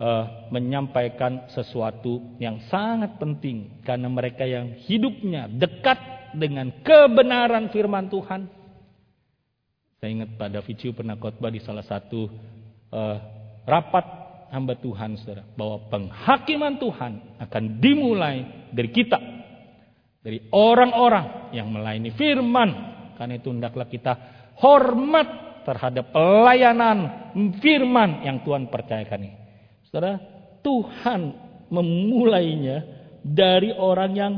uh, 0.00 0.48
menyampaikan 0.48 1.44
sesuatu 1.52 2.40
yang 2.40 2.56
sangat 2.72 3.20
penting 3.20 3.84
karena 3.84 4.08
mereka 4.08 4.48
yang 4.48 4.80
hidupnya 4.88 5.44
dekat 5.44 6.00
dengan 6.34 6.72
kebenaran 6.80 7.68
firman 7.68 8.08
Tuhan 8.08 8.63
saya 10.04 10.20
ingat 10.20 10.36
pada 10.36 10.60
David 10.60 10.92
pernah 10.92 11.16
khotbah 11.16 11.48
di 11.48 11.64
salah 11.64 11.80
satu 11.80 12.28
uh, 12.92 13.16
rapat 13.64 14.04
hamba 14.52 14.76
Tuhan, 14.76 15.16
saudara, 15.16 15.48
bahwa 15.56 15.80
penghakiman 15.88 16.76
Tuhan 16.76 17.40
akan 17.40 17.80
dimulai 17.80 18.68
dari 18.68 18.92
kita, 18.92 19.16
dari 20.20 20.44
orang-orang 20.52 21.56
yang 21.56 21.72
melayani 21.72 22.12
Firman. 22.20 22.70
Karena 23.16 23.40
itu 23.40 23.48
hendaklah 23.48 23.88
kita 23.88 24.12
hormat 24.60 25.64
terhadap 25.64 26.12
pelayanan 26.12 27.32
Firman 27.64 28.28
yang 28.28 28.44
Tuhan 28.44 28.68
percayakan 28.68 29.24
ini. 29.24 29.36
Saudara, 29.88 30.20
Tuhan 30.60 31.32
memulainya 31.72 32.84
dari 33.24 33.72
orang 33.72 34.12
yang 34.12 34.34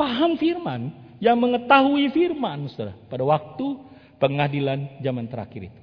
paham 0.00 0.40
Firman, 0.40 1.12
yang 1.20 1.36
mengetahui 1.36 2.08
Firman, 2.08 2.72
saudara. 2.72 2.96
Pada 3.04 3.20
waktu 3.28 3.89
pengadilan 4.20 5.00
zaman 5.00 5.26
terakhir 5.26 5.72
itu. 5.72 5.80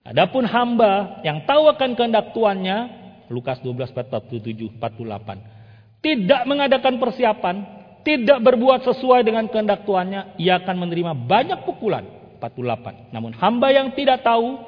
Adapun 0.00 0.48
hamba 0.48 1.20
yang 1.22 1.44
tahu 1.44 1.68
akan 1.68 1.92
kehendak 1.92 2.32
tuannya, 2.32 2.88
Lukas 3.28 3.60
12 3.60 3.92
47 3.92 4.80
48, 4.80 6.00
tidak 6.00 6.42
mengadakan 6.48 6.96
persiapan, 6.96 7.56
tidak 8.00 8.40
berbuat 8.40 8.80
sesuai 8.88 9.20
dengan 9.22 9.44
kehendak 9.52 9.84
tuannya, 9.84 10.40
ia 10.40 10.56
akan 10.56 10.76
menerima 10.88 11.12
banyak 11.28 11.68
pukulan 11.68 12.08
48. 12.40 13.12
Namun 13.12 13.36
hamba 13.36 13.68
yang 13.68 13.92
tidak 13.92 14.24
tahu 14.24 14.64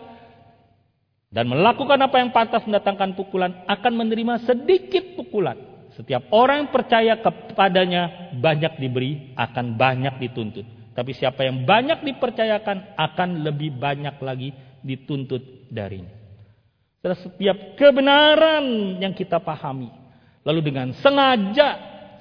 dan 1.33 1.49
melakukan 1.49 1.97
apa 1.97 2.21
yang 2.21 2.29
pantas 2.29 2.61
mendatangkan 2.69 3.17
pukulan 3.17 3.65
akan 3.65 3.93
menerima 4.05 4.45
sedikit 4.45 5.17
pukulan. 5.17 5.57
Setiap 5.97 6.29
orang 6.33 6.69
yang 6.69 6.71
percaya 6.73 7.15
kepadanya 7.21 8.33
banyak 8.37 8.77
diberi, 8.81 9.33
akan 9.37 9.77
banyak 9.81 10.21
dituntut. 10.21 10.82
Tapi 10.93 11.17
siapa 11.17 11.49
yang 11.49 11.65
banyak 11.65 12.05
dipercayakan 12.05 12.97
akan 13.01 13.29
lebih 13.41 13.73
banyak 13.81 14.17
lagi 14.21 14.53
dituntut 14.85 15.69
darinya. 15.73 16.13
Setiap 17.03 17.75
kebenaran 17.81 18.97
yang 19.01 19.17
kita 19.17 19.41
pahami. 19.43 19.91
Lalu 20.47 20.61
dengan 20.63 20.95
sengaja 21.01 21.69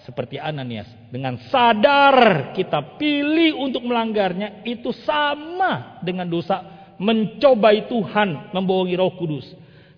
seperti 0.01 0.41
Ananias. 0.41 0.89
Dengan 1.11 1.38
sadar 1.51 2.49
kita 2.55 2.97
pilih 2.97 3.59
untuk 3.61 3.86
melanggarnya. 3.86 4.65
Itu 4.65 4.95
sama 5.05 6.01
dengan 6.01 6.26
dosa 6.26 6.63
mencobai 6.97 7.86
Tuhan. 7.91 8.55
Membohongi 8.55 8.95
roh 8.97 9.13
kudus. 9.19 9.45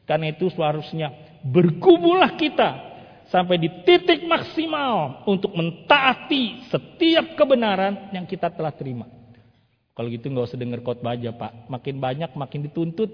Karena 0.04 0.36
itu 0.36 0.52
seharusnya 0.52 1.14
berkubulah 1.48 2.36
kita 2.36 2.93
sampai 3.34 3.58
di 3.58 3.66
titik 3.82 4.30
maksimal 4.30 5.26
untuk 5.26 5.58
mentaati 5.58 6.70
setiap 6.70 7.34
kebenaran 7.34 8.14
yang 8.14 8.30
kita 8.30 8.54
telah 8.54 8.70
terima. 8.70 9.10
Kalau 9.98 10.06
gitu 10.06 10.30
nggak 10.30 10.54
usah 10.54 10.62
dengar 10.62 10.86
khotbah 10.86 11.18
aja 11.18 11.34
pak. 11.34 11.66
Makin 11.66 11.98
banyak 11.98 12.30
makin 12.38 12.70
dituntut. 12.70 13.10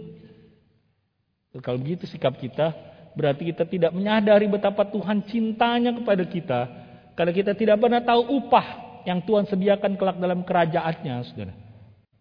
Kalau 1.63 1.80
begitu 1.80 2.03
sikap 2.03 2.36
kita, 2.36 2.76
berarti 3.15 3.47
kita 3.47 3.63
tidak 3.63 3.95
menyadari 3.95 4.51
betapa 4.51 4.84
Tuhan 4.91 5.24
cintanya 5.24 5.95
kepada 5.95 6.24
kita. 6.28 6.59
Karena 7.15 7.32
kita 7.32 7.51
tidak 7.55 7.80
pernah 7.80 8.03
tahu 8.03 8.43
upah 8.43 8.67
yang 9.07 9.24
Tuhan 9.24 9.47
sediakan 9.47 9.95
kelak 9.95 10.20
dalam 10.20 10.43
kerajaannya, 10.43 11.15
saudara. 11.32 11.55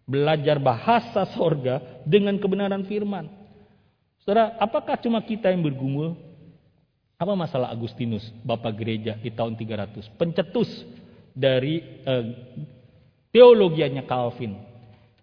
Belajar 0.07 0.57
bahasa 0.57 1.27
sorga 1.35 1.83
dengan 2.07 2.39
kebenaran 2.39 2.83
firman. 2.87 3.27
Saudara, 4.23 4.55
apakah 4.59 4.95
cuma 4.99 5.19
kita 5.19 5.51
yang 5.51 5.63
bergumul? 5.63 6.28
Apa 7.19 7.35
masalah 7.35 7.67
Agustinus, 7.75 8.23
Bapak 8.47 8.79
Gereja 8.79 9.19
di 9.19 9.27
tahun 9.35 9.59
300? 9.59 10.07
Pencetus 10.15 10.71
dari 11.35 11.83
eh, 11.83 12.25
teologianya 13.35 14.07
Calvin. 14.07 14.55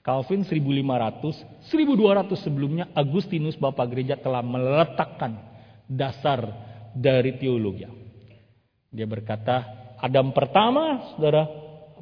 Calvin 0.05 0.45
1500, 0.45 1.73
1200 1.73 2.45
sebelumnya 2.45 2.85
Agustinus 2.93 3.57
Bapak 3.57 3.89
Gereja 3.89 4.21
telah 4.21 4.45
meletakkan 4.45 5.41
dasar 5.89 6.45
dari 6.93 7.33
teologi. 7.41 7.89
Dia 8.93 9.09
berkata, 9.09 9.65
Adam 9.97 10.37
pertama, 10.37 11.17
saudara, 11.17 11.49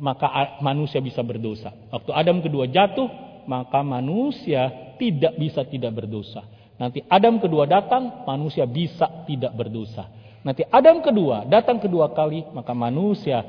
maka 0.03 0.59
manusia 0.59 0.99
bisa 0.99 1.22
berdosa. 1.22 1.70
Waktu 1.95 2.11
Adam 2.11 2.42
kedua 2.42 2.66
jatuh, 2.66 3.07
maka 3.47 3.78
manusia 3.86 4.84
tidak 4.99 5.36
bisa 5.38 5.66
tidak 5.66 5.92
berdosa. 5.95 6.45
Nanti 6.74 7.03
Adam 7.07 7.38
kedua 7.38 7.70
datang, 7.70 8.26
manusia 8.26 8.66
bisa 8.66 9.07
tidak 9.28 9.55
berdosa. 9.55 10.11
Nanti 10.42 10.66
Adam 10.68 11.01
kedua 11.01 11.47
datang 11.47 11.78
kedua 11.78 12.11
kali, 12.12 12.45
maka 12.51 12.74
manusia 12.74 13.40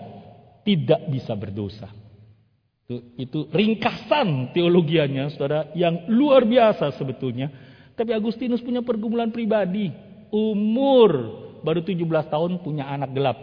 tidak 0.61 1.09
bisa 1.09 1.33
berdosa. 1.33 1.89
Itu, 2.85 2.95
itu 3.17 3.39
ringkasan 3.49 4.53
teologianya, 4.53 5.33
saudara, 5.33 5.73
yang 5.73 6.05
luar 6.05 6.45
biasa 6.45 6.93
sebetulnya. 6.93 7.49
Tapi 7.97 8.13
Agustinus 8.13 8.61
punya 8.61 8.85
pergumulan 8.85 9.33
pribadi. 9.33 9.89
Umur 10.29 11.11
baru 11.65 11.81
17 11.81 12.05
tahun 12.29 12.61
punya 12.61 12.85
anak 12.85 13.09
gelap. 13.17 13.37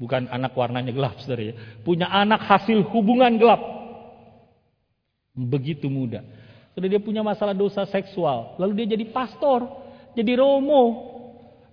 Bukan 0.00 0.26
anak 0.32 0.56
warnanya 0.56 0.90
gelap, 0.90 1.22
saudara 1.22 1.52
ya. 1.52 1.54
Punya 1.86 2.10
anak 2.10 2.42
hasil 2.50 2.82
hubungan 2.90 3.38
gelap. 3.38 3.62
Begitu 5.38 5.86
muda. 5.86 6.26
Sudah 6.80 6.96
dia 6.96 6.96
punya 6.96 7.20
masalah 7.20 7.52
dosa 7.52 7.84
seksual. 7.84 8.56
Lalu 8.56 8.72
dia 8.80 8.96
jadi 8.96 9.04
pastor. 9.12 9.68
Jadi 10.16 10.32
romo. 10.32 11.12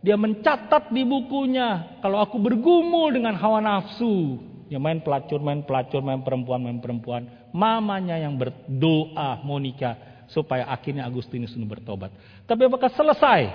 Dia 0.03 0.19
mencatat 0.19 0.91
di 0.91 1.07
bukunya. 1.07 1.95
Kalau 2.03 2.19
aku 2.19 2.35
bergumul 2.35 3.15
dengan 3.15 3.39
hawa 3.39 3.63
nafsu. 3.63 4.35
Dia 4.67 4.83
main 4.83 4.99
pelacur, 4.99 5.39
main 5.39 5.63
pelacur, 5.63 6.03
main 6.03 6.19
perempuan, 6.27 6.59
main 6.59 6.83
perempuan. 6.83 7.23
Mamanya 7.55 8.19
yang 8.19 8.35
berdoa, 8.35 9.39
Monica, 9.47 9.95
supaya 10.27 10.67
akhirnya 10.67 11.07
Agustinus 11.07 11.55
ini 11.55 11.63
bertobat. 11.63 12.11
Tapi 12.43 12.67
apakah 12.67 12.91
selesai 12.91 13.47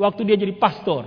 waktu 0.00 0.24
dia 0.24 0.40
jadi 0.40 0.56
pastor? 0.56 1.04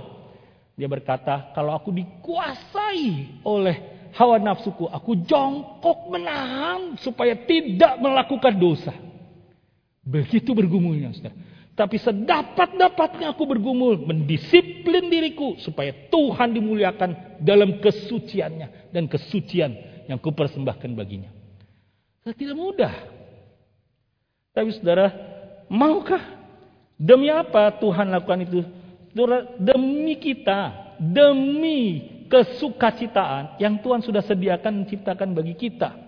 Dia 0.78 0.86
berkata, 0.86 1.50
kalau 1.58 1.74
aku 1.74 1.90
dikuasai 1.90 3.42
oleh 3.42 4.06
hawa 4.14 4.38
nafsuku, 4.38 4.86
aku 4.86 5.26
jongkok 5.26 6.06
menahan 6.06 6.94
supaya 7.02 7.34
tidak 7.34 7.98
melakukan 7.98 8.54
dosa. 8.54 9.07
Begitu 10.08 10.56
bergumulnya, 10.56 11.12
saudara. 11.12 11.36
Tapi 11.76 12.00
sedapat-dapatnya 12.00 13.36
aku 13.36 13.44
bergumul, 13.44 14.02
mendisiplin 14.08 15.12
diriku 15.12 15.60
supaya 15.60 15.92
Tuhan 16.08 16.56
dimuliakan 16.56 17.38
dalam 17.44 17.78
kesuciannya 17.78 18.90
dan 18.90 19.04
kesucian 19.06 19.76
yang 20.08 20.16
kupersembahkan 20.18 20.90
baginya. 20.96 21.30
Tidak 22.24 22.56
mudah. 22.56 22.90
Tapi 24.56 24.74
saudara, 24.74 25.12
maukah? 25.70 26.40
Demi 26.98 27.30
apa 27.30 27.70
Tuhan 27.78 28.10
lakukan 28.10 28.42
itu? 28.42 28.64
Demi 29.60 30.18
kita, 30.18 30.96
demi 30.98 32.02
kesukacitaan 32.26 33.60
yang 33.62 33.78
Tuhan 33.78 34.02
sudah 34.02 34.24
sediakan 34.26 34.82
menciptakan 34.82 35.30
bagi 35.30 35.54
kita. 35.54 36.07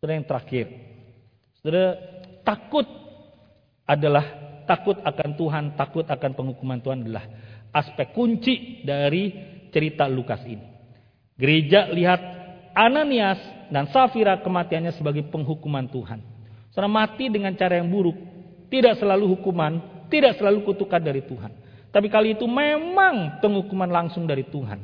Saudara 0.00 0.16
yang 0.16 0.28
terakhir, 0.32 0.66
Saudara, 1.60 1.92
takut 2.40 2.88
adalah 3.84 4.24
takut 4.64 4.96
akan 4.96 5.30
Tuhan, 5.36 5.64
takut 5.76 6.08
akan 6.08 6.30
penghukuman 6.32 6.80
Tuhan 6.80 7.04
adalah 7.04 7.28
aspek 7.68 8.16
kunci 8.16 8.80
dari 8.80 9.28
cerita 9.68 10.08
Lukas 10.08 10.40
ini. 10.48 10.64
Gereja 11.36 11.92
lihat 11.92 12.16
Ananias 12.72 13.68
dan 13.68 13.92
Safira 13.92 14.40
kematiannya 14.40 14.96
sebagai 14.96 15.20
penghukuman 15.28 15.84
Tuhan. 15.92 16.24
Saudara 16.72 16.88
mati 16.88 17.28
dengan 17.28 17.52
cara 17.52 17.76
yang 17.76 17.92
buruk, 17.92 18.16
tidak 18.72 18.96
selalu 18.96 19.36
hukuman, 19.36 20.08
tidak 20.08 20.40
selalu 20.40 20.64
kutukan 20.64 21.04
dari 21.04 21.20
Tuhan. 21.28 21.52
Tapi 21.92 22.08
kali 22.08 22.40
itu 22.40 22.48
memang 22.48 23.36
penghukuman 23.44 23.92
langsung 23.92 24.24
dari 24.24 24.48
Tuhan. 24.48 24.80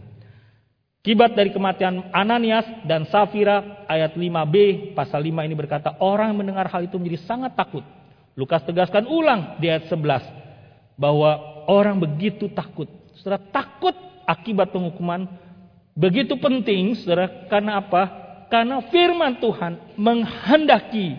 Kibat 1.07 1.39
dari 1.39 1.55
kematian 1.55 2.11
Ananias 2.11 2.67
dan 2.83 3.07
Safira 3.07 3.87
ayat 3.87 4.19
5b 4.19 4.91
pasal 4.99 5.23
5 5.23 5.47
ini 5.47 5.55
berkata 5.55 5.95
orang 6.03 6.35
mendengar 6.35 6.67
hal 6.67 6.83
itu 6.83 6.99
menjadi 6.99 7.23
sangat 7.23 7.55
takut. 7.55 7.87
Lukas 8.35 8.67
tegaskan 8.67 9.07
ulang 9.07 9.55
di 9.63 9.71
ayat 9.71 9.87
11 9.87 10.99
bahwa 10.99 11.63
orang 11.71 12.03
begitu 12.03 12.51
takut. 12.51 12.91
Saudara 13.23 13.39
takut 13.39 13.95
akibat 14.27 14.75
penghukuman 14.75 15.31
begitu 15.95 16.43
penting 16.43 16.99
saudara 16.99 17.47
karena 17.47 17.79
apa? 17.79 18.03
Karena 18.51 18.83
firman 18.91 19.39
Tuhan 19.39 19.95
menghendaki 19.95 21.15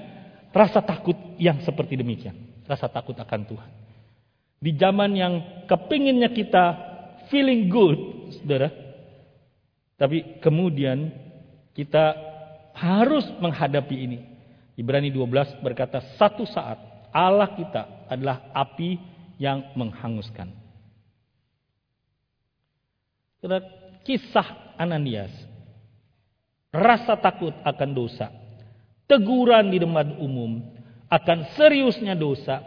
rasa 0.52 0.84
takut 0.84 1.16
yang 1.40 1.64
seperti 1.64 1.96
demikian. 1.96 2.36
Rasa 2.68 2.92
takut 2.92 3.16
akan 3.16 3.42
Tuhan. 3.48 3.70
Di 4.60 4.76
zaman 4.76 5.16
yang 5.16 5.64
kepinginnya 5.64 6.28
kita 6.28 6.76
feeling 7.32 7.72
good, 7.72 7.96
saudara, 8.36 8.87
tapi 9.98 10.38
kemudian 10.40 11.10
kita 11.74 12.14
harus 12.78 13.26
menghadapi 13.42 13.98
ini. 13.98 14.20
Ibrani 14.78 15.10
12 15.10 15.66
berkata 15.66 15.98
satu 16.22 16.46
saat 16.46 16.78
Allah 17.10 17.50
kita 17.58 18.06
adalah 18.06 18.54
api 18.54 19.02
yang 19.42 19.74
menghanguskan. 19.74 20.54
Kisah 24.06 24.78
Ananias. 24.78 25.34
Rasa 26.70 27.18
takut 27.18 27.52
akan 27.66 27.90
dosa. 27.92 28.30
Teguran 29.10 29.74
di 29.74 29.82
depan 29.82 30.20
umum 30.20 30.62
akan 31.08 31.56
seriusnya 31.56 32.14
dosa 32.14 32.60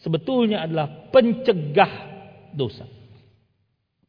sebetulnya 0.00 0.64
adalah 0.66 1.08
pencegah 1.14 1.92
dosa. 2.56 2.88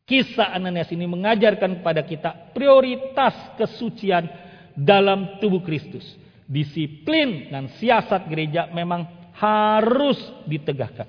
Kisah 0.04 0.52
Ananias 0.52 0.92
ini 0.92 1.08
mengajarkan 1.08 1.80
kepada 1.80 2.04
kita 2.04 2.52
prioritas 2.52 3.56
kesucian 3.56 4.28
dalam 4.76 5.40
tubuh 5.40 5.64
Kristus. 5.64 6.04
Disiplin 6.44 7.48
dan 7.48 7.72
siasat 7.80 8.28
gereja 8.28 8.68
memang 8.76 9.08
harus 9.40 10.20
ditegakkan. 10.44 11.08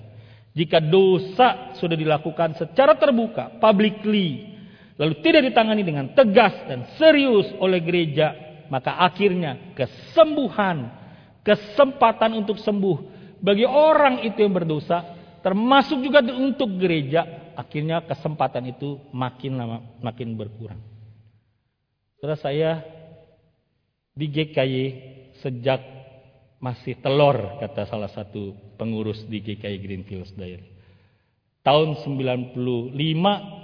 Jika 0.55 0.78
dosa 0.78 1.74
sudah 1.74 1.99
dilakukan 1.99 2.55
secara 2.55 2.95
terbuka, 2.95 3.59
publicly, 3.59 4.55
lalu 4.95 5.18
tidak 5.26 5.51
ditangani 5.51 5.82
dengan 5.82 6.14
tegas 6.14 6.55
dan 6.70 6.86
serius 6.95 7.51
oleh 7.59 7.82
gereja, 7.82 8.30
maka 8.70 8.95
akhirnya 9.03 9.74
kesembuhan, 9.74 10.95
kesempatan 11.42 12.38
untuk 12.38 12.62
sembuh 12.62 12.99
bagi 13.42 13.66
orang 13.66 14.22
itu 14.22 14.38
yang 14.38 14.55
berdosa, 14.55 15.03
termasuk 15.42 15.99
juga 15.99 16.22
untuk 16.22 16.78
gereja, 16.78 17.43
akhirnya 17.55 18.02
kesempatan 18.05 18.70
itu 18.70 18.98
makin 19.11 19.59
lama 19.59 19.78
makin 20.02 20.34
berkurang. 20.34 20.78
Saya 22.40 22.80
di 24.16 24.32
GKY 24.32 24.76
sejak 25.44 25.80
masih 26.57 26.96
telur 27.05 27.61
kata 27.61 27.84
salah 27.84 28.09
satu 28.09 28.57
pengurus 28.80 29.20
di 29.28 29.44
GKY 29.44 29.76
Greenfields 29.84 30.32
Diary. 30.32 30.72
Tahun 31.61 32.00
95 32.00 32.57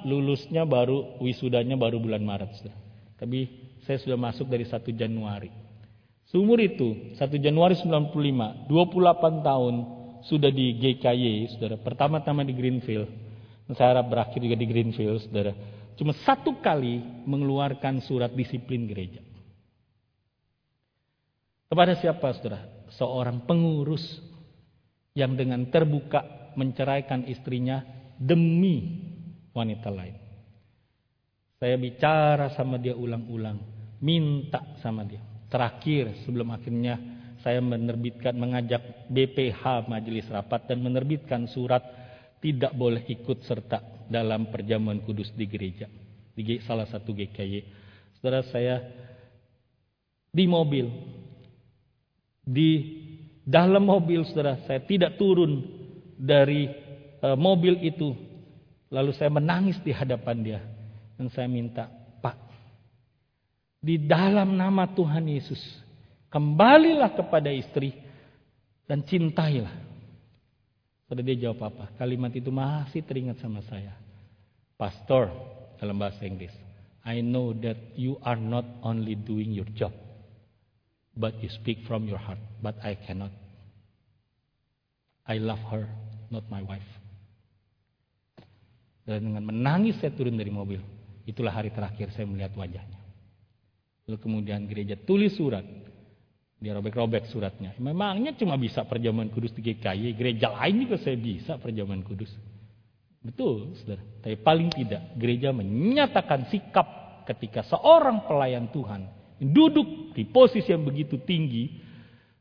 lulusnya 0.04 0.68
baru 0.68 1.20
wisudanya 1.24 1.76
baru 1.80 2.00
bulan 2.00 2.20
Maret. 2.20 2.50
Saudara. 2.60 2.76
Tapi 3.16 3.40
saya 3.84 3.96
sudah 4.00 4.16
masuk 4.20 4.48
dari 4.48 4.68
1 4.68 4.76
Januari. 4.92 5.48
Seumur 6.28 6.60
itu 6.60 7.16
1 7.16 7.40
Januari 7.40 7.76
95, 7.80 8.12
28 8.68 9.40
tahun 9.48 9.74
sudah 10.20 10.52
di 10.52 10.76
GKY, 10.76 11.56
saudara. 11.56 11.80
Pertama-tama 11.80 12.44
di 12.44 12.52
Greenfield. 12.52 13.08
Saya 13.74 13.98
harap 13.98 14.10
berakhir 14.10 14.40
juga 14.42 14.56
di 14.58 14.66
Greenfield, 14.66 15.26
saudara. 15.26 15.52
Cuma 15.94 16.16
satu 16.26 16.58
kali 16.58 17.02
mengeluarkan 17.28 18.02
surat 18.02 18.32
disiplin 18.34 18.88
gereja. 18.88 19.22
Kepada 21.70 21.94
siapa, 21.94 22.34
saudara? 22.34 22.66
Seorang 22.90 23.46
pengurus 23.46 24.02
yang 25.14 25.38
dengan 25.38 25.70
terbuka 25.70 26.52
menceraikan 26.58 27.28
istrinya 27.30 27.84
demi 28.18 29.06
wanita 29.54 29.88
lain. 29.92 30.16
Saya 31.60 31.76
bicara 31.76 32.50
sama 32.56 32.80
dia 32.80 32.96
ulang-ulang, 32.96 33.60
minta 34.00 34.64
sama 34.80 35.04
dia. 35.04 35.20
Terakhir 35.52 36.24
sebelum 36.24 36.56
akhirnya 36.56 36.96
saya 37.44 37.60
menerbitkan 37.60 38.32
mengajak 38.32 39.08
BPH 39.12 39.84
Majelis 39.84 40.24
Rapat 40.32 40.72
dan 40.72 40.80
menerbitkan 40.80 41.44
surat 41.48 41.99
tidak 42.40 42.72
boleh 42.72 43.04
ikut 43.04 43.44
serta 43.44 44.08
dalam 44.08 44.48
perjamuan 44.48 44.98
kudus 45.04 45.30
di 45.36 45.44
gereja. 45.44 45.86
Di 46.32 46.58
salah 46.64 46.88
satu 46.88 47.12
GKY. 47.12 47.62
Saudara 48.18 48.42
saya 48.48 48.80
di 50.32 50.48
mobil. 50.48 50.88
Di 52.40 52.70
dalam 53.44 53.84
mobil 53.84 54.24
saudara 54.24 54.56
saya 54.64 54.80
tidak 54.82 55.20
turun 55.20 55.62
dari 56.16 56.66
uh, 57.20 57.36
mobil 57.36 57.76
itu. 57.84 58.16
Lalu 58.90 59.14
saya 59.14 59.30
menangis 59.30 59.78
di 59.84 59.92
hadapan 59.92 60.36
dia. 60.40 60.60
Dan 61.20 61.28
saya 61.28 61.46
minta, 61.46 61.86
Pak, 62.24 62.36
di 63.84 64.00
dalam 64.00 64.56
nama 64.56 64.88
Tuhan 64.88 65.28
Yesus, 65.28 65.60
kembalilah 66.32 67.12
kepada 67.12 67.52
istri 67.52 67.92
dan 68.88 69.04
cintailah 69.04 69.89
pada 71.10 71.26
dia 71.26 71.34
jawab 71.34 71.74
apa? 71.74 71.90
Kalimat 71.98 72.30
itu 72.30 72.54
masih 72.54 73.02
teringat 73.02 73.42
sama 73.42 73.58
saya. 73.66 73.98
Pastor 74.78 75.26
dalam 75.82 75.98
bahasa 75.98 76.22
Inggris. 76.22 76.54
I 77.02 77.18
know 77.18 77.50
that 77.66 77.98
you 77.98 78.14
are 78.22 78.38
not 78.38 78.62
only 78.86 79.18
doing 79.18 79.50
your 79.50 79.66
job, 79.74 79.90
but 81.18 81.34
you 81.42 81.50
speak 81.50 81.82
from 81.90 82.06
your 82.06 82.22
heart. 82.22 82.38
But 82.62 82.78
I 82.86 82.94
cannot. 82.94 83.34
I 85.26 85.42
love 85.42 85.58
her, 85.74 85.90
not 86.30 86.46
my 86.46 86.62
wife. 86.62 86.86
Dan 89.02 89.34
dengan 89.34 89.50
menangis 89.50 89.98
saya 89.98 90.14
turun 90.14 90.38
dari 90.38 90.54
mobil. 90.54 90.78
Itulah 91.26 91.50
hari 91.50 91.74
terakhir 91.74 92.14
saya 92.14 92.30
melihat 92.30 92.54
wajahnya. 92.54 93.02
Lalu 94.06 94.18
kemudian 94.22 94.62
gereja 94.70 94.94
tulis 94.94 95.34
surat. 95.34 95.66
Dia 96.60 96.76
robek-robek 96.76 97.24
suratnya. 97.32 97.72
Memangnya 97.80 98.36
cuma 98.36 98.60
bisa 98.60 98.84
perjamuan 98.84 99.32
kudus 99.32 99.56
di 99.56 99.64
GKI. 99.64 100.12
Gereja 100.12 100.52
lain 100.52 100.84
juga 100.84 101.00
saya 101.00 101.16
bisa 101.16 101.56
perjamuan 101.56 102.04
kudus. 102.04 102.28
Betul, 103.24 103.72
saudara. 103.80 104.04
Tapi 104.20 104.36
paling 104.40 104.68
tidak 104.76 105.16
gereja 105.16 105.56
menyatakan 105.56 106.52
sikap 106.52 106.84
ketika 107.24 107.64
seorang 107.64 108.28
pelayan 108.28 108.68
Tuhan 108.68 109.08
duduk 109.40 110.12
di 110.12 110.28
posisi 110.28 110.68
yang 110.68 110.84
begitu 110.84 111.16
tinggi. 111.24 111.88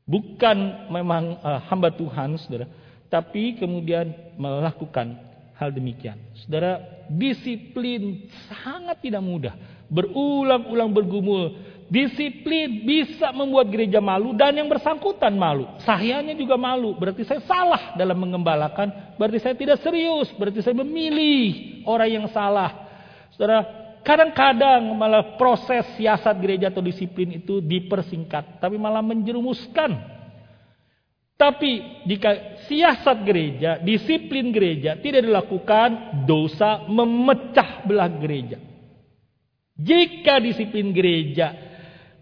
Bukan 0.03 0.89
memang 0.91 1.39
uh, 1.39 1.63
hamba 1.71 1.95
Tuhan, 1.95 2.35
saudara. 2.43 2.67
Tapi 3.07 3.55
kemudian 3.55 4.35
melakukan 4.35 5.15
hal 5.55 5.71
demikian. 5.71 6.19
Saudara, 6.43 6.79
disiplin 7.07 8.27
sangat 8.51 8.99
tidak 8.99 9.23
mudah. 9.23 9.55
Berulang-ulang 9.87 10.91
bergumul 10.91 11.55
Disiplin 11.89 12.85
bisa 12.85 13.33
membuat 13.33 13.73
gereja 13.73 13.97
malu 13.97 14.37
dan 14.37 14.53
yang 14.53 14.69
bersangkutan 14.69 15.33
malu. 15.33 15.65
Sayanya 15.81 16.37
juga 16.37 16.53
malu. 16.53 16.93
Berarti 16.93 17.25
saya 17.25 17.41
salah 17.49 17.97
dalam 17.97 18.13
mengembalakan. 18.13 19.17
Berarti 19.17 19.41
saya 19.41 19.57
tidak 19.57 19.81
serius. 19.81 20.29
Berarti 20.37 20.61
saya 20.61 20.77
memilih 20.77 21.81
orang 21.89 22.09
yang 22.13 22.25
salah. 22.29 22.85
Saudara, 23.33 23.65
kadang-kadang 24.05 24.85
malah 24.93 25.33
proses 25.33 25.81
siasat 25.97 26.37
gereja 26.37 26.69
atau 26.69 26.85
disiplin 26.85 27.41
itu 27.41 27.57
dipersingkat. 27.57 28.61
Tapi 28.61 28.77
malah 28.77 29.01
menjerumuskan. 29.01 30.21
Tapi 31.41 32.05
jika 32.05 32.61
siasat 32.69 33.17
gereja, 33.25 33.81
disiplin 33.81 34.53
gereja 34.53 34.93
tidak 35.01 35.25
dilakukan, 35.25 36.21
dosa 36.29 36.85
memecah 36.85 37.81
belah 37.81 38.13
gereja. 38.13 38.61
Jika 39.73 40.37
disiplin 40.43 40.91
gereja 40.91 41.68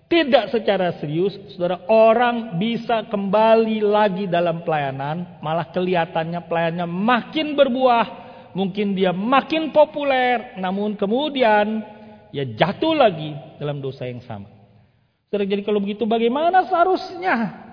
tidak 0.08 0.56
secara 0.56 0.96
serius, 1.04 1.36
saudara, 1.52 1.84
orang 1.92 2.56
bisa 2.56 3.04
kembali 3.12 3.84
lagi 3.84 4.24
dalam 4.24 4.64
pelayanan, 4.64 5.44
malah 5.44 5.68
kelihatannya 5.68 6.48
pelayannya 6.48 6.88
makin 6.88 7.60
berbuah, 7.60 8.08
mungkin 8.56 8.96
dia 8.96 9.12
makin 9.12 9.76
populer, 9.76 10.56
namun 10.64 10.96
kemudian 10.96 11.84
ya 12.32 12.48
jatuh 12.48 12.96
lagi 12.96 13.36
dalam 13.60 13.84
dosa 13.84 14.08
yang 14.08 14.24
sama. 14.24 14.48
Saudara, 15.28 15.44
jadi 15.44 15.60
kalau 15.68 15.84
begitu 15.84 16.08
bagaimana 16.08 16.64
seharusnya? 16.64 17.68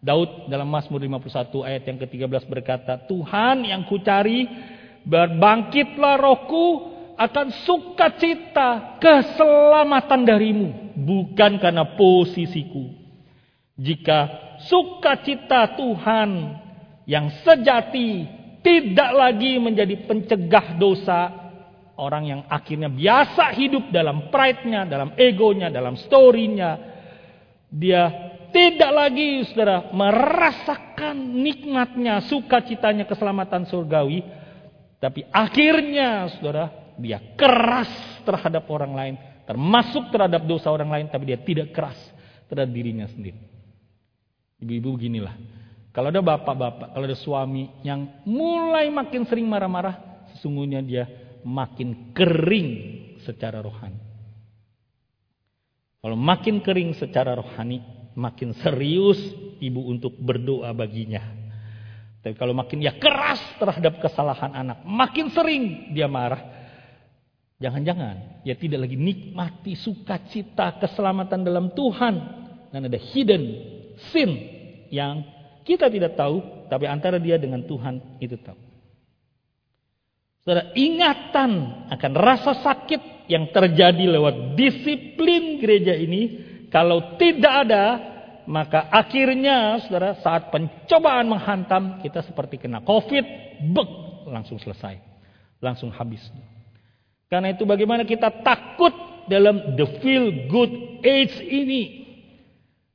Daud 0.00 0.48
dalam 0.48 0.72
Mazmur 0.72 1.04
51 1.04 1.60
ayat 1.60 1.82
yang 1.84 1.98
ke-13 2.00 2.44
berkata, 2.48 3.04
Tuhan 3.04 3.68
yang 3.68 3.84
kucari, 3.84 4.48
berbangkitlah 5.04 6.16
rohku, 6.16 6.96
akan 7.16 7.48
sukacita 7.64 9.00
keselamatan 9.00 10.20
darimu, 10.24 10.85
bukan 10.96 11.60
karena 11.60 11.94
posisiku. 11.94 12.90
Jika 13.76 14.18
sukacita 14.64 15.76
Tuhan 15.76 16.30
yang 17.04 17.28
sejati 17.44 18.24
tidak 18.64 19.10
lagi 19.12 19.60
menjadi 19.60 20.08
pencegah 20.08 20.80
dosa, 20.80 21.30
orang 22.00 22.24
yang 22.24 22.40
akhirnya 22.48 22.88
biasa 22.88 23.52
hidup 23.54 23.92
dalam 23.92 24.32
pride-nya, 24.32 24.88
dalam 24.88 25.12
egonya, 25.14 25.68
dalam 25.68 25.94
story-nya, 26.00 26.80
dia 27.68 28.32
tidak 28.50 28.90
lagi 28.90 29.44
saudara 29.52 29.92
merasakan 29.92 31.14
nikmatnya, 31.44 32.24
sukacitanya 32.24 33.04
keselamatan 33.04 33.68
surgawi, 33.68 34.24
tapi 34.96 35.28
akhirnya 35.28 36.32
saudara 36.36 36.72
dia 36.96 37.20
keras 37.36 37.92
terhadap 38.24 38.64
orang 38.72 38.92
lain, 38.96 39.14
termasuk 39.46 40.10
terhadap 40.10 40.42
dosa 40.44 40.68
orang 40.68 40.90
lain, 40.90 41.06
tapi 41.08 41.32
dia 41.32 41.38
tidak 41.38 41.72
keras 41.72 41.96
terhadap 42.50 42.70
dirinya 42.74 43.06
sendiri. 43.06 43.38
Ibu-ibu 44.60 44.98
beginilah. 44.98 45.34
Kalau 45.94 46.12
ada 46.12 46.20
bapak-bapak, 46.20 46.92
kalau 46.92 47.06
ada 47.08 47.16
suami 47.16 47.72
yang 47.80 48.20
mulai 48.28 48.92
makin 48.92 49.24
sering 49.24 49.48
marah-marah, 49.48 50.28
sesungguhnya 50.36 50.84
dia 50.84 51.08
makin 51.40 52.12
kering 52.12 52.70
secara 53.24 53.64
rohani. 53.64 54.02
Kalau 56.04 56.18
makin 56.18 56.60
kering 56.60 56.92
secara 57.00 57.32
rohani, 57.32 57.80
makin 58.12 58.52
serius 58.60 59.18
ibu 59.58 59.88
untuk 59.88 60.14
berdoa 60.20 60.70
baginya. 60.76 61.22
Tapi 62.20 62.34
kalau 62.34 62.52
makin 62.52 62.82
dia 62.82 62.94
keras 62.98 63.38
terhadap 63.56 64.02
kesalahan 64.02 64.52
anak, 64.52 64.82
makin 64.84 65.30
sering 65.30 65.94
dia 65.94 66.10
marah, 66.10 66.55
Jangan-jangan 67.56 68.44
ya 68.44 68.52
tidak 68.52 68.84
lagi 68.84 69.00
nikmati 69.00 69.72
sukacita 69.80 70.76
keselamatan 70.76 71.40
dalam 71.40 71.72
Tuhan. 71.72 72.14
Dan 72.68 72.84
ada 72.84 72.98
hidden 73.00 73.42
sin 74.12 74.30
yang 74.92 75.24
kita 75.64 75.88
tidak 75.88 76.14
tahu 76.20 76.68
tapi 76.68 76.84
antara 76.84 77.16
dia 77.16 77.40
dengan 77.40 77.64
Tuhan 77.64 78.20
itu 78.20 78.36
tahu. 78.36 78.58
Saudara, 80.46 80.70
ingatan 80.78 81.50
akan 81.90 82.12
rasa 82.14 82.62
sakit 82.62 83.26
yang 83.26 83.50
terjadi 83.50 84.04
lewat 84.14 84.54
disiplin 84.54 85.58
gereja 85.58 85.90
ini 85.98 86.38
kalau 86.70 87.18
tidak 87.18 87.66
ada 87.66 87.84
maka 88.46 88.86
akhirnya 88.94 89.82
saudara 89.82 90.14
saat 90.22 90.54
pencobaan 90.54 91.26
menghantam 91.26 91.98
kita 91.98 92.22
seperti 92.22 92.62
kena 92.62 92.78
covid 92.86 93.26
bek 93.74 93.90
langsung 94.30 94.62
selesai. 94.62 95.02
Langsung 95.58 95.90
habis 95.90 96.22
karena 97.26 97.50
itu 97.50 97.66
bagaimana 97.66 98.06
kita 98.06 98.30
takut 98.42 98.94
dalam 99.26 99.74
the 99.74 99.86
feel 99.98 100.46
good 100.46 101.02
age 101.02 101.42
ini. 101.42 102.06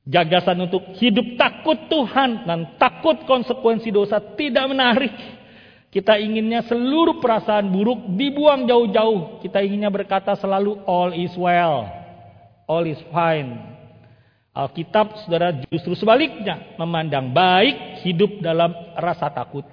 Gagasan 0.02 0.58
untuk 0.66 0.98
hidup 0.98 1.38
takut 1.38 1.78
Tuhan 1.86 2.50
dan 2.50 2.74
takut 2.82 3.22
konsekuensi 3.28 3.94
dosa 3.94 4.18
tidak 4.34 4.66
menarik. 4.72 5.14
Kita 5.92 6.16
inginnya 6.18 6.64
seluruh 6.66 7.20
perasaan 7.20 7.70
buruk 7.70 8.16
dibuang 8.16 8.66
jauh-jauh. 8.66 9.44
Kita 9.44 9.60
inginnya 9.60 9.92
berkata 9.92 10.34
selalu 10.40 10.80
all 10.88 11.12
is 11.12 11.36
well. 11.36 11.86
All 12.66 12.88
is 12.88 12.98
fine. 13.12 13.60
Alkitab 14.56 15.28
saudara 15.28 15.52
justru 15.68 15.94
sebaliknya. 15.94 16.80
Memandang 16.80 17.36
baik 17.36 18.02
hidup 18.08 18.40
dalam 18.40 18.72
rasa 18.96 19.30
takut. 19.30 19.68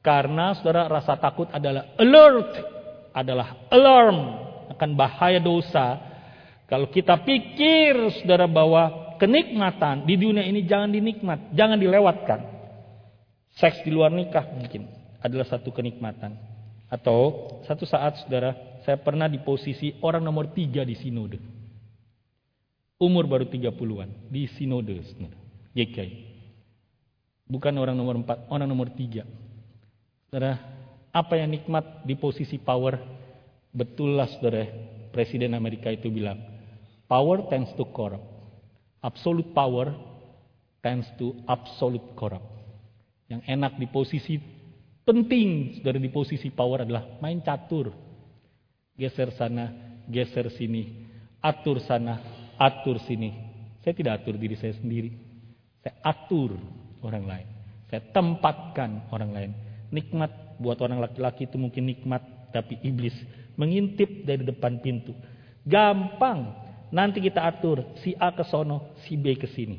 Karena 0.00 0.56
saudara 0.56 0.88
rasa 0.88 1.20
takut 1.20 1.52
adalah 1.52 1.92
alert 2.00 2.77
adalah 3.20 3.68
alarm 3.68 4.18
akan 4.74 4.90
bahaya 4.94 5.42
dosa. 5.42 5.98
Kalau 6.68 6.86
kita 6.92 7.18
pikir 7.24 8.20
saudara 8.20 8.44
bahwa 8.46 9.16
kenikmatan 9.18 10.06
di 10.06 10.14
dunia 10.14 10.44
ini 10.46 10.62
jangan 10.68 10.92
dinikmat, 10.92 11.52
jangan 11.56 11.80
dilewatkan. 11.80 12.40
Seks 13.58 13.82
di 13.82 13.90
luar 13.90 14.14
nikah 14.14 14.46
mungkin 14.54 14.86
adalah 15.18 15.48
satu 15.48 15.74
kenikmatan. 15.74 16.38
Atau 16.88 17.60
satu 17.66 17.84
saat 17.84 18.22
saudara, 18.22 18.80
saya 18.86 18.96
pernah 18.96 19.26
di 19.28 19.42
posisi 19.42 19.92
orang 20.00 20.22
nomor 20.24 20.54
tiga 20.54 20.86
di 20.86 20.94
sinode. 20.96 21.42
Umur 22.98 23.26
baru 23.26 23.44
30-an 23.44 24.30
di 24.30 24.46
sinode 24.54 24.94
saudara. 25.10 25.36
GKI. 25.74 26.16
Bukan 27.48 27.74
orang 27.80 27.96
nomor 27.96 28.20
empat, 28.20 28.44
orang 28.52 28.68
nomor 28.68 28.92
tiga. 28.92 29.24
Saudara, 30.28 30.77
apa 31.18 31.34
yang 31.34 31.50
nikmat 31.50 32.06
di 32.06 32.14
posisi 32.14 32.62
power? 32.62 32.94
Betullah 33.74 34.30
saudara, 34.30 34.64
Presiden 35.10 35.58
Amerika 35.58 35.90
itu 35.90 36.06
bilang, 36.08 36.38
power 37.10 37.50
tends 37.50 37.74
to 37.74 37.82
corrupt. 37.90 38.22
Absolute 39.02 39.50
power 39.50 39.90
tends 40.78 41.10
to 41.18 41.34
absolute 41.50 42.14
corrupt. 42.14 42.46
Yang 43.26 43.42
enak 43.50 43.72
di 43.76 43.86
posisi 43.90 44.34
penting 45.04 45.80
saudara 45.80 45.98
di 46.00 46.12
posisi 46.12 46.48
power 46.48 46.86
adalah 46.86 47.18
main 47.20 47.42
catur. 47.42 47.92
Geser 48.98 49.30
sana, 49.34 49.70
geser 50.10 50.50
sini, 50.54 51.06
atur 51.42 51.78
sana, 51.84 52.18
atur 52.58 52.98
sini. 53.04 53.30
Saya 53.84 53.94
tidak 53.94 54.22
atur 54.22 54.34
diri 54.40 54.58
saya 54.58 54.74
sendiri. 54.74 55.14
Saya 55.82 55.94
atur 56.02 56.58
orang 57.04 57.24
lain. 57.24 57.48
Saya 57.88 58.02
tempatkan 58.10 59.08
orang 59.14 59.30
lain. 59.30 59.50
Nikmat 59.94 60.47
buat 60.58 60.78
orang 60.82 60.98
laki-laki 60.98 61.46
itu 61.46 61.56
mungkin 61.56 61.86
nikmat, 61.86 62.50
tapi 62.50 62.76
iblis 62.82 63.14
mengintip 63.58 64.26
dari 64.26 64.46
depan 64.46 64.78
pintu. 64.78 65.14
Gampang. 65.66 66.66
Nanti 66.88 67.20
kita 67.20 67.44
atur 67.44 67.84
si 68.00 68.16
A 68.16 68.32
ke 68.32 68.46
sono, 68.48 68.96
si 69.04 69.18
B 69.20 69.36
ke 69.36 69.44
sini. 69.50 69.76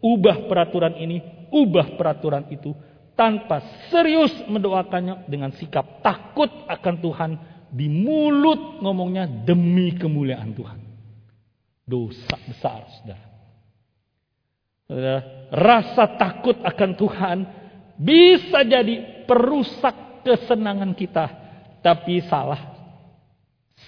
Ubah 0.00 0.48
peraturan 0.48 0.96
ini, 0.96 1.20
ubah 1.52 1.96
peraturan 1.96 2.48
itu 2.48 2.72
tanpa 3.12 3.60
serius 3.92 4.32
mendoakannya 4.48 5.28
dengan 5.28 5.52
sikap 5.52 6.00
takut 6.00 6.48
akan 6.70 6.94
Tuhan 7.04 7.30
di 7.68 7.90
mulut 7.90 8.80
ngomongnya 8.80 9.28
demi 9.28 9.92
kemuliaan 9.92 10.56
Tuhan. 10.56 10.80
Dosa 11.84 12.36
besar, 12.48 12.88
saudara. 13.00 13.26
Rasa 15.52 16.16
takut 16.16 16.56
akan 16.64 16.90
Tuhan 16.96 17.38
bisa 18.00 18.64
jadi 18.64 19.24
perusak 19.28 20.07
kesenangan 20.24 20.92
kita. 20.94 21.26
Tapi 21.82 22.22
salah. 22.26 22.78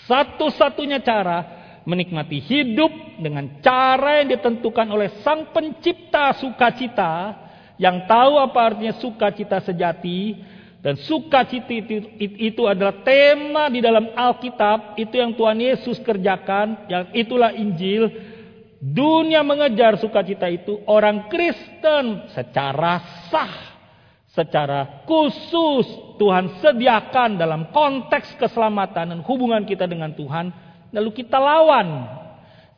Satu-satunya 0.06 1.02
cara 1.02 1.60
menikmati 1.84 2.38
hidup 2.38 2.92
dengan 3.18 3.60
cara 3.64 4.22
yang 4.22 4.38
ditentukan 4.38 4.86
oleh 4.90 5.22
Sang 5.26 5.50
Pencipta 5.50 6.36
sukacita 6.38 7.36
yang 7.80 8.04
tahu 8.04 8.36
apa 8.36 8.58
artinya 8.60 8.94
sukacita 9.00 9.58
sejati 9.64 10.36
dan 10.80 10.96
sukacita 10.96 11.68
itu, 11.68 11.96
itu 12.20 12.62
adalah 12.64 13.04
tema 13.04 13.68
di 13.68 13.84
dalam 13.84 14.12
Alkitab 14.16 14.96
itu 14.96 15.16
yang 15.16 15.36
Tuhan 15.36 15.58
Yesus 15.60 16.00
kerjakan 16.00 16.88
yang 16.88 17.08
itulah 17.12 17.52
Injil 17.52 18.08
dunia 18.80 19.44
mengejar 19.44 20.00
sukacita 20.00 20.48
itu 20.48 20.80
orang 20.88 21.28
Kristen 21.28 22.32
secara 22.32 23.26
sah 23.28 23.69
secara 24.34 25.02
khusus 25.06 25.86
Tuhan 26.20 26.62
sediakan 26.62 27.40
dalam 27.40 27.74
konteks 27.74 28.38
keselamatan 28.38 29.16
dan 29.16 29.20
hubungan 29.26 29.66
kita 29.66 29.88
dengan 29.90 30.14
Tuhan, 30.14 30.52
lalu 30.94 31.10
kita 31.14 31.38
lawan. 31.40 32.18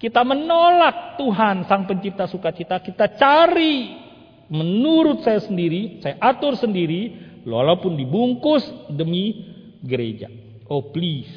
Kita 0.01 0.27
menolak 0.27 1.15
Tuhan 1.15 1.63
sang 1.71 1.87
pencipta 1.87 2.27
sukacita, 2.27 2.83
kita 2.83 3.15
cari. 3.15 4.03
Menurut 4.51 5.23
saya 5.23 5.39
sendiri, 5.39 6.03
saya 6.03 6.19
atur 6.19 6.59
sendiri, 6.59 7.15
walaupun 7.47 7.95
dibungkus 7.95 8.67
demi 8.91 9.47
gereja. 9.81 10.27
Oh 10.67 10.91
please, 10.91 11.31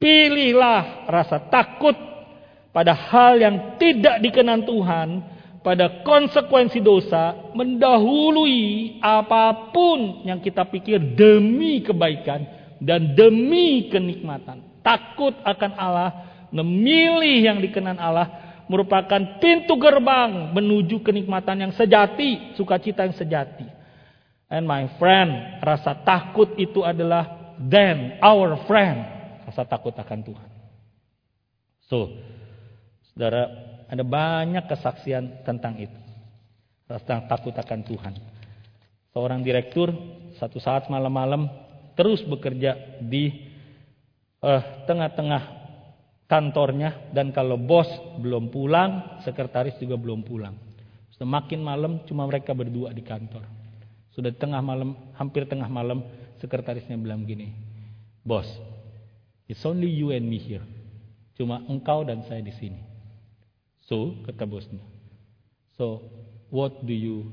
pilihlah 0.00 1.08
rasa 1.08 1.44
takut 1.52 1.96
pada 2.72 2.96
hal 2.96 3.36
yang 3.38 3.76
tidak 3.76 4.24
dikenan 4.24 4.64
Tuhan 4.64 5.33
pada 5.64 6.04
konsekuensi 6.04 6.84
dosa 6.84 7.32
mendahului 7.56 9.00
apa 9.00 9.72
pun 9.72 10.28
yang 10.28 10.44
kita 10.44 10.68
pikir 10.68 11.16
demi 11.16 11.80
kebaikan 11.80 12.44
dan 12.84 13.16
demi 13.16 13.88
kenikmatan. 13.88 14.60
Takut 14.84 15.32
akan 15.40 15.72
Allah, 15.80 16.10
memilih 16.52 17.40
yang 17.40 17.58
dikenan 17.64 17.96
Allah 17.96 18.44
merupakan 18.68 19.40
pintu 19.40 19.80
gerbang 19.80 20.52
menuju 20.52 21.00
kenikmatan 21.00 21.64
yang 21.64 21.72
sejati, 21.72 22.52
sukacita 22.60 23.08
yang 23.08 23.16
sejati. 23.16 23.64
And 24.52 24.68
my 24.68 25.00
friend, 25.00 25.64
rasa 25.64 26.04
takut 26.04 26.52
itu 26.60 26.84
adalah 26.84 27.56
then 27.56 28.20
our 28.20 28.60
friend, 28.68 29.00
rasa 29.48 29.64
takut 29.64 29.96
akan 29.96 30.20
Tuhan. 30.20 30.50
So, 31.88 32.12
saudara, 33.12 33.63
ada 33.94 34.02
banyak 34.02 34.66
kesaksian 34.66 35.46
tentang 35.46 35.78
itu. 35.78 35.98
Tentang 36.90 37.30
takut 37.30 37.54
akan 37.54 37.80
Tuhan. 37.86 38.14
Seorang 39.14 39.40
direktur 39.46 39.94
satu 40.36 40.58
saat 40.58 40.90
malam-malam 40.90 41.46
terus 41.94 42.20
bekerja 42.26 42.98
di 42.98 43.30
uh, 44.42 44.62
tengah-tengah 44.90 45.42
kantornya 46.26 47.14
dan 47.14 47.30
kalau 47.30 47.54
bos 47.54 47.86
belum 48.18 48.50
pulang, 48.50 49.22
sekretaris 49.22 49.78
juga 49.78 49.94
belum 49.94 50.26
pulang. 50.26 50.58
Semakin 51.14 51.62
malam 51.62 52.02
cuma 52.10 52.26
mereka 52.26 52.50
berdua 52.50 52.90
di 52.90 53.06
kantor. 53.06 53.46
Sudah 54.10 54.34
tengah 54.34 54.58
malam, 54.58 55.14
hampir 55.14 55.46
tengah 55.46 55.70
malam, 55.70 56.02
sekretarisnya 56.42 56.98
bilang 56.98 57.22
gini, 57.22 57.54
"Bos, 58.26 58.46
it's 59.46 59.62
only 59.62 59.86
you 59.86 60.10
and 60.10 60.26
me 60.26 60.42
here. 60.42 60.66
Cuma 61.38 61.62
engkau 61.70 62.02
dan 62.02 62.26
saya 62.26 62.42
di 62.42 62.54
sini. 62.58 62.93
So, 63.84 64.16
kata 64.24 64.48
bosnya. 64.48 64.80
So, 65.76 66.08
what 66.48 66.84
do 66.86 66.94
you, 66.94 67.28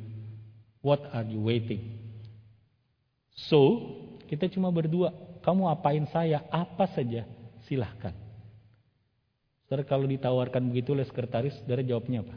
what 0.83 0.99
are 1.15 1.23
you 1.23 1.39
waiting? 1.39 1.95
So, 3.31 3.79
kita 4.27 4.51
cuma 4.51 4.67
berdua. 4.71 5.15
Kamu 5.41 5.71
apain 5.71 6.05
saya? 6.11 6.43
Apa 6.51 6.91
saja, 6.91 7.23
silahkan. 7.65 8.13
Saudara 9.65 9.87
kalau 9.87 10.03
ditawarkan 10.03 10.67
begitu 10.67 10.91
oleh 10.91 11.07
sekretaris, 11.07 11.55
saudara 11.63 11.79
jawabnya 11.79 12.27
apa? 12.27 12.35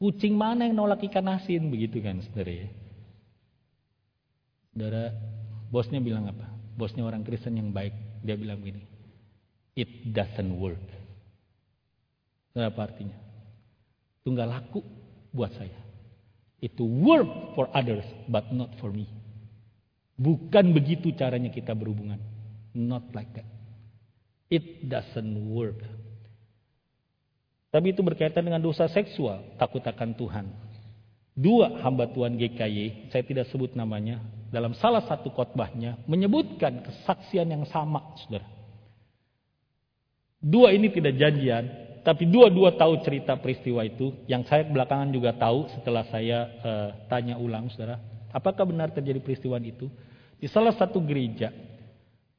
Kucing 0.00 0.32
mana 0.32 0.64
yang 0.64 0.80
nolak 0.80 1.04
ikan 1.04 1.28
asin? 1.28 1.68
Begitu 1.68 2.00
kan 2.00 2.24
saudara 2.24 2.64
ya. 2.64 2.68
Saudara, 4.72 5.12
bosnya 5.68 6.00
bilang 6.00 6.24
apa? 6.24 6.48
Bosnya 6.72 7.04
orang 7.04 7.20
Kristen 7.20 7.60
yang 7.60 7.68
baik. 7.76 7.92
Dia 8.24 8.40
bilang 8.40 8.64
gini, 8.64 8.80
it 9.76 10.10
doesn't 10.10 10.54
work. 10.58 10.82
Apa 12.54 12.90
artinya? 12.90 13.16
Itu 14.20 14.34
nggak 14.34 14.50
laku 14.50 14.80
buat 15.30 15.54
saya. 15.54 15.78
Itu 16.60 16.84
work 16.84 17.56
for 17.56 17.72
others, 17.72 18.04
but 18.28 18.52
not 18.52 18.76
for 18.82 18.92
me. 18.92 19.08
Bukan 20.20 20.76
begitu 20.76 21.16
caranya 21.16 21.48
kita 21.48 21.72
berhubungan. 21.72 22.20
Not 22.76 23.08
like 23.16 23.32
that. 23.32 23.48
It 24.52 24.84
doesn't 24.84 25.36
work. 25.48 25.80
Tapi 27.70 27.94
itu 27.94 28.02
berkaitan 28.02 28.44
dengan 28.44 28.60
dosa 28.60 28.90
seksual, 28.90 29.56
takut 29.56 29.80
akan 29.80 30.12
Tuhan. 30.18 30.46
Dua 31.38 31.80
hamba 31.80 32.10
Tuhan 32.10 32.36
GKY, 32.36 33.08
saya 33.14 33.22
tidak 33.24 33.48
sebut 33.48 33.72
namanya, 33.78 34.20
dalam 34.50 34.74
salah 34.74 35.06
satu 35.06 35.30
khotbahnya 35.30 36.02
menyebutkan 36.10 36.82
kesaksian 36.82 37.46
yang 37.48 37.64
sama, 37.70 38.18
saudara. 38.18 38.59
Dua 40.40 40.72
ini 40.72 40.88
tidak 40.88 41.20
janjian, 41.20 41.68
tapi 42.00 42.24
dua-dua 42.24 42.72
tahu 42.72 43.04
cerita 43.04 43.36
peristiwa 43.36 43.84
itu. 43.84 44.16
Yang 44.24 44.48
saya 44.48 44.64
belakangan 44.64 45.12
juga 45.12 45.36
tahu 45.36 45.68
setelah 45.76 46.04
saya 46.08 46.48
uh, 46.64 46.88
tanya 47.12 47.36
ulang, 47.36 47.68
saudara. 47.68 48.00
Apakah 48.32 48.64
benar 48.64 48.88
terjadi 48.88 49.20
peristiwa 49.20 49.60
itu? 49.60 49.92
Di 50.40 50.48
salah 50.48 50.72
satu 50.72 50.96
gereja 51.04 51.52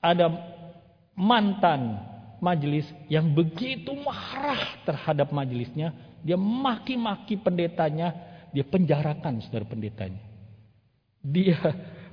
ada 0.02 0.34
mantan 1.14 2.02
majelis 2.42 2.90
yang 3.06 3.30
begitu 3.30 3.94
marah 3.94 4.82
terhadap 4.82 5.30
majelisnya. 5.30 5.94
Dia 6.26 6.38
maki-maki 6.38 7.38
pendetanya, 7.38 8.14
dia 8.50 8.66
penjarakan 8.66 9.46
saudara 9.46 9.66
pendetanya. 9.70 10.22
Dia 11.22 11.58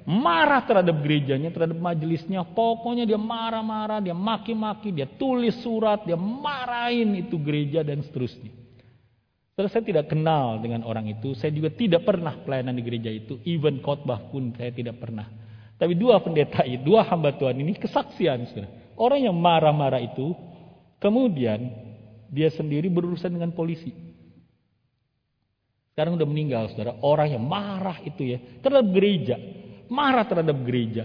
marah 0.09 0.65
terhadap 0.65 0.97
gerejanya, 1.05 1.53
terhadap 1.53 1.77
majelisnya. 1.77 2.41
Pokoknya 2.49 3.05
dia 3.05 3.21
marah-marah, 3.21 4.01
dia 4.01 4.17
maki-maki, 4.17 4.89
dia 4.89 5.05
tulis 5.05 5.61
surat, 5.61 6.01
dia 6.09 6.17
marahin 6.17 7.13
itu 7.21 7.37
gereja 7.37 7.85
dan 7.85 8.01
seterusnya. 8.01 8.49
Terus 9.53 9.69
saya 9.75 9.85
tidak 9.85 10.09
kenal 10.09 10.63
dengan 10.65 10.87
orang 10.87 11.13
itu, 11.13 11.37
saya 11.37 11.53
juga 11.53 11.69
tidak 11.69 12.09
pernah 12.09 12.41
pelayanan 12.41 12.73
di 12.73 12.83
gereja 12.87 13.11
itu, 13.13 13.43
even 13.45 13.85
khotbah 13.85 14.33
pun 14.33 14.55
saya 14.57 14.73
tidak 14.73 14.97
pernah. 14.97 15.29
Tapi 15.77 15.93
dua 15.99 16.23
pendeta 16.25 16.65
itu, 16.65 16.89
dua 16.89 17.05
hamba 17.05 17.37
Tuhan 17.37 17.59
ini 17.61 17.77
kesaksian. 17.77 18.49
Saudara. 18.49 18.71
Orang 18.99 19.21
yang 19.23 19.37
marah-marah 19.37 20.03
itu, 20.03 20.35
kemudian 20.99 21.71
dia 22.33 22.49
sendiri 22.55 22.89
berurusan 22.89 23.31
dengan 23.35 23.55
polisi. 23.55 23.93
Sekarang 25.93 26.15
udah 26.15 26.29
meninggal, 26.31 26.71
saudara. 26.71 26.95
Orang 27.03 27.29
yang 27.31 27.43
marah 27.43 27.99
itu 28.07 28.35
ya, 28.35 28.39
terhadap 28.63 28.87
gereja. 28.95 29.37
Marah 29.89 30.25
terhadap 30.29 30.57
gereja. 30.65 31.05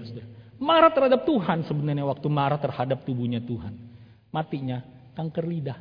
Marah 0.60 0.92
terhadap 0.92 1.28
Tuhan 1.28 1.68
sebenarnya 1.68 2.08
waktu 2.08 2.28
marah 2.32 2.60
terhadap 2.60 3.04
tubuhnya 3.04 3.44
Tuhan. 3.44 3.76
Matinya 4.32 4.84
kanker 5.16 5.46
lidah. 5.46 5.80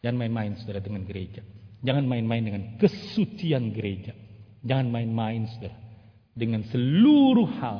Jangan 0.00 0.16
main-main 0.24 0.54
saudara 0.56 0.78
dengan 0.78 1.02
gereja. 1.04 1.42
Jangan 1.82 2.04
main-main 2.06 2.42
dengan 2.42 2.62
kesucian 2.78 3.70
gereja. 3.74 4.14
Jangan 4.62 4.88
main-main 4.90 5.46
saudara. 5.50 5.78
Dengan 6.38 6.62
seluruh 6.70 7.50
hal 7.58 7.78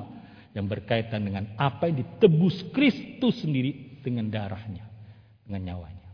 yang 0.54 0.66
berkaitan 0.66 1.22
dengan 1.22 1.54
apa 1.54 1.86
yang 1.86 2.02
ditebus 2.02 2.74
Kristus 2.74 3.42
sendiri 3.42 4.02
dengan 4.02 4.30
darahnya. 4.30 4.82
Dengan 5.46 5.62
nyawanya. 5.74 6.10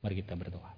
Mari 0.00 0.14
kita 0.24 0.32
berdoa. 0.38 0.75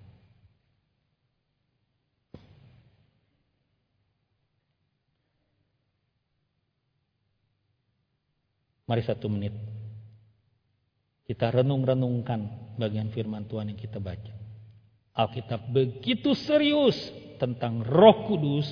Mari 8.88 9.04
satu 9.04 9.28
menit. 9.28 9.52
Kita 11.28 11.52
renung-renungkan 11.52 12.72
bagian 12.80 13.12
firman 13.12 13.44
Tuhan 13.44 13.68
yang 13.68 13.76
kita 13.76 14.00
baca. 14.00 14.32
Alkitab 15.12 15.68
begitu 15.68 16.32
serius 16.32 16.96
tentang 17.36 17.84
roh 17.84 18.24
kudus 18.24 18.64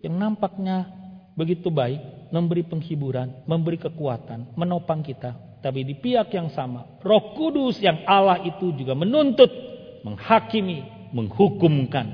yang 0.00 0.16
nampaknya 0.16 0.88
begitu 1.36 1.68
baik, 1.68 2.32
memberi 2.32 2.64
penghiburan, 2.64 3.44
memberi 3.44 3.76
kekuatan, 3.76 4.56
menopang 4.56 5.04
kita. 5.04 5.36
Tapi 5.60 5.84
di 5.84 6.00
pihak 6.00 6.32
yang 6.32 6.48
sama, 6.56 6.96
roh 7.04 7.36
kudus 7.36 7.76
yang 7.84 8.00
Allah 8.08 8.40
itu 8.40 8.72
juga 8.72 8.96
menuntut, 8.96 9.52
menghakimi, 10.00 11.12
menghukumkan. 11.12 12.08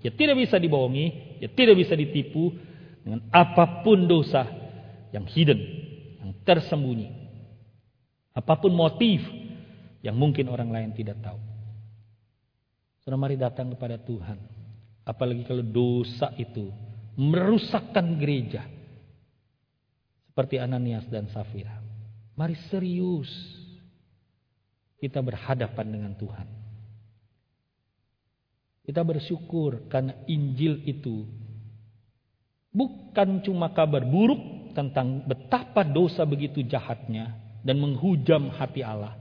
Ya 0.00 0.08
tidak 0.08 0.40
bisa 0.40 0.56
dibohongi, 0.56 1.36
ya 1.44 1.52
tidak 1.52 1.76
bisa 1.76 1.92
ditipu 1.92 2.56
dengan 3.04 3.20
apa 3.28 3.84
pun 3.84 4.08
dosa 4.08 4.48
yang 5.12 5.28
hidden, 5.28 5.60
tersembunyi. 6.44 7.08
Apa 8.32 8.56
pun 8.56 8.72
motif 8.72 9.20
yang 10.00 10.16
mungkin 10.16 10.48
orang 10.48 10.70
lain 10.72 10.90
tidak 10.96 11.20
tahu. 11.20 11.40
Saudara 13.02 13.20
mari 13.20 13.36
datang 13.36 13.72
kepada 13.72 13.96
Tuhan. 14.00 14.38
Apalagi 15.04 15.42
kalau 15.44 15.64
dosa 15.64 16.30
itu 16.36 16.70
merusakkan 17.16 18.16
gereja. 18.16 18.64
seperti 20.30 20.62
Ananias 20.62 21.04
dan 21.10 21.26
Safira. 21.28 21.82
Mari 22.38 22.56
serius 22.70 23.28
kita 25.02 25.20
berhadapan 25.20 25.86
dengan 25.90 26.12
Tuhan. 26.16 26.48
Kita 28.86 29.04
bersyukur 29.04 29.90
karena 29.90 30.16
Injil 30.30 30.80
itu 30.86 31.28
bukan 32.72 33.42
cuma 33.44 33.68
kabar 33.74 34.06
buruk 34.06 34.59
tentang 34.72 35.26
betapa 35.26 35.86
dosa 35.86 36.22
begitu 36.24 36.64
jahatnya 36.64 37.34
dan 37.60 37.76
menghujam 37.78 38.50
hati 38.54 38.80
Allah, 38.80 39.16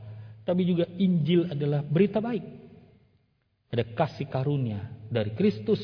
tapi 0.48 0.66
juga 0.66 0.88
Injil 0.98 1.52
adalah 1.52 1.84
berita 1.84 2.24
baik. 2.24 2.42
Ada 3.70 3.86
kasih 3.94 4.26
karunia 4.34 4.90
dari 5.14 5.34
Kristus 5.38 5.78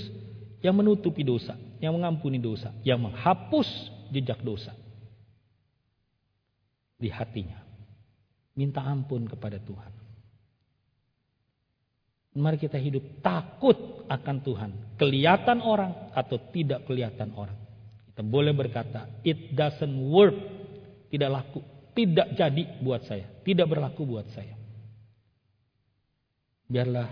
yang 0.66 0.74
menutupi 0.74 1.22
dosa, 1.22 1.53
yang 1.78 1.93
mengampuni 1.93 2.41
dosa, 2.41 2.74
yang 2.82 2.97
menghapus 2.97 3.70
jejak 4.09 4.41
dosa 4.41 4.74
di 6.97 7.11
hatinya. 7.11 7.61
Minta 8.55 8.82
ampun 8.82 9.28
kepada 9.28 9.59
Tuhan. 9.59 9.91
Mari 12.36 12.59
kita 12.59 12.76
hidup 12.76 13.24
takut 13.24 14.03
akan 14.11 14.38
Tuhan. 14.43 14.72
Kelihatan 14.99 15.63
orang 15.63 16.11
atau 16.11 16.36
tidak 16.51 16.84
kelihatan 16.84 17.32
orang. 17.36 17.55
Kita 18.16 18.24
boleh 18.24 18.55
berkata, 18.55 19.11
it 19.28 19.51
doesn't 19.51 19.91
work. 20.07 20.39
Tidak 21.11 21.28
laku. 21.28 21.59
Tidak 21.91 22.32
jadi 22.32 22.80
buat 22.80 23.03
saya. 23.03 23.28
Tidak 23.43 23.68
berlaku 23.68 24.07
buat 24.07 24.24
saya. 24.32 24.55
Biarlah 26.72 27.11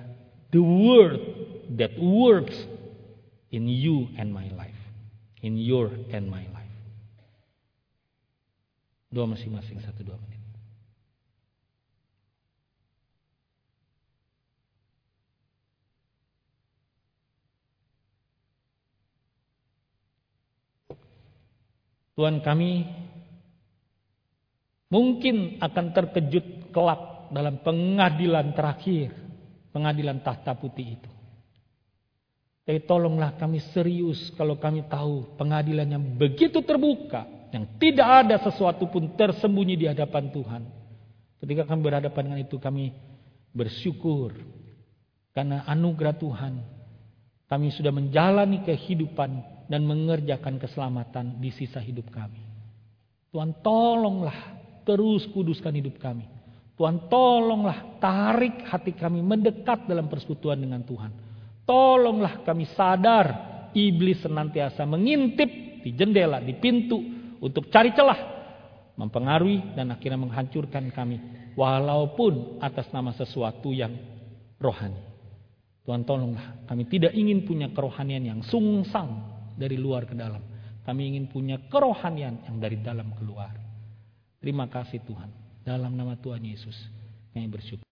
the 0.56 0.64
word 0.64 1.20
that 1.76 1.92
works 2.00 2.56
in 3.52 3.68
you 3.68 4.08
and 4.16 4.32
my 4.32 4.48
life. 4.56 4.80
In 5.44 5.60
your 5.60 5.92
and 6.16 6.32
my 6.32 6.48
life. 6.56 6.72
Dua 9.12 9.28
masing-masing 9.28 9.84
satu 9.84 10.08
dua 10.08 10.16
menit. 10.24 10.33
Tuhan 22.14 22.46
kami 22.46 22.86
mungkin 24.94 25.58
akan 25.58 25.86
terkejut 25.98 26.70
kelak 26.70 27.34
dalam 27.34 27.62
pengadilan 27.66 28.54
terakhir, 28.54 29.10
pengadilan 29.74 30.22
tahta 30.22 30.54
putih 30.54 31.02
itu. 31.02 31.12
Tapi 32.64 32.80
tolonglah 32.88 33.36
kami 33.36 33.60
serius 33.74 34.32
kalau 34.40 34.56
kami 34.56 34.88
tahu 34.88 35.36
pengadilan 35.36 35.90
yang 35.90 36.06
begitu 36.16 36.64
terbuka, 36.64 37.28
yang 37.52 37.68
tidak 37.82 38.10
ada 38.24 38.36
sesuatu 38.40 38.88
pun 38.88 39.18
tersembunyi 39.18 39.76
di 39.76 39.86
hadapan 39.90 40.32
Tuhan. 40.32 40.64
Ketika 41.44 41.68
kami 41.68 41.82
berhadapan 41.84 42.24
dengan 42.32 42.40
itu 42.40 42.56
kami 42.56 42.96
bersyukur 43.52 44.32
karena 45.36 45.66
anugerah 45.68 46.16
Tuhan. 46.18 46.54
Kami 47.52 47.70
sudah 47.70 47.94
menjalani 47.94 48.66
kehidupan 48.66 49.53
dan 49.68 49.88
mengerjakan 49.88 50.60
keselamatan 50.60 51.40
di 51.40 51.50
sisa 51.52 51.80
hidup 51.80 52.12
kami. 52.12 52.40
Tuhan 53.34 53.64
tolonglah 53.66 54.62
terus 54.86 55.26
kuduskan 55.34 55.74
hidup 55.74 55.98
kami. 55.98 56.28
Tuhan 56.78 57.10
tolonglah 57.10 57.98
tarik 58.02 58.66
hati 58.70 58.94
kami 58.94 59.22
mendekat 59.22 59.90
dalam 59.90 60.10
persekutuan 60.10 60.62
dengan 60.62 60.82
Tuhan. 60.86 61.12
Tolonglah 61.64 62.44
kami 62.44 62.68
sadar 62.76 63.28
iblis 63.74 64.22
senantiasa 64.22 64.84
mengintip 64.84 65.50
di 65.82 65.92
jendela, 65.98 66.44
di 66.44 66.54
pintu 66.58 67.02
untuk 67.42 67.70
cari 67.74 67.94
celah. 67.96 68.32
Mempengaruhi 68.94 69.74
dan 69.74 69.90
akhirnya 69.90 70.22
menghancurkan 70.22 70.94
kami. 70.94 71.18
Walaupun 71.58 72.62
atas 72.62 72.90
nama 72.94 73.14
sesuatu 73.18 73.74
yang 73.74 73.94
rohani. 74.62 75.02
Tuhan 75.84 76.06
tolonglah 76.08 76.64
kami 76.70 76.88
tidak 76.88 77.12
ingin 77.18 77.44
punya 77.44 77.68
kerohanian 77.74 78.24
yang 78.24 78.40
sungsang 78.46 79.33
dari 79.56 79.78
luar 79.78 80.08
ke 80.08 80.16
dalam. 80.18 80.42
Kami 80.84 81.16
ingin 81.16 81.32
punya 81.32 81.58
kerohanian 81.72 82.44
yang 82.44 82.58
dari 82.60 82.76
dalam 82.80 83.16
keluar. 83.16 83.56
Terima 84.44 84.68
kasih 84.68 85.00
Tuhan. 85.08 85.32
Dalam 85.64 85.96
nama 85.96 86.20
Tuhan 86.20 86.44
Yesus 86.44 86.76
kami 87.32 87.48
bersyukur. 87.48 87.83